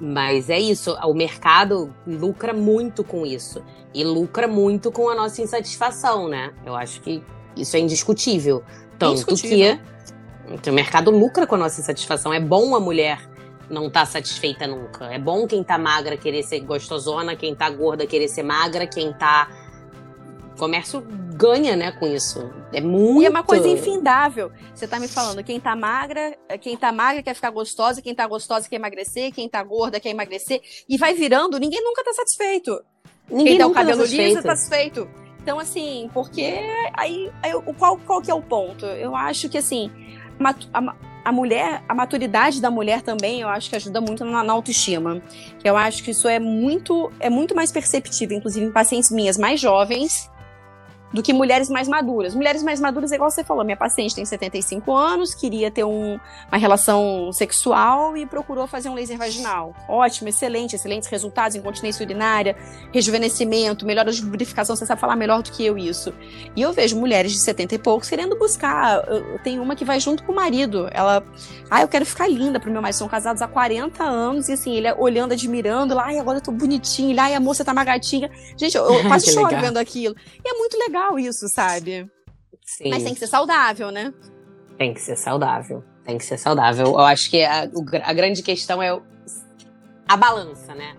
Mas 0.00 0.50
é 0.50 0.58
isso, 0.58 0.92
o 1.04 1.14
mercado 1.14 1.94
lucra 2.06 2.52
muito 2.52 3.04
com 3.04 3.24
isso. 3.24 3.62
E 3.94 4.04
lucra 4.04 4.48
muito 4.48 4.90
com 4.90 5.08
a 5.08 5.14
nossa 5.14 5.40
insatisfação, 5.40 6.28
né? 6.28 6.52
Eu 6.64 6.74
acho 6.74 7.00
que 7.00 7.22
isso 7.56 7.76
é 7.76 7.80
indiscutível. 7.80 8.62
Tanto 8.98 9.12
indiscutível. 9.12 9.78
que 10.62 10.70
o 10.70 10.72
mercado 10.72 11.10
lucra 11.10 11.46
com 11.46 11.54
a 11.54 11.58
nossa 11.58 11.80
insatisfação. 11.80 12.32
É 12.32 12.40
bom 12.40 12.74
a 12.74 12.80
mulher 12.80 13.20
não 13.68 13.86
estar 13.86 14.00
tá 14.00 14.06
satisfeita 14.06 14.66
nunca. 14.66 15.06
É 15.06 15.18
bom 15.18 15.46
quem 15.46 15.62
tá 15.62 15.78
magra 15.78 16.16
querer 16.16 16.42
ser 16.42 16.60
gostosona, 16.60 17.36
quem 17.36 17.54
tá 17.54 17.68
gorda 17.68 18.06
querer 18.06 18.28
ser 18.28 18.42
magra, 18.42 18.86
quem 18.86 19.12
tá. 19.12 19.48
O 20.54 20.58
comércio 20.58 21.06
ganha, 21.34 21.76
né, 21.76 21.92
com 21.92 22.06
isso. 22.06 22.50
É 22.72 22.80
muito. 22.80 23.22
E 23.22 23.26
é 23.26 23.28
uma 23.28 23.42
coisa 23.42 23.68
infindável. 23.68 24.50
Você 24.74 24.88
tá 24.88 24.98
me 24.98 25.06
falando, 25.06 25.44
quem 25.44 25.60
tá 25.60 25.76
magra, 25.76 26.36
quem 26.60 26.76
tá 26.76 26.90
magra 26.92 27.22
quer 27.22 27.34
ficar 27.34 27.50
gostosa, 27.50 28.00
quem 28.00 28.14
tá 28.14 28.26
gostosa 28.26 28.68
quer 28.68 28.76
emagrecer, 28.76 29.32
quem 29.32 29.48
tá 29.48 29.62
gorda 29.62 30.00
quer 30.00 30.10
emagrecer. 30.10 30.60
E 30.88 30.96
vai 30.96 31.14
virando, 31.14 31.58
ninguém 31.58 31.82
nunca 31.82 32.02
tá 32.02 32.12
satisfeito. 32.14 32.80
Ninguém 33.28 33.46
quem 33.46 33.56
tem 33.58 33.66
o 33.66 33.70
tá 33.70 33.80
cabelo 33.80 34.02
tá 34.02 34.08
liso 34.08 34.42
tá 34.42 34.56
satisfeito. 34.56 35.25
Então, 35.46 35.60
assim, 35.60 36.10
porque 36.12 36.58
aí, 36.92 37.30
aí 37.40 37.52
qual, 37.78 37.96
qual 37.98 38.20
que 38.20 38.28
é 38.28 38.34
o 38.34 38.42
ponto? 38.42 38.84
Eu 38.84 39.14
acho 39.14 39.48
que, 39.48 39.56
assim, 39.56 39.92
a, 40.74 40.94
a 41.24 41.30
mulher, 41.30 41.84
a 41.88 41.94
maturidade 41.94 42.60
da 42.60 42.68
mulher 42.68 43.00
também, 43.00 43.42
eu 43.42 43.48
acho 43.48 43.70
que 43.70 43.76
ajuda 43.76 44.00
muito 44.00 44.24
na, 44.24 44.42
na, 44.42 44.52
autoestima. 44.52 45.22
Eu 45.62 45.76
acho 45.76 46.02
que 46.02 46.10
isso 46.10 46.26
é 46.26 46.40
muito, 46.40 47.12
é 47.20 47.30
muito 47.30 47.54
mais 47.54 47.70
perceptível, 47.70 48.36
inclusive 48.36 48.66
em 48.66 48.72
pacientes 48.72 49.08
minhas 49.12 49.38
mais 49.38 49.60
jovens, 49.60 50.28
do 51.16 51.22
que 51.22 51.32
mulheres 51.32 51.70
mais 51.70 51.88
maduras. 51.88 52.34
Mulheres 52.34 52.62
mais 52.62 52.78
maduras, 52.78 53.10
igual 53.10 53.30
você 53.30 53.42
falou, 53.42 53.64
minha 53.64 53.76
paciente 53.76 54.14
tem 54.14 54.24
75 54.24 54.94
anos, 54.94 55.34
queria 55.34 55.70
ter 55.70 55.82
um, 55.82 56.20
uma 56.48 56.58
relação 56.58 57.32
sexual 57.32 58.14
e 58.18 58.26
procurou 58.26 58.66
fazer 58.66 58.90
um 58.90 58.94
laser 58.94 59.16
vaginal. 59.16 59.74
Ótimo, 59.88 60.28
excelente, 60.28 60.76
excelentes 60.76 61.08
resultados, 61.08 61.56
incontinência 61.56 62.04
urinária, 62.04 62.54
rejuvenescimento, 62.92 63.86
melhora 63.86 64.12
de 64.12 64.22
lubrificação, 64.22 64.76
você 64.76 64.84
sabe 64.84 65.00
falar 65.00 65.16
melhor 65.16 65.42
do 65.42 65.50
que 65.50 65.64
eu 65.64 65.78
isso. 65.78 66.12
E 66.54 66.60
eu 66.60 66.70
vejo 66.74 66.98
mulheres 66.98 67.32
de 67.32 67.38
70 67.38 67.74
e 67.74 67.78
poucos 67.78 68.10
querendo 68.10 68.36
buscar. 68.36 69.02
Tem 69.42 69.58
uma 69.58 69.74
que 69.74 69.86
vai 69.86 69.98
junto 69.98 70.22
com 70.22 70.32
o 70.32 70.36
marido. 70.36 70.86
Ela, 70.92 71.24
ah, 71.70 71.80
eu 71.80 71.88
quero 71.88 72.04
ficar 72.04 72.28
linda 72.28 72.60
pro 72.60 72.70
meu 72.70 72.82
marido. 72.82 72.98
São 72.98 73.08
casados 73.08 73.40
há 73.40 73.48
40 73.48 74.04
anos 74.04 74.50
e 74.50 74.52
assim, 74.52 74.76
ele 74.76 74.92
olhando, 74.92 75.32
admirando, 75.32 75.94
lá, 75.94 76.04
ai, 76.08 76.18
agora 76.18 76.38
eu 76.38 76.42
tô 76.42 76.52
bonitinho, 76.52 77.16
lá, 77.16 77.30
e 77.30 77.34
a 77.34 77.40
moça 77.40 77.64
tá 77.64 77.72
uma 77.72 77.84
gatinha. 77.84 78.30
Gente, 78.54 78.76
eu, 78.76 78.84
eu 78.84 79.02
quase 79.08 79.32
choro 79.32 79.46
legal. 79.46 79.62
vendo 79.62 79.78
aquilo. 79.78 80.14
E 80.44 80.50
é 80.50 80.52
muito 80.52 80.76
legal 80.76 81.05
isso, 81.18 81.48
sabe? 81.48 82.10
Sim. 82.64 82.90
Mas 82.90 83.04
tem 83.04 83.14
que 83.14 83.20
ser 83.20 83.28
saudável, 83.28 83.90
né? 83.90 84.12
Tem 84.76 84.92
que 84.92 85.00
ser 85.00 85.16
saudável. 85.16 85.84
Tem 86.04 86.18
que 86.18 86.24
ser 86.24 86.38
saudável. 86.38 86.86
Eu 86.86 86.98
acho 87.00 87.30
que 87.30 87.42
a, 87.44 87.68
a 88.02 88.12
grande 88.12 88.42
questão 88.42 88.82
é 88.82 89.00
a 90.08 90.16
balança, 90.16 90.74
né? 90.74 90.96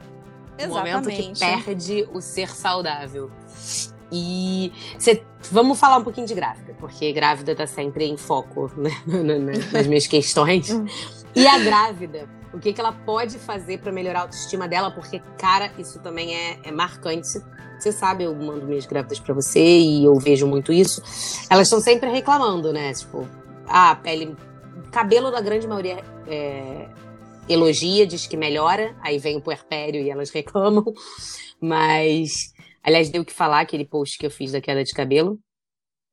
Exatamente. 0.58 0.70
O 0.70 0.74
momento 0.74 1.10
que 1.10 1.39
perde 1.39 2.10
o 2.13 2.22
ser 2.22 2.50
saudável. 2.50 3.32
E 4.12 4.72
cê, 4.98 5.24
vamos 5.52 5.80
falar 5.80 5.98
um 5.98 6.04
pouquinho 6.04 6.26
de 6.26 6.34
grávida, 6.34 6.74
porque 6.80 7.12
grávida 7.12 7.54
tá 7.54 7.67
sempre 7.67 8.06
em 8.06 8.15
foco 8.15 8.72
né? 8.78 8.89
nas 9.72 9.86
minhas 9.86 10.08
questões. 10.08 10.70
E 11.36 11.46
a 11.46 11.60
grávida, 11.60 12.28
o 12.54 12.60
que, 12.60 12.74
que 12.74 12.80
ela 12.80 12.93
pode 12.93 13.38
fazer 13.38 13.80
para 13.80 13.91
melhorar 13.91 14.20
a 14.20 14.22
autoestima 14.24 14.67
dela? 14.67 14.89
Porque, 14.91 15.22
cara, 15.38 15.72
isso 15.78 16.00
também 16.00 16.36
é, 16.36 16.60
é 16.63 16.72
marcante. 16.72 17.39
Você 17.80 17.92
sabe, 17.92 18.24
eu 18.24 18.36
mando 18.36 18.66
minhas 18.66 18.86
grávidas 18.86 19.20
para 19.20 19.34
você 19.34 19.60
e 19.60 20.06
eu 20.06 20.16
vejo 20.16 20.48
muito 20.48 20.74
isso. 20.74 21.02
Elas 21.50 21.68
estão 21.68 21.80
sempre 21.80 22.10
reclamando, 22.10 22.74
né? 22.74 22.94
Tipo, 22.94 23.28
a 23.68 23.92
ah, 23.92 23.96
pele. 23.96 24.36
Cabelo 24.92 25.30
da 25.32 25.42
grande 25.42 25.68
maioria 25.68 26.04
é, 26.28 26.88
elogia, 27.48 28.08
diz 28.08 28.26
que 28.26 28.38
melhora, 28.38 28.96
aí 29.02 29.18
vem 29.20 29.38
o 29.38 29.42
puerpério 29.42 30.02
e 30.02 30.10
elas 30.10 30.30
reclamam. 30.32 30.86
Mas, 31.62 32.54
aliás, 32.84 33.10
deu 33.10 33.22
o 33.22 33.26
que 33.26 33.34
falar 33.34 33.62
aquele 33.62 33.86
post 33.86 34.18
que 34.18 34.26
eu 34.26 34.32
fiz 34.32 34.52
da 34.52 34.62
queda 34.62 34.84
de 34.84 34.94
cabelo. 34.94 35.40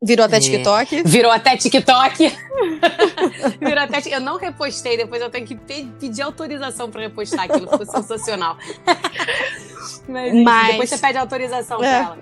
Virou 0.05 0.27
até 0.27 0.37
é. 0.37 0.41
TikTok? 0.41 1.03
Virou 1.05 1.33
até 1.33 1.57
TikTok. 1.57 2.29
Virou 3.59 3.85
até 3.85 4.15
Eu 4.15 4.21
não 4.21 4.37
repostei, 4.37 4.99
depois 4.99 5.23
eu 5.23 5.31
tenho 5.31 5.47
que 5.47 5.57
pedir 5.57 6.23
autorização 6.23 6.91
para 6.91 7.01
repostar 7.01 7.47
aquilo, 7.47 7.69
ficou 7.69 7.87
sensacional. 7.91 8.59
Mas, 10.07 10.35
Mas, 10.35 10.73
depois 10.73 10.91
você 10.91 10.99
pede 10.99 11.19
autorização 11.19 11.83
é. 11.83 11.89
pra 11.89 11.99
ela 11.99 12.19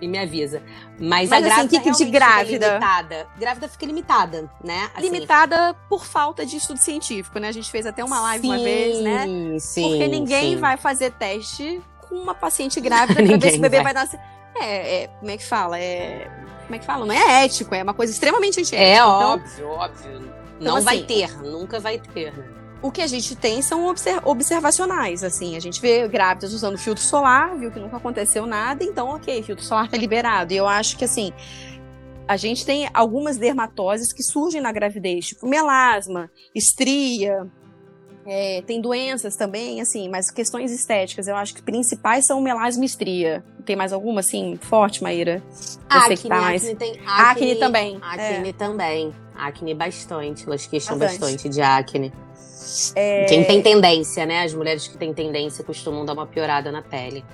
e 0.00 0.08
me 0.08 0.18
avisa. 0.18 0.62
Mas, 0.98 1.30
Mas 1.30 1.32
a 1.32 1.36
assim, 1.36 1.44
grávida 1.44 1.78
assim, 1.78 1.92
que 1.92 2.04
de 2.04 2.10
grávida? 2.10 2.52
Fica 2.52 2.68
limitada. 2.68 3.26
Grávida 3.38 3.68
fica 3.68 3.86
limitada, 3.86 4.50
né? 4.62 4.90
Assim, 4.94 5.08
limitada 5.08 5.74
por 5.88 6.04
falta 6.04 6.44
de 6.44 6.56
estudo 6.56 6.78
científico, 6.78 7.38
né? 7.38 7.48
A 7.48 7.52
gente 7.52 7.70
fez 7.70 7.86
até 7.86 8.04
uma 8.04 8.20
live 8.20 8.46
sim, 8.46 8.52
uma 8.52 8.62
vez, 8.62 9.02
né? 9.02 9.26
Sim, 9.58 9.88
Porque 9.88 10.08
ninguém 10.08 10.54
sim. 10.54 10.60
vai 10.60 10.76
fazer 10.76 11.12
teste 11.12 11.82
com 12.02 12.16
uma 12.16 12.34
paciente 12.34 12.80
grávida 12.80 13.14
pra 13.24 13.36
ver 13.36 13.50
se 13.50 13.58
o 13.58 13.60
bebê 13.60 13.76
vai, 13.82 13.92
vai 13.92 14.04
nascer. 14.04 14.20
É, 14.56 15.02
é, 15.02 15.08
como 15.08 15.30
é 15.30 15.36
que 15.36 15.44
fala? 15.44 15.78
É 15.78 16.43
como 16.64 16.76
é 16.76 16.78
que 16.78 16.86
fala? 16.86 17.06
Não 17.06 17.14
é 17.14 17.44
ético, 17.44 17.74
é 17.74 17.82
uma 17.82 17.94
coisa 17.94 18.12
extremamente 18.12 18.60
antiética. 18.60 18.82
É 18.82 18.94
então, 18.94 19.34
óbvio, 19.34 19.68
óbvio. 19.68 20.10
Então, 20.16 20.32
não 20.60 20.76
assim, 20.76 20.84
vai 20.84 21.02
ter, 21.02 21.42
nunca 21.42 21.80
vai 21.80 21.98
ter. 21.98 22.32
O 22.82 22.90
que 22.90 23.00
a 23.00 23.06
gente 23.06 23.34
tem 23.34 23.62
são 23.62 23.86
observacionais, 24.24 25.24
assim. 25.24 25.56
A 25.56 25.60
gente 25.60 25.80
vê 25.80 26.06
grávidas 26.06 26.52
usando 26.52 26.76
filtro 26.76 27.02
solar, 27.02 27.56
viu 27.56 27.70
que 27.70 27.80
nunca 27.80 27.96
aconteceu 27.96 28.44
nada, 28.44 28.84
então, 28.84 29.08
ok, 29.08 29.42
filtro 29.42 29.64
solar 29.64 29.88
tá 29.88 29.96
liberado. 29.96 30.52
E 30.52 30.56
eu 30.56 30.68
acho 30.68 30.96
que, 30.98 31.04
assim, 31.04 31.32
a 32.28 32.36
gente 32.36 32.64
tem 32.64 32.88
algumas 32.92 33.36
dermatoses 33.38 34.12
que 34.12 34.22
surgem 34.22 34.60
na 34.60 34.70
gravidez, 34.70 35.28
tipo 35.28 35.46
melasma, 35.46 36.30
estria, 36.54 37.46
é, 38.26 38.62
tem 38.62 38.80
doenças 38.80 39.36
também, 39.36 39.80
assim, 39.80 40.08
mas 40.08 40.30
questões 40.30 40.72
estéticas, 40.72 41.28
eu 41.28 41.36
acho 41.36 41.54
que 41.54 41.62
principais 41.62 42.26
são 42.26 42.40
melasma 42.40 42.82
e 42.82 42.86
estria. 42.86 43.44
Tem 43.64 43.76
mais 43.76 43.92
alguma, 43.92 44.20
assim, 44.20 44.58
forte, 44.60 45.02
Maíra? 45.02 45.42
Acne, 45.88 46.16
que 46.16 46.28
tá 46.28 46.40
mais... 46.40 46.62
acne, 46.62 46.76
tem, 46.76 46.90
acne, 46.92 47.06
acne 47.06 47.56
também. 47.56 47.98
Acne 48.00 48.48
é. 48.48 48.52
também. 48.52 49.14
Acne 49.34 49.74
bastante, 49.74 50.46
elas 50.46 50.66
queixam 50.66 50.98
bastante, 50.98 51.20
bastante 51.20 51.48
de 51.48 51.60
acne. 51.60 52.12
É... 52.94 53.26
Quem 53.26 53.44
tem 53.44 53.62
tendência, 53.62 54.24
né? 54.24 54.42
As 54.42 54.54
mulheres 54.54 54.88
que 54.88 54.96
têm 54.96 55.12
tendência 55.12 55.62
costumam 55.64 56.04
dar 56.04 56.14
uma 56.14 56.26
piorada 56.26 56.72
na 56.72 56.82
pele. 56.82 57.24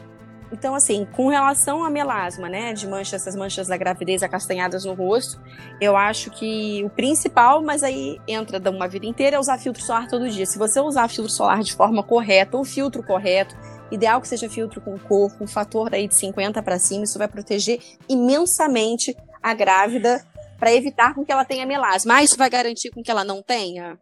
Então, 0.52 0.74
assim, 0.74 1.06
com 1.12 1.28
relação 1.28 1.84
a 1.84 1.90
melasma, 1.90 2.48
né, 2.48 2.72
de 2.72 2.86
manchas, 2.86 3.22
essas 3.22 3.36
manchas 3.36 3.68
da 3.68 3.76
gravidez 3.76 4.22
acastanhadas 4.22 4.84
no 4.84 4.94
rosto, 4.94 5.40
eu 5.80 5.96
acho 5.96 6.30
que 6.30 6.82
o 6.84 6.90
principal, 6.90 7.62
mas 7.62 7.82
aí 7.82 8.20
entra 8.26 8.58
de 8.58 8.68
uma 8.68 8.88
vida 8.88 9.06
inteira, 9.06 9.36
é 9.36 9.38
usar 9.38 9.58
filtro 9.58 9.82
solar 9.82 10.08
todo 10.08 10.28
dia. 10.28 10.44
Se 10.46 10.58
você 10.58 10.80
usar 10.80 11.08
filtro 11.08 11.32
solar 11.32 11.62
de 11.62 11.72
forma 11.72 12.02
correta, 12.02 12.56
ou 12.56 12.64
filtro 12.64 13.02
correto, 13.02 13.56
ideal 13.90 14.20
que 14.20 14.28
seja 14.28 14.48
filtro 14.48 14.80
com 14.80 14.98
cor, 14.98 15.32
com 15.36 15.46
fator 15.46 15.94
aí 15.94 16.08
de 16.08 16.14
50 16.14 16.62
para 16.62 16.78
cima, 16.78 17.04
isso 17.04 17.18
vai 17.18 17.28
proteger 17.28 17.80
imensamente 18.08 19.16
a 19.42 19.54
grávida 19.54 20.24
para 20.58 20.72
evitar 20.72 21.14
com 21.14 21.24
que 21.24 21.32
ela 21.32 21.44
tenha 21.44 21.64
melasma. 21.64 22.14
Mas 22.14 22.30
isso 22.30 22.38
vai 22.38 22.50
garantir 22.50 22.90
com 22.90 23.02
que 23.02 23.10
ela 23.10 23.24
não 23.24 23.42
tenha? 23.42 23.98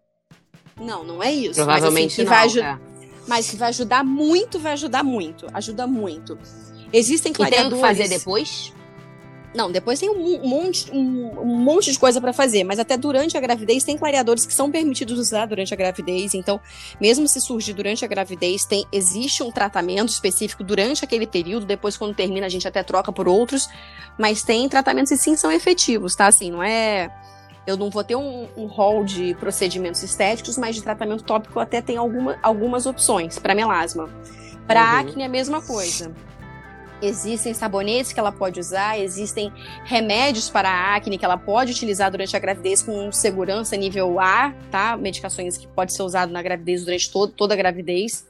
Não, 0.81 1.05
não 1.05 1.23
é 1.23 1.31
isso. 1.33 1.55
Provavelmente 1.55 2.23
mas, 2.25 2.33
assim, 2.33 2.61
não. 2.61 2.67
Vai 2.67 2.75
é 2.75 2.88
mas 3.29 3.51
que 3.51 3.57
vai 3.57 3.69
ajudar 3.69 4.05
muito, 4.05 4.59
vai 4.59 4.73
ajudar 4.73 5.05
muito. 5.05 5.47
Ajuda 5.53 5.87
muito. 5.87 6.39
Existem 6.93 7.33
clareadores. 7.33 7.79
E 7.79 7.81
tem 7.81 7.81
que 7.81 7.87
fazer 7.87 8.09
depois? 8.09 8.73
Não, 9.55 9.73
depois 9.73 9.99
tem 9.99 10.11
um 10.11 10.47
monte, 10.47 10.91
um, 10.93 11.41
um 11.41 11.57
monte 11.57 11.91
de 11.91 11.99
coisa 11.99 12.21
para 12.21 12.33
fazer, 12.33 12.65
mas 12.65 12.79
até 12.79 12.97
durante 12.97 13.37
a 13.37 13.41
gravidez 13.41 13.83
tem 13.83 13.97
clareadores 13.97 14.45
que 14.45 14.53
são 14.53 14.71
permitidos 14.71 15.19
usar 15.19 15.47
durante 15.47 15.73
a 15.73 15.77
gravidez. 15.77 16.35
Então, 16.35 16.61
mesmo 17.01 17.27
se 17.27 17.41
surgir 17.41 17.73
durante 17.73 18.05
a 18.05 18.09
gravidez, 18.09 18.67
tem 18.67 18.87
existe 18.93 19.43
um 19.43 19.51
tratamento 19.51 20.11
específico 20.11 20.63
durante 20.63 21.03
aquele 21.03 21.27
período. 21.27 21.65
Depois, 21.65 21.97
quando 21.97 22.15
termina, 22.15 22.47
a 22.47 22.49
gente 22.51 22.69
até 22.69 22.83
troca 22.83 23.11
por 23.11 23.27
outros, 23.27 23.69
mas 24.19 24.43
tem 24.43 24.69
tratamentos 24.69 25.11
e 25.13 25.17
sim 25.17 25.35
são 25.35 25.51
efetivos, 25.51 26.15
tá? 26.15 26.27
Assim, 26.27 26.51
não 26.51 26.63
é 26.63 27.11
eu 27.69 27.77
não 27.77 27.91
vou 27.91 28.03
ter 28.03 28.17
um, 28.17 28.49
um 28.57 28.65
hall 28.65 29.05
de 29.05 29.35
procedimentos 29.35 30.03
estéticos, 30.03 30.57
mas 30.57 30.75
de 30.75 30.83
tratamento 30.83 31.23
tópico 31.23 31.61
até 31.61 31.83
tem 31.83 31.99
alguma, 31.99 32.39
algumas 32.43 32.87
opções 32.87 33.39
para 33.39 33.55
melasma. 33.55 34.09
Para 34.67 34.81
uhum. 34.81 35.01
acne, 35.01 35.23
a 35.23 35.29
mesma 35.29 35.61
coisa. 35.61 36.11
Existem 37.03 37.53
sabonetes 37.53 38.11
que 38.11 38.19
ela 38.19 38.33
pode 38.33 38.59
usar, 38.59 38.99
existem 38.99 39.53
remédios 39.85 40.49
para 40.49 40.71
a 40.71 40.97
acne 40.97 41.19
que 41.19 41.25
ela 41.27 41.37
pode 41.37 41.73
utilizar 41.73 42.11
durante 42.11 42.35
a 42.35 42.41
gravidez 42.41 42.83
com 42.83 43.13
segurança 43.13 43.77
nível 43.77 44.19
A, 44.19 44.55
tá? 44.71 44.97
Medicações 44.97 45.59
que 45.59 45.67
pode 45.69 45.93
ser 45.93 46.03
usado 46.03 46.33
na 46.33 46.41
gravidez 46.41 46.87
durante 46.87 47.13
todo, 47.13 47.33
toda 47.33 47.53
a 47.53 47.57
gravidez. 47.57 48.27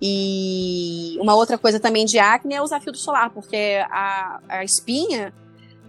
E 0.00 1.16
uma 1.18 1.34
outra 1.34 1.56
coisa 1.56 1.80
também 1.80 2.04
de 2.04 2.18
acne 2.18 2.54
é 2.54 2.60
usar 2.60 2.78
filtro 2.80 3.00
solar, 3.00 3.30
porque 3.30 3.82
a, 3.90 4.38
a 4.50 4.64
espinha 4.64 5.32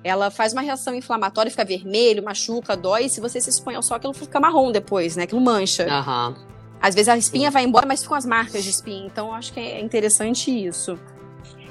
ela 0.04 0.32
faz 0.32 0.54
uma 0.54 0.62
reação 0.62 0.94
inflamatória, 0.94 1.52
fica 1.52 1.66
vermelho, 1.66 2.24
machuca, 2.24 2.76
dói, 2.76 3.06
e 3.06 3.10
se 3.10 3.20
você 3.20 3.40
se 3.42 3.50
expõe 3.50 3.76
ao 3.76 3.84
sol, 3.84 3.98
aquilo 3.98 4.14
fica 4.14 4.40
marrom 4.40 4.72
depois, 4.72 5.16
né? 5.16 5.24
Aquilo 5.24 5.42
mancha. 5.42 5.86
Uhum. 5.86 6.36
Às 6.82 6.96
vezes 6.96 7.10
a 7.10 7.18
espinha 7.18 7.50
Sim. 7.50 7.54
vai 7.54 7.64
embora, 7.64 7.86
mas 7.86 8.02
ficam 8.02 8.16
as 8.16 8.26
marcas 8.26 8.64
de 8.64 8.70
espinha. 8.70 9.06
Então, 9.06 9.28
eu 9.28 9.34
acho 9.34 9.52
que 9.52 9.60
é 9.60 9.82
interessante 9.82 10.52
isso. 10.52 10.98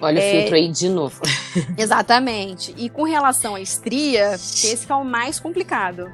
Olha 0.00 0.20
é... 0.20 0.28
o 0.28 0.38
filtro 0.38 0.56
aí 0.56 0.68
de 0.68 0.88
novo. 0.88 1.20
Exatamente. 1.78 2.74
E 2.76 2.88
com 2.88 3.04
relação 3.04 3.54
à 3.54 3.60
estria, 3.60 4.34
esse 4.34 4.86
é 4.90 4.94
o 4.94 5.04
mais 5.04 5.40
complicado. 5.40 6.10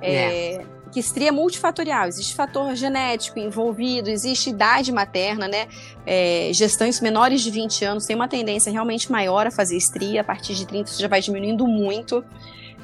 É, 0.00 0.54
é 0.54 0.66
que 0.92 1.00
estria 1.00 1.30
é 1.30 1.32
multifatorial. 1.32 2.06
Existe 2.06 2.34
fator 2.34 2.76
genético 2.76 3.38
envolvido, 3.38 4.10
existe 4.10 4.50
idade 4.50 4.92
materna, 4.92 5.48
né? 5.48 5.66
É, 6.06 6.50
gestantes 6.52 7.00
menores 7.00 7.40
de 7.40 7.50
20 7.50 7.84
anos 7.84 8.06
têm 8.06 8.14
uma 8.14 8.28
tendência 8.28 8.70
realmente 8.70 9.10
maior 9.10 9.46
a 9.46 9.50
fazer 9.50 9.76
estria, 9.76 10.20
a 10.20 10.24
partir 10.24 10.54
de 10.54 10.66
30 10.66 10.90
isso 10.90 11.00
já 11.00 11.08
vai 11.08 11.20
diminuindo 11.20 11.66
muito. 11.66 12.22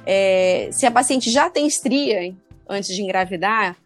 É, 0.06 0.70
se 0.72 0.86
a 0.86 0.90
paciente 0.90 1.30
já 1.30 1.50
tem 1.50 1.66
estria 1.66 2.34
antes 2.66 2.94
de 2.94 3.02
engravidar, 3.02 3.76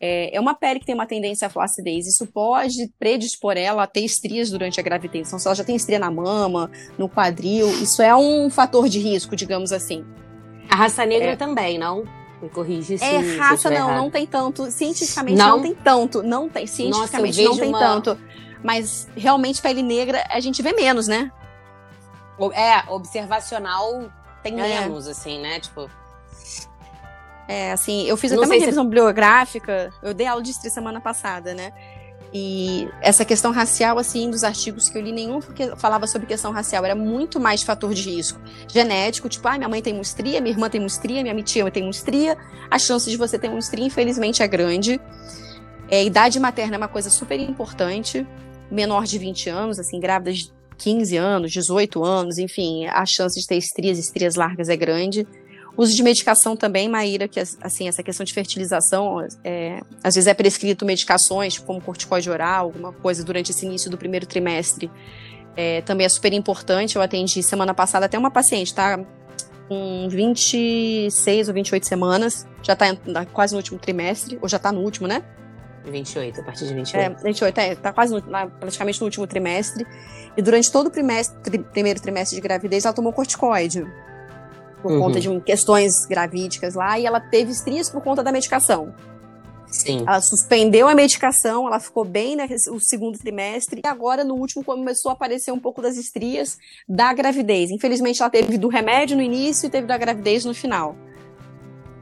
é, 0.00 0.34
é, 0.36 0.40
uma 0.40 0.54
pele 0.54 0.80
que 0.80 0.86
tem 0.86 0.94
uma 0.94 1.06
tendência 1.06 1.46
à 1.46 1.50
flacidez. 1.50 2.06
Isso 2.06 2.26
pode 2.26 2.90
predispor 2.98 3.56
ela 3.56 3.84
a 3.84 3.86
ter 3.86 4.00
estrias 4.00 4.50
durante 4.50 4.80
a 4.80 4.82
gravidez. 4.82 5.28
Então, 5.28 5.38
se 5.38 5.46
ela 5.46 5.54
já 5.54 5.64
tem 5.64 5.76
estria 5.76 5.98
na 5.98 6.10
mama, 6.10 6.70
no 6.98 7.08
quadril, 7.08 7.68
isso 7.80 8.02
é 8.02 8.14
um 8.14 8.50
fator 8.50 8.88
de 8.88 8.98
risco, 8.98 9.36
digamos 9.36 9.72
assim. 9.72 10.04
A 10.68 10.76
raça 10.76 11.06
negra 11.06 11.30
é. 11.32 11.36
também, 11.36 11.78
não? 11.78 12.04
Me 12.40 12.48
corrige 12.48 12.98
se 12.98 13.04
É 13.04 13.36
raça, 13.36 13.68
não, 13.68 13.76
errado. 13.76 13.96
não 13.96 14.10
tem 14.10 14.26
tanto. 14.26 14.70
Cientificamente 14.70 15.36
não, 15.36 15.56
não 15.56 15.62
tem 15.62 15.74
tanto. 15.74 16.22
Não 16.22 16.48
tem. 16.48 16.66
Cientificamente 16.66 17.42
Nossa, 17.42 17.50
não 17.50 17.58
tem 17.58 17.68
uma... 17.68 17.78
tanto. 17.78 18.18
Mas 18.62 19.08
realmente 19.16 19.60
pele 19.60 19.82
negra 19.82 20.24
a 20.30 20.40
gente 20.40 20.62
vê 20.62 20.72
menos, 20.72 21.08
né? 21.08 21.32
É, 22.54 22.90
observacional 22.90 24.08
tem 24.42 24.60
é. 24.60 24.80
menos, 24.80 25.08
assim, 25.08 25.40
né? 25.40 25.58
Tipo. 25.60 25.90
É, 27.48 27.72
assim, 27.72 28.04
eu 28.06 28.16
fiz 28.16 28.30
até 28.32 28.44
uma 28.44 28.54
revisão 28.54 28.84
se... 28.84 28.88
bibliográfica. 28.88 29.92
Eu 30.02 30.14
dei 30.14 30.26
aula 30.26 30.42
de 30.42 30.50
estria 30.50 30.70
semana 30.70 31.00
passada, 31.00 31.54
né? 31.54 31.72
E 32.32 32.88
essa 33.00 33.24
questão 33.24 33.52
racial, 33.52 33.98
assim, 33.98 34.30
dos 34.30 34.44
artigos 34.44 34.88
que 34.88 34.98
eu 34.98 35.02
li, 35.02 35.12
nenhum 35.12 35.40
falava 35.76 36.06
sobre 36.06 36.26
questão 36.26 36.52
racial, 36.52 36.84
era 36.84 36.94
muito 36.94 37.40
mais 37.40 37.62
fator 37.62 37.94
de 37.94 38.10
risco. 38.10 38.38
Genético, 38.70 39.28
tipo, 39.28 39.48
ah, 39.48 39.56
minha 39.56 39.68
mãe 39.68 39.80
tem 39.80 39.94
mustria, 39.94 40.40
minha 40.40 40.52
irmã 40.52 40.68
tem 40.68 40.80
mustria, 40.80 41.22
minha 41.22 41.42
tia 41.42 41.70
tem 41.70 41.84
mustria, 41.84 42.36
a 42.70 42.78
chance 42.78 43.10
de 43.10 43.16
você 43.16 43.38
ter 43.38 43.48
mustria, 43.48 43.86
infelizmente, 43.86 44.42
é 44.42 44.48
grande. 44.48 45.00
É, 45.90 46.04
idade 46.04 46.38
materna 46.38 46.76
é 46.76 46.78
uma 46.78 46.88
coisa 46.88 47.08
super 47.08 47.40
importante, 47.40 48.26
menor 48.70 49.04
de 49.04 49.18
20 49.18 49.48
anos, 49.48 49.78
assim, 49.78 49.98
grávida 49.98 50.32
de 50.32 50.52
15 50.76 51.16
anos, 51.16 51.50
18 51.50 52.04
anos, 52.04 52.38
enfim, 52.38 52.86
a 52.86 53.06
chance 53.06 53.40
de 53.40 53.46
ter 53.46 53.56
estrias, 53.56 53.98
estrias 53.98 54.34
largas 54.34 54.68
é 54.68 54.76
grande. 54.76 55.26
Uso 55.78 55.94
de 55.94 56.02
medicação 56.02 56.56
também, 56.56 56.88
Maíra, 56.88 57.28
que 57.28 57.38
assim, 57.38 57.86
essa 57.86 58.02
questão 58.02 58.24
de 58.24 58.34
fertilização, 58.34 59.24
é, 59.44 59.80
às 60.02 60.16
vezes 60.16 60.26
é 60.26 60.34
prescrito 60.34 60.84
medicações, 60.84 61.54
tipo, 61.54 61.66
como 61.66 61.80
corticoide 61.80 62.28
oral, 62.28 62.64
alguma 62.64 62.92
coisa 62.92 63.22
durante 63.22 63.52
esse 63.52 63.64
início 63.64 63.88
do 63.88 63.96
primeiro 63.96 64.26
trimestre. 64.26 64.90
É, 65.56 65.80
também 65.82 66.04
é 66.04 66.08
super 66.08 66.32
importante. 66.32 66.96
Eu 66.96 67.02
atendi 67.02 67.40
semana 67.44 67.72
passada 67.72 68.06
até 68.06 68.18
uma 68.18 68.28
paciente, 68.28 68.74
tá? 68.74 68.98
Com 69.68 70.08
26 70.10 71.46
ou 71.46 71.54
28 71.54 71.86
semanas, 71.86 72.44
já 72.60 72.74
tá 72.74 72.86
quase 73.32 73.52
no 73.52 73.58
último 73.58 73.78
trimestre, 73.78 74.36
ou 74.42 74.48
já 74.48 74.58
tá 74.58 74.72
no 74.72 74.80
último, 74.80 75.06
né? 75.06 75.22
28, 75.84 76.40
a 76.40 76.42
partir 76.42 76.66
de 76.66 76.74
28. 76.74 77.20
É, 77.20 77.22
28, 77.22 77.58
é, 77.58 77.74
tá 77.76 77.92
quase 77.92 78.12
no, 78.12 78.20
praticamente 78.20 79.00
no 79.00 79.04
último 79.04 79.28
trimestre. 79.28 79.86
E 80.36 80.42
durante 80.42 80.72
todo 80.72 80.88
o 80.88 80.90
trimestre, 80.90 81.40
tri, 81.40 81.58
primeiro 81.60 82.00
trimestre 82.00 82.34
de 82.34 82.42
gravidez, 82.42 82.84
ela 82.84 82.92
tomou 82.92 83.12
corticoide 83.12 83.86
por 84.82 84.92
uhum. 84.92 85.00
conta 85.00 85.20
de 85.20 85.40
questões 85.40 86.06
gravídicas 86.06 86.74
lá, 86.74 86.98
e 86.98 87.06
ela 87.06 87.20
teve 87.20 87.50
estrias 87.50 87.88
por 87.88 88.02
conta 88.02 88.22
da 88.22 88.32
medicação. 88.32 88.94
Sim. 89.70 90.04
Ela 90.06 90.20
suspendeu 90.20 90.88
a 90.88 90.94
medicação, 90.94 91.66
ela 91.66 91.78
ficou 91.78 92.04
bem 92.04 92.34
no 92.36 92.46
né, 92.46 92.48
segundo 92.80 93.18
trimestre, 93.18 93.82
e 93.84 93.88
agora 93.88 94.24
no 94.24 94.34
último 94.34 94.64
começou 94.64 95.10
a 95.10 95.12
aparecer 95.12 95.52
um 95.52 95.58
pouco 95.58 95.82
das 95.82 95.96
estrias 95.96 96.58
da 96.88 97.12
gravidez. 97.12 97.70
Infelizmente 97.70 98.22
ela 98.22 98.30
teve 98.30 98.56
do 98.56 98.68
remédio 98.68 99.16
no 99.16 99.22
início 99.22 99.66
e 99.66 99.70
teve 99.70 99.86
da 99.86 99.98
gravidez 99.98 100.44
no 100.44 100.54
final. 100.54 100.96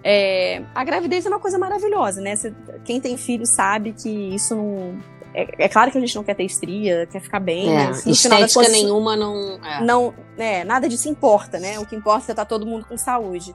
É, 0.05 0.63
a 0.73 0.85
gravidez 0.85 1.27
é 1.27 1.29
uma 1.29 1.41
coisa 1.41 1.59
maravilhosa, 1.59 2.21
né? 2.21 2.35
quem 2.85 3.01
tem 3.01 3.17
filho 3.17 3.45
sabe 3.45 3.93
que 3.93 4.09
isso 4.09 4.55
não 4.55 4.97
é, 5.37 5.67
é, 5.67 5.69
claro 5.69 5.91
que 5.91 5.99
a 5.99 6.01
gente 6.01 6.17
não 6.17 6.25
quer 6.25 6.35
ter 6.35 6.45
estria, 6.45 7.07
quer 7.07 7.21
ficar 7.21 7.41
bem, 7.41 7.71
é, 7.71 7.89
mas 7.89 8.07
no 8.07 8.13
estética 8.13 8.69
nenhuma 8.71 9.15
não. 9.15 9.61
É. 9.63 9.85
Não, 9.85 10.15
é, 10.39 10.65
nada 10.65 10.89
disso 10.89 11.11
importa, 11.11 11.59
né? 11.59 11.79
O 11.79 11.85
que 11.85 11.95
importa 11.95 12.31
é 12.31 12.33
estar 12.33 12.45
tá 12.45 12.49
todo 12.49 12.65
mundo 12.65 12.87
com 12.87 12.97
saúde. 12.97 13.55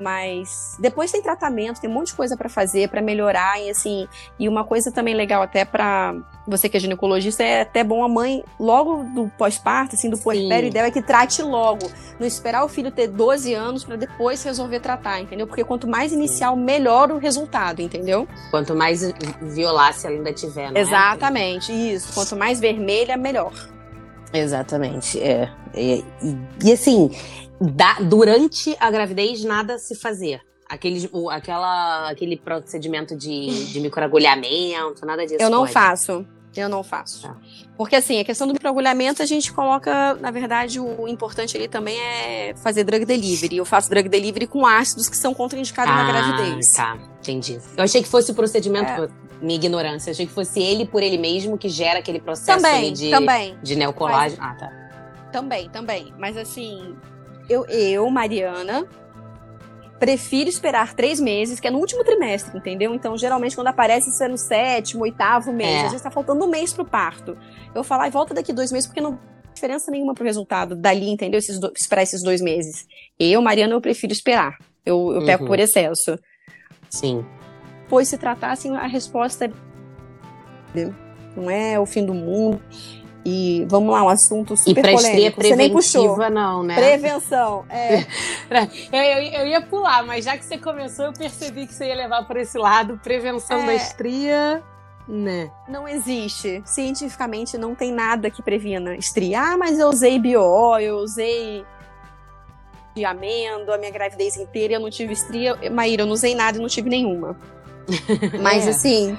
Mas 0.00 0.76
depois 0.80 1.12
tem 1.12 1.22
tratamento, 1.22 1.80
tem 1.80 1.88
um 1.88 1.92
monte 1.92 2.08
de 2.08 2.14
coisa 2.14 2.36
para 2.36 2.48
fazer, 2.48 2.88
para 2.88 3.00
melhorar 3.00 3.60
e 3.60 3.70
assim. 3.70 4.08
E 4.38 4.48
uma 4.48 4.64
coisa 4.64 4.90
também 4.90 5.14
legal 5.14 5.42
até 5.42 5.64
para 5.64 6.14
você 6.46 6.68
que 6.68 6.76
é 6.76 6.80
ginecologista 6.80 7.42
é 7.42 7.62
até 7.62 7.82
bom 7.82 8.04
a 8.04 8.08
mãe 8.08 8.44
logo 8.58 9.04
do 9.04 9.30
pós-parto, 9.38 9.94
assim, 9.94 10.10
do 10.10 10.18
puerpério, 10.18 10.68
ideal 10.68 10.86
é 10.86 10.90
que 10.90 11.00
trate 11.00 11.42
logo, 11.42 11.90
não 12.18 12.26
esperar 12.26 12.64
o 12.64 12.68
filho 12.68 12.90
ter 12.90 13.06
12 13.08 13.54
anos 13.54 13.84
para 13.84 13.96
depois 13.96 14.42
resolver 14.42 14.80
tratar, 14.80 15.20
entendeu? 15.20 15.46
Porque 15.46 15.64
quanto 15.64 15.88
mais 15.88 16.12
inicial, 16.12 16.56
melhor 16.56 17.10
o 17.10 17.18
resultado, 17.18 17.80
entendeu? 17.80 18.28
Quanto 18.50 18.74
mais 18.74 19.12
violácea 19.40 20.10
ainda 20.10 20.32
tiver, 20.32 20.70
né? 20.70 20.80
Exatamente, 20.80 21.72
isso. 21.72 22.12
Quanto 22.12 22.36
mais 22.36 22.60
vermelha, 22.60 23.16
melhor. 23.16 23.52
Exatamente, 24.34 25.20
é. 25.20 25.50
E, 25.74 26.04
e, 26.22 26.36
e 26.64 26.72
assim, 26.72 27.10
da, 27.60 27.94
durante 28.00 28.76
a 28.80 28.90
gravidez 28.90 29.44
nada 29.44 29.78
se 29.78 29.94
fazer. 29.94 30.40
Aquele, 30.68 31.08
o, 31.12 31.30
aquela, 31.30 32.10
aquele 32.10 32.36
procedimento 32.36 33.16
de, 33.16 33.66
de 33.72 33.80
microagulhamento, 33.80 35.06
nada 35.06 35.24
disso. 35.24 35.40
Eu 35.40 35.50
não 35.50 35.60
pode. 35.60 35.72
faço. 35.72 36.26
Eu 36.56 36.68
não 36.68 36.82
faço. 36.82 37.22
Tá. 37.22 37.36
Porque, 37.76 37.96
assim, 37.96 38.20
a 38.20 38.24
questão 38.24 38.46
do 38.46 38.52
microagulhamento, 38.52 39.22
a 39.22 39.26
gente 39.26 39.52
coloca, 39.52 40.14
na 40.14 40.30
verdade, 40.30 40.78
o 40.78 41.08
importante 41.08 41.56
ali 41.56 41.66
também 41.66 41.98
é 41.98 42.54
fazer 42.56 42.84
drug 42.84 43.04
delivery. 43.04 43.56
Eu 43.56 43.64
faço 43.64 43.90
drug 43.90 44.08
delivery 44.08 44.46
com 44.46 44.64
ácidos 44.64 45.08
que 45.08 45.16
são 45.16 45.34
contraindicados 45.34 45.92
ah, 45.92 45.96
na 45.96 46.12
gravidez. 46.12 46.72
Tá, 46.74 46.96
entendi. 47.18 47.60
Eu 47.76 47.84
achei 47.84 48.02
que 48.02 48.08
fosse 48.08 48.30
o 48.30 48.34
procedimento. 48.34 48.90
É. 48.90 49.08
Minha 49.42 49.56
ignorância. 49.56 50.10
Eu 50.10 50.12
achei 50.12 50.26
que 50.26 50.32
fosse 50.32 50.62
ele 50.62 50.86
por 50.86 51.02
ele 51.02 51.18
mesmo 51.18 51.58
que 51.58 51.68
gera 51.68 51.98
aquele 51.98 52.20
processo 52.20 52.62
também, 52.62 52.92
de, 52.92 53.10
também. 53.10 53.58
de 53.62 53.76
neocolágeno. 53.76 54.40
Mas, 54.40 54.52
ah, 54.52 54.58
tá. 54.58 54.72
Também, 55.30 55.68
também. 55.68 56.14
Mas 56.16 56.36
assim, 56.36 56.96
eu, 57.48 57.66
eu, 57.66 58.08
Mariana, 58.08 58.86
prefiro 60.04 60.50
esperar 60.50 60.94
três 60.94 61.18
meses, 61.18 61.58
que 61.58 61.66
é 61.66 61.70
no 61.70 61.78
último 61.78 62.04
trimestre, 62.04 62.58
entendeu? 62.58 62.94
Então, 62.94 63.16
geralmente, 63.16 63.56
quando 63.56 63.68
aparece, 63.68 64.10
isso 64.10 64.22
é 64.22 64.28
no 64.28 64.36
sétimo, 64.36 65.02
oitavo 65.02 65.50
mês. 65.50 65.70
É. 65.70 65.78
Às 65.78 65.90
vezes 65.92 66.02
tá 66.02 66.10
faltando 66.10 66.44
um 66.44 66.48
mês 66.48 66.74
pro 66.74 66.84
parto. 66.84 67.38
Eu 67.74 67.82
falo, 67.82 68.04
e 68.04 68.10
volta 68.10 68.34
daqui 68.34 68.52
dois 68.52 68.70
meses, 68.70 68.86
porque 68.86 69.00
não 69.00 69.18
diferença 69.54 69.90
nenhuma 69.90 70.12
pro 70.12 70.24
resultado 70.24 70.76
dali, 70.76 71.08
entendeu? 71.08 71.38
Esses 71.38 71.58
do, 71.58 71.72
esperar 71.74 72.02
esses 72.02 72.22
dois 72.22 72.42
meses. 72.42 72.86
Eu, 73.18 73.40
Mariana, 73.40 73.72
eu 73.72 73.80
prefiro 73.80 74.12
esperar. 74.12 74.58
Eu, 74.84 75.12
eu 75.12 75.20
uhum. 75.20 75.26
pego 75.26 75.46
por 75.46 75.58
excesso. 75.58 76.18
Sim. 76.90 77.24
Pois 77.88 78.08
se 78.08 78.18
tratar, 78.18 78.52
assim, 78.52 78.76
a 78.76 78.86
resposta 78.86 79.46
é. 79.46 79.50
Não 81.34 81.48
é 81.48 81.80
o 81.80 81.86
fim 81.86 82.04
do 82.04 82.12
mundo. 82.12 82.60
E 83.24 83.64
vamos 83.68 83.92
lá, 83.92 84.04
um 84.04 84.08
assunto 84.08 84.54
super 84.56 84.80
e 84.80 84.82
pra 84.82 84.92
polêmico. 84.92 85.42
Você 85.42 85.56
nem 85.56 85.72
puxou. 85.72 86.30
não, 86.30 86.62
né? 86.62 86.74
Prevenção, 86.74 87.64
é. 87.70 88.04
eu, 88.92 89.02
eu, 89.02 89.40
eu, 89.40 89.46
ia 89.46 89.62
pular, 89.62 90.04
mas 90.04 90.26
já 90.26 90.36
que 90.36 90.44
você 90.44 90.58
começou, 90.58 91.06
eu 91.06 91.12
percebi 91.12 91.66
que 91.66 91.74
você 91.74 91.86
ia 91.86 91.94
levar 91.94 92.26
por 92.26 92.36
esse 92.36 92.58
lado. 92.58 93.00
Prevenção 93.02 93.62
é. 93.62 93.66
da 93.66 93.74
estria, 93.74 94.62
né? 95.08 95.50
Não 95.66 95.88
existe. 95.88 96.62
Cientificamente 96.66 97.56
não 97.56 97.74
tem 97.74 97.90
nada 97.90 98.30
que 98.30 98.42
previna 98.42 98.94
estria. 98.94 99.40
Ah, 99.40 99.56
mas 99.56 99.78
eu 99.78 99.88
usei 99.88 100.18
BO, 100.18 100.78
eu 100.78 100.96
usei 100.96 101.64
de 102.94 103.04
amêndoa, 103.04 103.74
a 103.74 103.78
minha 103.78 103.90
gravidez 103.90 104.36
inteira, 104.36 104.74
eu 104.74 104.80
não 104.80 104.90
tive 104.90 105.14
estria. 105.14 105.58
Maíra, 105.70 106.02
eu 106.02 106.06
não 106.06 106.12
usei 106.12 106.34
nada 106.34 106.58
e 106.58 106.60
não 106.60 106.68
tive 106.68 106.88
nenhuma. 106.88 107.36
Mas 108.40 108.66
é. 108.66 108.70
assim, 108.70 109.18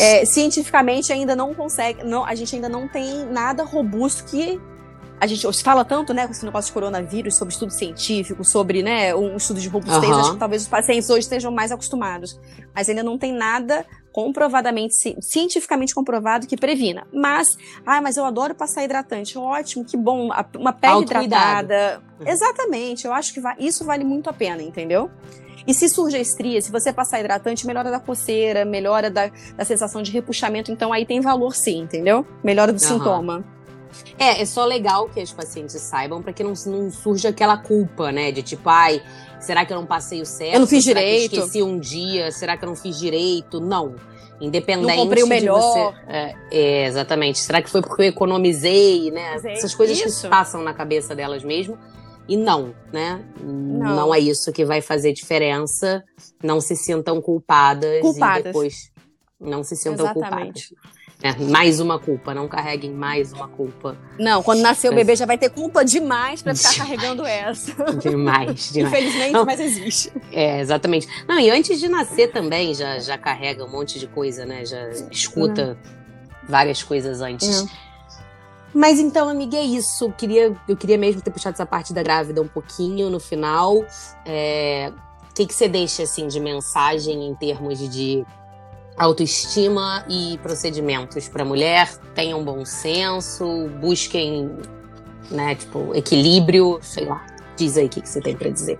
é, 0.00 0.24
cientificamente 0.24 1.12
ainda 1.12 1.36
não 1.36 1.54
consegue, 1.54 2.04
não, 2.04 2.24
a 2.24 2.34
gente 2.34 2.54
ainda 2.54 2.68
não 2.68 2.88
tem 2.88 3.26
nada 3.26 3.64
robusto 3.64 4.24
que 4.24 4.60
a 5.20 5.26
gente 5.26 5.50
se 5.52 5.62
fala 5.62 5.84
tanto, 5.84 6.12
né, 6.12 6.26
com 6.26 6.32
esse 6.32 6.44
negócio 6.44 6.68
de 6.68 6.74
coronavírus, 6.74 7.36
sobre 7.36 7.52
estudo 7.52 7.72
científico, 7.72 8.44
sobre, 8.44 8.82
né, 8.82 9.14
um 9.14 9.36
estudo 9.36 9.60
de 9.60 9.68
robustez, 9.68 10.04
uhum. 10.04 10.20
acho 10.20 10.32
que 10.32 10.38
talvez 10.38 10.62
os 10.62 10.68
pacientes 10.68 11.08
hoje 11.08 11.20
estejam 11.20 11.50
mais 11.50 11.72
acostumados. 11.72 12.38
Mas 12.74 12.88
ainda 12.88 13.02
não 13.02 13.16
tem 13.16 13.32
nada 13.32 13.86
comprovadamente, 14.12 14.94
cientificamente 15.20 15.94
comprovado 15.94 16.46
que 16.46 16.56
previna. 16.56 17.06
Mas, 17.12 17.56
ah, 17.86 18.00
mas 18.00 18.16
eu 18.16 18.24
adoro 18.24 18.54
passar 18.54 18.84
hidratante. 18.84 19.36
Ótimo, 19.38 19.84
que 19.84 19.96
bom, 19.96 20.28
uma 20.56 20.72
pele 20.72 21.02
hidratada. 21.02 22.02
Uhum. 22.20 22.28
Exatamente, 22.28 23.06
eu 23.06 23.12
acho 23.12 23.32
que 23.32 23.40
isso 23.58 23.84
vale 23.84 24.04
muito 24.04 24.28
a 24.28 24.32
pena, 24.32 24.62
entendeu? 24.62 25.10
E 25.66 25.72
se 25.72 25.88
surge 25.88 26.16
a 26.16 26.20
estria, 26.20 26.60
se 26.60 26.70
você 26.70 26.92
passar 26.92 27.20
hidratante, 27.20 27.66
melhora 27.66 27.90
da 27.90 27.98
coceira, 27.98 28.64
melhora 28.64 29.10
da, 29.10 29.30
da 29.56 29.64
sensação 29.64 30.02
de 30.02 30.10
repuxamento. 30.10 30.70
Então 30.70 30.92
aí 30.92 31.06
tem 31.06 31.20
valor 31.20 31.54
sim, 31.54 31.80
entendeu? 31.80 32.26
Melhora 32.42 32.72
do 32.72 32.80
uhum. 32.82 32.88
sintoma. 32.88 33.44
É, 34.18 34.42
é 34.42 34.44
só 34.44 34.64
legal 34.64 35.08
que 35.08 35.20
as 35.20 35.32
pacientes 35.32 35.80
saibam 35.80 36.22
para 36.22 36.32
que 36.32 36.42
não, 36.42 36.52
não 36.66 36.90
surja 36.90 37.28
aquela 37.28 37.56
culpa, 37.56 38.10
né? 38.12 38.32
De 38.32 38.42
tipo, 38.42 38.68
ai, 38.68 39.02
será 39.40 39.64
que 39.64 39.72
eu 39.72 39.76
não 39.76 39.86
passei 39.86 40.20
o 40.20 40.26
certo? 40.26 40.54
Eu 40.54 40.60
não 40.60 40.66
fiz 40.66 40.84
será 40.84 41.00
direito. 41.00 41.30
Que 41.30 41.36
eu 41.36 41.44
esqueci 41.44 41.62
um 41.62 41.78
dia? 41.78 42.30
Será 42.30 42.56
que 42.56 42.64
eu 42.64 42.68
não 42.68 42.76
fiz 42.76 42.98
direito? 42.98 43.60
Não. 43.60 43.94
Independente 44.40 44.88
não 44.88 44.96
comprei 44.96 45.22
o 45.22 45.26
melhor. 45.26 45.60
Você, 45.60 45.94
é, 46.08 46.34
é, 46.50 46.86
exatamente. 46.86 47.38
Será 47.38 47.62
que 47.62 47.70
foi 47.70 47.80
porque 47.80 48.02
eu 48.02 48.06
economizei, 48.06 49.10
né? 49.10 49.36
Essas 49.44 49.74
coisas 49.74 49.98
Isso. 49.98 50.22
que 50.22 50.28
passam 50.28 50.62
na 50.62 50.74
cabeça 50.74 51.14
delas 51.14 51.44
mesmo. 51.44 51.78
E 52.28 52.36
não, 52.36 52.74
né? 52.92 53.22
Não. 53.40 53.96
não. 53.96 54.14
é 54.14 54.18
isso 54.18 54.52
que 54.52 54.64
vai 54.64 54.80
fazer 54.80 55.12
diferença. 55.12 56.02
Não 56.42 56.60
se 56.60 56.74
sintam 56.74 57.20
culpadas, 57.20 58.00
culpadas. 58.00 58.40
e 58.40 58.42
depois 58.44 58.90
não 59.40 59.62
se 59.62 59.76
sintam 59.76 60.06
Exatamente. 60.06 60.68
culpadas. 60.68 61.04
É, 61.22 61.32
mais 61.36 61.80
uma 61.80 61.98
culpa, 61.98 62.34
não 62.34 62.46
carreguem 62.46 62.92
mais 62.92 63.32
uma 63.32 63.48
culpa. 63.48 63.96
Não, 64.18 64.42
quando 64.42 64.60
nascer 64.60 64.90
o 64.90 64.94
bebê 64.94 65.16
já 65.16 65.24
vai 65.24 65.38
ter 65.38 65.48
culpa 65.48 65.82
demais 65.82 66.42
para 66.42 66.54
ficar 66.54 66.74
carregando 66.76 67.24
essa. 67.24 67.72
Demais, 67.96 68.70
demais. 68.70 68.92
Infelizmente, 68.92 69.32
não, 69.32 69.44
mas 69.46 69.58
existe. 69.58 70.12
É, 70.30 70.60
exatamente. 70.60 71.08
Não, 71.26 71.38
e 71.40 71.50
antes 71.50 71.80
de 71.80 71.88
nascer 71.88 72.30
também 72.30 72.74
já, 72.74 72.98
já 72.98 73.16
carrega 73.16 73.64
um 73.64 73.70
monte 73.70 73.98
de 73.98 74.06
coisa, 74.06 74.44
né? 74.44 74.66
Já 74.66 74.90
escuta 75.10 75.78
várias 76.46 76.82
coisas 76.82 77.22
antes. 77.22 77.62
Não. 77.62 77.70
Mas 78.74 78.98
então, 78.98 79.28
amiga, 79.28 79.56
é 79.56 79.62
isso. 79.62 80.06
Eu 80.06 80.12
queria, 80.12 80.52
eu 80.68 80.76
queria 80.76 80.98
mesmo 80.98 81.22
ter 81.22 81.30
puxado 81.30 81.54
essa 81.54 81.64
parte 81.64 81.92
da 81.92 82.02
grávida 82.02 82.42
um 82.42 82.48
pouquinho 82.48 83.08
no 83.08 83.20
final. 83.20 83.86
É, 84.26 84.92
o 85.30 85.34
que, 85.34 85.46
que 85.46 85.54
você 85.54 85.68
deixa 85.68 86.02
assim 86.02 86.26
de 86.26 86.40
mensagem 86.40 87.28
em 87.28 87.34
termos 87.36 87.78
de 87.78 88.26
autoestima 88.96 90.04
e 90.08 90.38
procedimentos 90.38 91.28
para 91.28 91.44
mulher? 91.44 91.96
Tenham 92.16 92.44
bom 92.44 92.64
senso, 92.64 93.68
busquem, 93.80 94.50
né, 95.30 95.54
tipo, 95.54 95.94
equilíbrio, 95.94 96.80
sei 96.82 97.04
lá. 97.04 97.24
Diz 97.56 97.76
aí 97.76 97.86
o 97.86 97.88
que, 97.88 98.00
que 98.00 98.08
você 98.08 98.20
tem 98.20 98.36
para 98.36 98.50
dizer. 98.50 98.76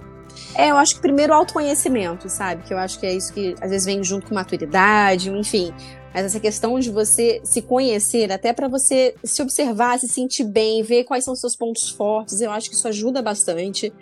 É, 0.57 0.70
eu 0.70 0.76
acho 0.76 0.97
que 0.97 1.01
primeiro 1.01 1.32
autoconhecimento, 1.32 2.28
sabe? 2.28 2.64
Que 2.64 2.74
eu 2.74 2.78
acho 2.78 2.99
que 2.99 3.07
é 3.07 3.14
isso 3.14 3.32
que 3.32 3.55
às 3.61 3.70
vezes 3.70 3.86
vem 3.86 4.03
junto 4.03 4.26
com 4.26 4.34
maturidade, 4.34 5.30
enfim 5.30 5.72
Mas 6.15 6.27
essa 6.27 6.39
questão 6.39 6.79
de 6.79 6.93
você 6.93 7.41
se 7.43 7.61
conhecer, 7.61 8.31
até 8.31 8.53
para 8.53 8.69
você 8.69 9.17
se 9.25 9.43
observar, 9.43 9.99
se 9.99 10.07
sentir 10.07 10.45
bem, 10.45 10.81
ver 10.81 11.03
quais 11.03 11.25
são 11.25 11.35
seus 11.35 11.57
pontos 11.57 11.91
fortes, 11.91 12.41
eu 12.41 12.53
acho 12.53 12.71
que 12.71 12.77
isso 12.77 12.87
ajuda 12.87 13.21
bastante. 13.21 13.93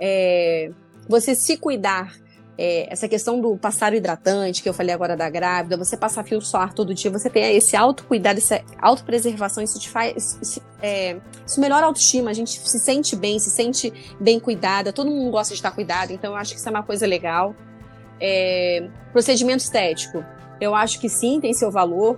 É, 0.00 0.72
você 1.08 1.32
se 1.32 1.56
cuidar 1.56 2.12
é, 2.58 2.92
essa 2.92 3.08
questão 3.08 3.40
do 3.40 3.56
passar 3.56 3.92
o 3.92 3.94
hidratante, 3.94 4.64
que 4.64 4.68
eu 4.68 4.74
falei 4.74 4.92
agora 4.92 5.16
da 5.16 5.30
grávida, 5.30 5.76
você 5.76 5.96
passar 5.96 6.24
fio 6.24 6.40
solar 6.40 6.72
todo 6.72 6.92
dia, 6.92 7.08
você 7.08 7.30
tem 7.30 7.56
esse 7.56 7.76
autocuidado, 7.76 8.38
essa 8.38 8.60
autopreservação, 8.80 9.62
isso 9.62 9.78
te 9.78 9.88
faz. 9.88 10.36
Isso, 10.42 10.60
é, 10.82 11.20
isso 11.46 11.60
melhora 11.60 11.84
a 11.84 11.88
autoestima, 11.88 12.30
a 12.30 12.34
gente 12.34 12.58
se 12.58 12.80
sente 12.80 13.14
bem, 13.14 13.38
se 13.38 13.50
sente 13.50 13.92
bem 14.20 14.40
cuidada, 14.40 14.92
todo 14.92 15.08
mundo 15.08 15.30
gosta 15.30 15.54
de 15.54 15.58
estar 15.58 15.70
cuidado, 15.70 16.12
então 16.12 16.32
eu 16.32 16.36
acho 16.36 16.52
que 16.52 16.58
isso 16.58 16.68
é 16.68 16.72
uma 16.72 16.82
coisa 16.82 17.06
legal. 17.06 17.54
É, 18.20 18.88
procedimento 19.12 19.62
estético, 19.62 20.24
eu 20.64 20.74
acho 20.74 21.00
que 21.00 21.08
sim, 21.08 21.40
tem 21.40 21.52
seu 21.52 21.70
valor. 21.70 22.16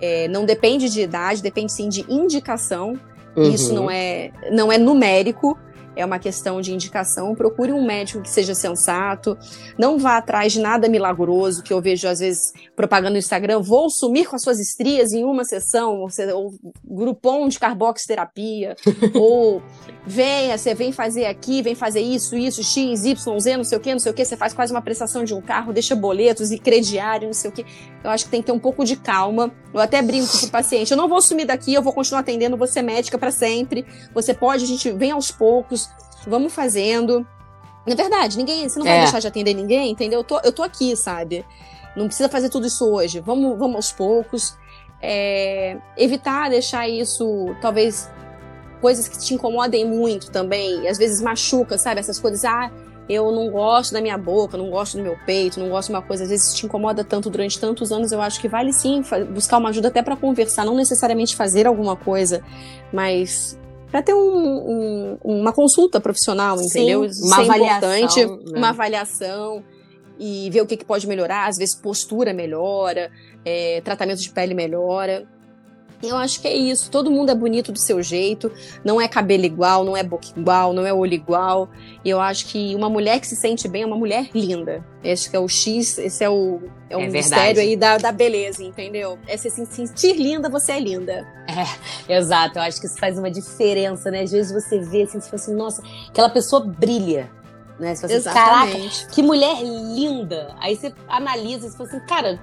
É, 0.00 0.28
não 0.28 0.44
depende 0.44 0.88
de 0.88 1.02
idade, 1.02 1.42
depende 1.42 1.72
sim 1.72 1.88
de 1.88 2.04
indicação. 2.08 2.98
Uhum. 3.36 3.50
Isso 3.50 3.72
não 3.72 3.90
é, 3.90 4.30
não 4.50 4.72
é 4.72 4.78
numérico 4.78 5.58
é 6.00 6.04
uma 6.04 6.18
questão 6.18 6.60
de 6.60 6.72
indicação. 6.72 7.34
Procure 7.34 7.72
um 7.72 7.84
médico 7.84 8.22
que 8.22 8.30
seja 8.30 8.54
sensato. 8.54 9.36
Não 9.78 9.98
vá 9.98 10.16
atrás 10.16 10.52
de 10.52 10.60
nada 10.60 10.88
milagroso, 10.88 11.62
que 11.62 11.72
eu 11.72 11.80
vejo 11.80 12.08
às 12.08 12.20
vezes 12.20 12.52
propaganda 12.74 13.10
no 13.10 13.18
Instagram. 13.18 13.60
Vou 13.60 13.90
sumir 13.90 14.28
com 14.28 14.36
as 14.36 14.42
suas 14.42 14.58
estrias 14.58 15.12
em 15.12 15.24
uma 15.24 15.44
sessão, 15.44 16.04
ou, 16.34 16.54
grupom 16.84 17.48
de 17.48 17.58
carboxterapia, 17.58 18.74
ou 19.14 19.62
venha, 20.06 20.56
você 20.56 20.74
vem 20.74 20.92
fazer 20.92 21.26
aqui, 21.26 21.62
vem 21.62 21.74
fazer 21.74 22.00
isso, 22.00 22.36
isso, 22.36 22.62
X, 22.62 23.04
Y, 23.04 23.38
Z, 23.38 23.56
não 23.56 23.64
sei 23.64 23.78
o 23.78 23.80
que, 23.80 23.92
não 23.92 23.98
sei 23.98 24.12
o 24.12 24.14
que. 24.14 24.24
Você 24.24 24.36
faz 24.36 24.54
quase 24.54 24.72
uma 24.72 24.82
prestação 24.82 25.24
de 25.24 25.34
um 25.34 25.40
carro, 25.40 25.72
deixa 25.72 25.94
boletos 25.94 26.50
e 26.50 26.58
crediário, 26.58 27.26
não 27.26 27.34
sei 27.34 27.50
o 27.50 27.52
que. 27.52 27.64
Eu 28.02 28.10
acho 28.10 28.24
que 28.24 28.30
tem 28.30 28.40
que 28.40 28.46
ter 28.46 28.52
um 28.52 28.58
pouco 28.58 28.84
de 28.84 28.96
calma. 28.96 29.52
Eu 29.72 29.80
até 29.80 30.00
brinco 30.00 30.38
com 30.40 30.46
o 30.46 30.50
paciente. 30.50 30.90
Eu 30.90 30.96
não 30.96 31.08
vou 31.08 31.20
sumir 31.20 31.46
daqui, 31.46 31.74
eu 31.74 31.82
vou 31.82 31.92
continuar 31.92 32.20
atendendo 32.20 32.56
você 32.56 32.82
médica 32.82 33.18
para 33.18 33.30
sempre. 33.30 33.84
Você 34.14 34.32
pode, 34.32 34.64
a 34.64 34.66
gente 34.66 34.90
vem 34.92 35.10
aos 35.10 35.30
poucos 35.30 35.89
vamos 36.26 36.52
fazendo. 36.52 37.26
Na 37.86 37.94
verdade, 37.94 38.36
ninguém, 38.36 38.68
você 38.68 38.78
não 38.78 38.86
é. 38.86 38.90
vai 38.90 39.00
deixar 39.00 39.20
de 39.20 39.26
atender 39.26 39.54
ninguém, 39.54 39.90
entendeu? 39.90 40.20
Eu 40.20 40.24
tô, 40.24 40.40
eu 40.40 40.52
tô 40.52 40.62
aqui, 40.62 40.96
sabe? 40.96 41.44
Não 41.96 42.06
precisa 42.06 42.28
fazer 42.28 42.48
tudo 42.48 42.66
isso 42.66 42.86
hoje. 42.86 43.20
Vamos, 43.20 43.58
vamos 43.58 43.76
aos 43.76 43.92
poucos. 43.92 44.56
É, 45.02 45.78
evitar 45.96 46.50
deixar 46.50 46.88
isso, 46.88 47.54
talvez, 47.60 48.10
coisas 48.80 49.08
que 49.08 49.18
te 49.18 49.34
incomodem 49.34 49.84
muito 49.84 50.30
também. 50.30 50.88
Às 50.88 50.98
vezes 50.98 51.20
machuca, 51.20 51.78
sabe? 51.78 52.00
Essas 52.00 52.20
coisas, 52.20 52.44
ah, 52.44 52.70
eu 53.10 53.32
não 53.32 53.50
gosto 53.50 53.92
da 53.92 54.00
minha 54.00 54.16
boca, 54.16 54.56
não 54.56 54.70
gosto 54.70 54.96
do 54.96 55.02
meu 55.02 55.16
peito, 55.26 55.58
não 55.58 55.68
gosto 55.68 55.88
de 55.88 55.94
uma 55.94 56.02
coisa, 56.02 56.22
às 56.22 56.30
vezes 56.30 56.54
te 56.54 56.64
incomoda 56.64 57.02
tanto 57.02 57.28
durante 57.28 57.58
tantos 57.58 57.90
anos, 57.90 58.12
eu 58.12 58.20
acho 58.20 58.40
que 58.40 58.46
vale 58.46 58.72
sim 58.72 59.02
buscar 59.32 59.58
uma 59.58 59.70
ajuda 59.70 59.88
até 59.88 60.00
para 60.00 60.16
conversar, 60.16 60.64
não 60.64 60.76
necessariamente 60.76 61.34
fazer 61.34 61.66
alguma 61.66 61.96
coisa, 61.96 62.40
mas 62.92 63.58
para 63.90 64.02
ter 64.02 64.14
um, 64.14 64.18
um, 64.18 65.18
uma 65.24 65.52
consulta 65.52 66.00
profissional, 66.00 66.56
entendeu? 66.60 67.12
Sim, 67.12 67.26
uma 67.26 67.40
avaliação, 67.40 68.36
né? 68.36 68.58
uma 68.58 68.68
avaliação 68.68 69.64
e 70.18 70.48
ver 70.50 70.60
o 70.60 70.66
que, 70.66 70.76
que 70.76 70.84
pode 70.84 71.08
melhorar. 71.08 71.48
Às 71.48 71.56
vezes 71.56 71.74
postura 71.74 72.32
melhora, 72.32 73.10
é, 73.44 73.80
tratamento 73.80 74.20
de 74.20 74.30
pele 74.30 74.54
melhora. 74.54 75.26
Eu 76.02 76.16
acho 76.16 76.40
que 76.40 76.48
é 76.48 76.56
isso. 76.56 76.90
Todo 76.90 77.10
mundo 77.10 77.30
é 77.30 77.34
bonito 77.34 77.72
do 77.72 77.78
seu 77.78 78.02
jeito. 78.02 78.50
Não 78.84 79.00
é 79.00 79.06
cabelo 79.06 79.44
igual, 79.44 79.84
não 79.84 79.96
é 79.96 80.02
boca 80.02 80.28
igual, 80.34 80.72
não 80.72 80.86
é 80.86 80.92
olho 80.92 81.12
igual. 81.12 81.68
E 82.02 82.08
eu 82.08 82.20
acho 82.20 82.46
que 82.46 82.74
uma 82.74 82.88
mulher 82.88 83.20
que 83.20 83.26
se 83.26 83.36
sente 83.36 83.68
bem 83.68 83.82
é 83.82 83.86
uma 83.86 83.96
mulher 83.96 84.30
linda. 84.34 84.84
Esse 85.04 85.28
que 85.28 85.36
é 85.36 85.38
o 85.38 85.48
X, 85.48 85.98
esse 85.98 86.24
é 86.24 86.30
o, 86.30 86.60
é 86.88 86.96
o 86.96 87.00
é 87.00 87.08
mistério 87.08 87.60
aí 87.60 87.76
da, 87.76 87.98
da 87.98 88.12
beleza, 88.12 88.62
entendeu? 88.62 89.18
É 89.26 89.36
se 89.36 89.50
sentir 89.50 90.16
linda, 90.16 90.48
você 90.48 90.72
é 90.72 90.80
linda. 90.80 91.26
É, 92.08 92.14
exato. 92.16 92.58
Eu 92.58 92.62
acho 92.62 92.80
que 92.80 92.86
isso 92.86 92.98
faz 92.98 93.18
uma 93.18 93.30
diferença, 93.30 94.10
né? 94.10 94.22
Às 94.22 94.32
vezes 94.32 94.52
você 94.52 94.78
vê 94.78 95.02
assim, 95.02 95.20
você 95.20 95.28
fala 95.28 95.42
assim, 95.42 95.54
nossa, 95.54 95.82
aquela 96.08 96.30
pessoa 96.30 96.64
brilha. 96.64 97.30
Né? 97.78 97.94
Você 97.94 98.02
fala 98.02 98.14
assim, 98.14 98.28
Exatamente. 98.28 98.98
caraca, 99.00 99.14
que 99.14 99.22
mulher 99.22 99.62
linda. 99.62 100.54
Aí 100.60 100.76
você 100.76 100.92
analisa 101.08 101.66
e 101.66 101.70
você 101.70 101.76
fala 101.76 101.88
assim, 101.88 102.00
cara, 102.06 102.40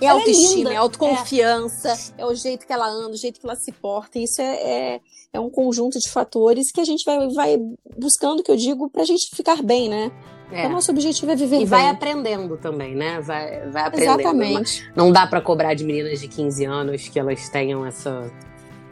é 0.00 0.08
ela 0.08 0.18
autoestima, 0.20 0.70
é, 0.70 0.74
é 0.74 0.76
autoconfiança, 0.76 1.88
é. 2.16 2.22
é. 2.22 2.26
o 2.26 2.34
jeito 2.34 2.66
que 2.66 2.72
ela 2.72 2.88
anda, 2.88 3.10
o 3.10 3.16
jeito 3.16 3.40
que 3.40 3.46
ela 3.46 3.56
se 3.56 3.72
porta. 3.72 4.18
Isso 4.18 4.40
é, 4.40 4.54
é, 4.94 5.00
é 5.32 5.40
um 5.40 5.50
conjunto 5.50 5.98
de 5.98 6.08
fatores 6.08 6.70
que 6.70 6.80
a 6.80 6.84
gente 6.84 7.04
vai, 7.04 7.28
vai 7.28 7.58
buscando, 7.96 8.42
que 8.42 8.50
eu 8.50 8.56
digo, 8.56 8.88
pra 8.88 9.04
gente 9.04 9.34
ficar 9.34 9.62
bem, 9.62 9.88
né? 9.88 10.12
É. 10.50 10.66
O 10.66 10.70
nosso 10.70 10.90
objetivo 10.90 11.30
é 11.30 11.36
viver 11.36 11.56
e 11.56 11.58
bem. 11.58 11.62
E 11.62 11.66
vai 11.66 11.88
aprendendo 11.88 12.56
também, 12.56 12.94
né? 12.94 13.20
Vai, 13.20 13.68
vai 13.68 13.82
aprendendo. 13.82 14.20
Exatamente. 14.20 14.90
Não 14.96 15.12
dá 15.12 15.26
para 15.26 15.40
cobrar 15.40 15.74
de 15.74 15.84
meninas 15.84 16.20
de 16.20 16.28
15 16.28 16.64
anos 16.64 17.08
que 17.08 17.18
elas 17.18 17.48
tenham 17.48 17.84
essa 17.84 18.30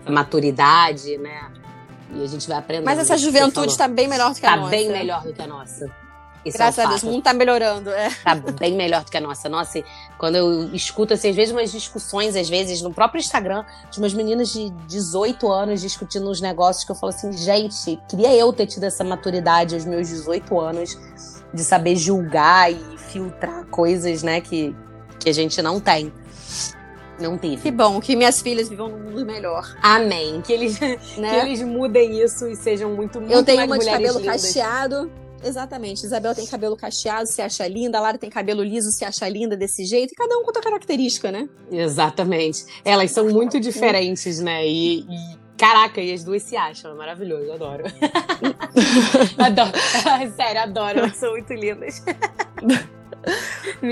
maturidade, 0.07 1.17
né? 1.17 1.51
E 2.15 2.23
a 2.23 2.27
gente 2.27 2.47
vai 2.47 2.59
aprendendo. 2.59 2.87
Mas 2.87 2.99
essa 2.99 3.17
juventude 3.17 3.73
está 3.73 3.89
bem 3.89 4.07
melhor 4.07 4.31
do 4.31 4.35
que 4.35 4.43
tá 4.43 4.53
a 4.53 4.57
nossa. 4.57 4.75
Está 4.75 4.89
bem 4.89 4.99
melhor 4.99 5.23
do 5.23 5.33
que 5.33 5.43
a 5.43 5.47
nossa. 5.47 6.06
Graças 6.53 6.79
é 6.79 6.83
um 6.83 6.87
a 6.87 6.91
Deus, 6.91 7.03
o 7.03 7.07
mundo 7.07 7.23
tá 7.23 7.33
melhorando. 7.33 7.91
É. 7.91 8.11
Tá 8.25 8.35
bem 8.35 8.75
melhor 8.75 9.05
do 9.05 9.11
que 9.11 9.17
a 9.17 9.21
nossa. 9.21 9.49
Nossa, 9.49 9.83
quando 10.19 10.37
eu 10.37 10.75
escuto, 10.75 11.15
assim, 11.15 11.31
às 11.31 11.37
vezes 11.37 11.53
umas 11.53 11.71
discussões, 11.73 12.37
às 12.37 12.49
vezes, 12.49 12.83
no 12.83 12.93
próprio 12.93 13.19
Instagram, 13.19 13.65
de 13.91 13.99
umas 13.99 14.13
meninas 14.15 14.53
de 14.53 14.71
18 14.87 15.51
anos 15.51 15.81
discutindo 15.81 16.29
uns 16.31 16.41
negócios 16.41 16.85
que 16.85 16.91
eu 16.91 16.97
falo 16.97 17.13
assim, 17.13 17.33
gente, 17.33 17.99
queria 18.09 18.35
eu 18.35 18.53
ter 18.53 18.67
tido 18.67 18.85
essa 18.85 19.05
maturidade 19.05 19.75
aos 19.75 19.85
meus 19.85 20.09
18 20.09 20.61
anos 20.61 20.99
de 21.53 21.63
saber 21.63 21.97
julgar 21.97 22.73
e 22.73 22.99
filtrar 22.99 23.65
coisas, 23.67 24.23
né, 24.23 24.41
que, 24.41 24.75
que 25.19 25.29
a 25.29 25.33
gente 25.33 25.61
não 25.63 25.81
tem. 25.81 26.13
Não 27.19 27.39
tive. 27.39 27.63
Que 27.63 27.71
bom, 27.71 27.99
que 28.01 28.15
minhas 28.15 28.43
filhas 28.43 28.69
vivam 28.69 28.89
num 28.89 28.99
mundo 28.99 29.25
melhor. 29.25 29.75
Amém. 29.83 30.43
Que 30.43 30.53
eles, 30.53 30.79
né? 30.79 30.97
que 31.31 31.47
eles 31.47 31.63
mudem 31.63 32.23
isso 32.23 32.47
e 32.47 32.55
sejam 32.55 32.91
muito, 32.91 33.21
muito 33.21 33.33
Eu 33.33 33.43
tenho 33.43 33.65
uma 33.65 33.79
de 33.79 33.87
cabelo 33.87 34.19
lindas. 34.19 34.43
cacheado 34.43 35.11
Exatamente. 35.45 36.05
Isabel 36.05 36.35
tem 36.35 36.47
cabelo 36.47 36.77
cacheado, 36.77 37.27
se 37.29 37.41
acha 37.41 37.67
linda. 37.67 37.99
A 37.99 38.01
Lara 38.01 38.19
tem 38.19 38.31
cabelo 38.31 38.63
liso, 38.63 38.91
se 38.91 39.05
acha 39.05 39.29
linda 39.29 39.57
desse 39.57 39.85
jeito. 39.85 40.13
E 40.13 40.15
cada 40.15 40.37
um 40.39 40.43
com 40.43 40.51
a 40.51 40.55
sua 40.55 40.63
característica, 40.63 41.31
né? 41.31 41.49
Exatamente. 41.71 42.65
Elas 42.85 43.11
são 43.11 43.29
muito 43.29 43.61
diferentes, 43.61 44.41
né? 44.41 44.67
E, 44.67 45.01
e 45.01 45.47
Caraca, 45.57 46.01
e 46.01 46.13
as 46.13 46.23
duas 46.23 46.43
se 46.43 46.55
acham, 46.57 46.91
é 46.91 46.95
maravilhoso, 46.95 47.51
adoro. 47.51 47.85
adoro. 49.39 49.73
Sério, 50.37 50.61
adoro, 50.61 50.99
elas 50.99 51.17
são 51.17 51.31
muito 51.31 51.53
lindas. 51.55 52.03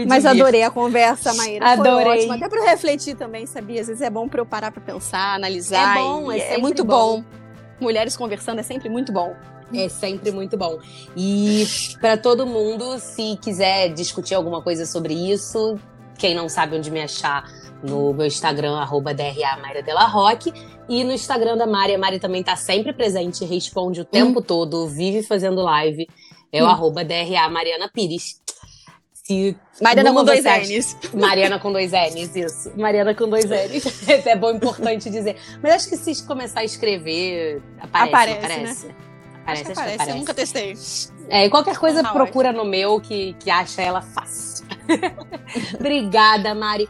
Mas 0.07 0.25
adorei 0.27 0.63
a 0.63 0.71
conversa, 0.71 1.33
Maíra. 1.35 1.73
Adorei. 1.73 2.05
Foi 2.05 2.19
ótimo. 2.19 2.33
Até 2.35 2.49
para 2.49 2.71
refletir 2.71 3.17
também, 3.17 3.47
sabia? 3.47 3.81
Às 3.81 3.89
vezes 3.89 4.03
é 4.03 4.11
bom 4.11 4.29
para 4.29 4.41
eu 4.41 4.47
parar 4.47 4.71
para 4.71 4.81
pensar, 4.81 5.35
analisar. 5.35 5.97
É 5.97 6.01
bom, 6.01 6.31
é, 6.31 6.55
é 6.55 6.59
muito 6.59 6.85
bom. 6.85 7.23
bom. 7.23 7.25
Mulheres 7.81 8.17
conversando 8.17 8.61
é 8.61 8.63
sempre 8.63 8.89
muito 8.89 9.11
bom. 9.11 9.35
É 9.73 9.89
sempre 9.89 10.31
muito 10.31 10.57
bom. 10.57 10.79
E 11.17 11.67
para 12.01 12.17
todo 12.17 12.47
mundo, 12.47 12.99
se 12.99 13.39
quiser 13.43 13.93
discutir 13.93 14.35
alguma 14.35 14.63
coisa 14.63 14.85
sobre 14.85 15.15
isso, 15.15 15.79
quem 16.19 16.35
não 16.35 16.49
sabe 16.49 16.77
onde 16.77 16.91
me 16.91 17.01
achar, 17.01 17.45
no 17.83 18.15
meu 18.15 18.27
Instagram, 18.27 18.77
arroba 18.77 19.13
DRA 19.13 19.59
Maria 19.61 19.83
Della 19.83 20.07
Roque. 20.07 20.53
E 20.89 21.03
no 21.03 21.13
Instagram 21.13 21.57
da 21.57 21.67
Mari, 21.67 21.95
a 21.95 21.99
Mari 21.99 22.19
também 22.19 22.43
tá 22.43 22.57
sempre 22.57 22.93
presente, 22.93 23.45
responde 23.45 24.01
o 24.01 24.05
tempo 24.05 24.41
hum. 24.41 24.43
todo, 24.43 24.87
vive 24.89 25.23
fazendo 25.23 25.63
live. 25.63 26.07
É 26.53 26.63
o 26.63 26.67
hum. 26.67 26.71
arroba 26.71 27.05
DRA 27.05 27.49
Mariana 27.49 27.91
Pires. 27.93 28.41
Se 29.13 29.57
Mariana 29.81 30.13
com 30.13 30.25
dois 30.25 30.45
N's. 30.45 30.97
Mariana 31.15 31.59
com 31.59 31.73
dois 31.73 31.93
N's, 31.93 32.37
isso. 32.37 32.73
Mariana 32.77 33.15
com 33.15 33.29
dois 33.29 33.47
N's. 33.47 34.09
é 34.27 34.37
bom, 34.37 34.51
importante 34.51 35.09
dizer. 35.09 35.37
Mas 35.63 35.73
acho 35.73 35.89
que 35.89 35.97
se 35.97 36.27
começar 36.27 36.61
a 36.61 36.65
escrever, 36.65 37.63
aparece, 37.81 38.09
aparece. 38.09 38.45
aparece. 38.45 38.87
Né? 38.87 38.95
Parece, 39.45 39.73
acho 39.73 39.75
parece. 39.75 40.11
Eu 40.11 40.17
nunca 40.17 40.35
testei. 40.35 40.77
É, 41.29 41.49
qualquer 41.49 41.79
coisa 41.79 42.01
ah, 42.01 42.13
procura 42.13 42.53
no 42.53 42.65
meu 42.65 43.01
que, 43.01 43.35
que 43.35 43.51
acha 43.51 43.83
ela 43.83 44.01
fácil. 44.01 44.67
Obrigada, 45.79 46.55
Mari. 46.55 46.89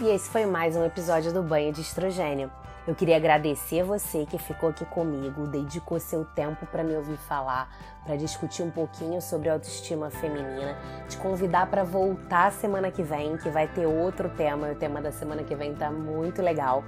E 0.00 0.08
esse 0.08 0.28
foi 0.28 0.44
mais 0.44 0.76
um 0.76 0.84
episódio 0.84 1.32
do 1.32 1.42
Banho 1.42 1.72
de 1.72 1.80
Estrogênio. 1.80 2.50
Eu 2.86 2.94
queria 2.94 3.16
agradecer 3.16 3.82
você 3.82 4.24
que 4.26 4.38
ficou 4.38 4.68
aqui 4.68 4.84
comigo, 4.84 5.48
dedicou 5.48 5.98
seu 5.98 6.24
tempo 6.24 6.64
para 6.66 6.84
me 6.84 6.94
ouvir 6.94 7.16
falar, 7.16 7.68
para 8.04 8.14
discutir 8.14 8.62
um 8.62 8.70
pouquinho 8.70 9.20
sobre 9.20 9.48
autoestima 9.48 10.08
feminina, 10.08 10.78
te 11.08 11.16
convidar 11.16 11.66
para 11.68 11.82
voltar 11.82 12.52
semana 12.52 12.92
que 12.92 13.02
vem, 13.02 13.36
que 13.38 13.48
vai 13.50 13.66
ter 13.66 13.86
outro 13.86 14.28
tema. 14.28 14.68
O 14.68 14.74
tema 14.76 15.00
da 15.00 15.10
semana 15.10 15.42
que 15.42 15.54
vem 15.56 15.74
tá 15.74 15.90
muito 15.90 16.40
legal. 16.40 16.84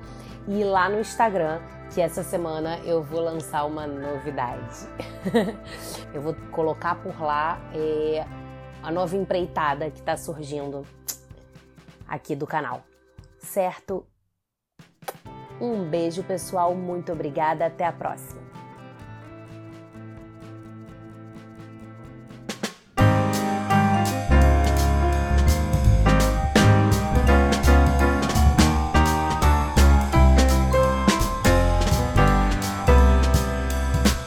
E 0.49 0.65
lá 0.65 0.89
no 0.89 0.99
Instagram, 0.99 1.61
que 1.93 2.01
essa 2.01 2.23
semana 2.23 2.79
eu 2.79 3.03
vou 3.03 3.21
lançar 3.21 3.67
uma 3.67 3.87
novidade. 3.87 4.89
eu 6.15 6.23
vou 6.23 6.35
colocar 6.51 6.95
por 6.95 7.21
lá 7.21 7.61
é, 7.75 8.27
a 8.83 8.91
nova 8.91 9.15
empreitada 9.15 9.91
que 9.91 10.01
está 10.01 10.17
surgindo 10.17 10.87
aqui 12.09 12.35
do 12.35 12.47
canal. 12.47 12.83
Certo? 13.39 14.07
Um 15.61 15.85
beijo, 15.85 16.23
pessoal. 16.23 16.75
Muito 16.75 17.13
obrigada. 17.13 17.67
Até 17.67 17.85
a 17.85 17.93
próxima. 17.93 18.48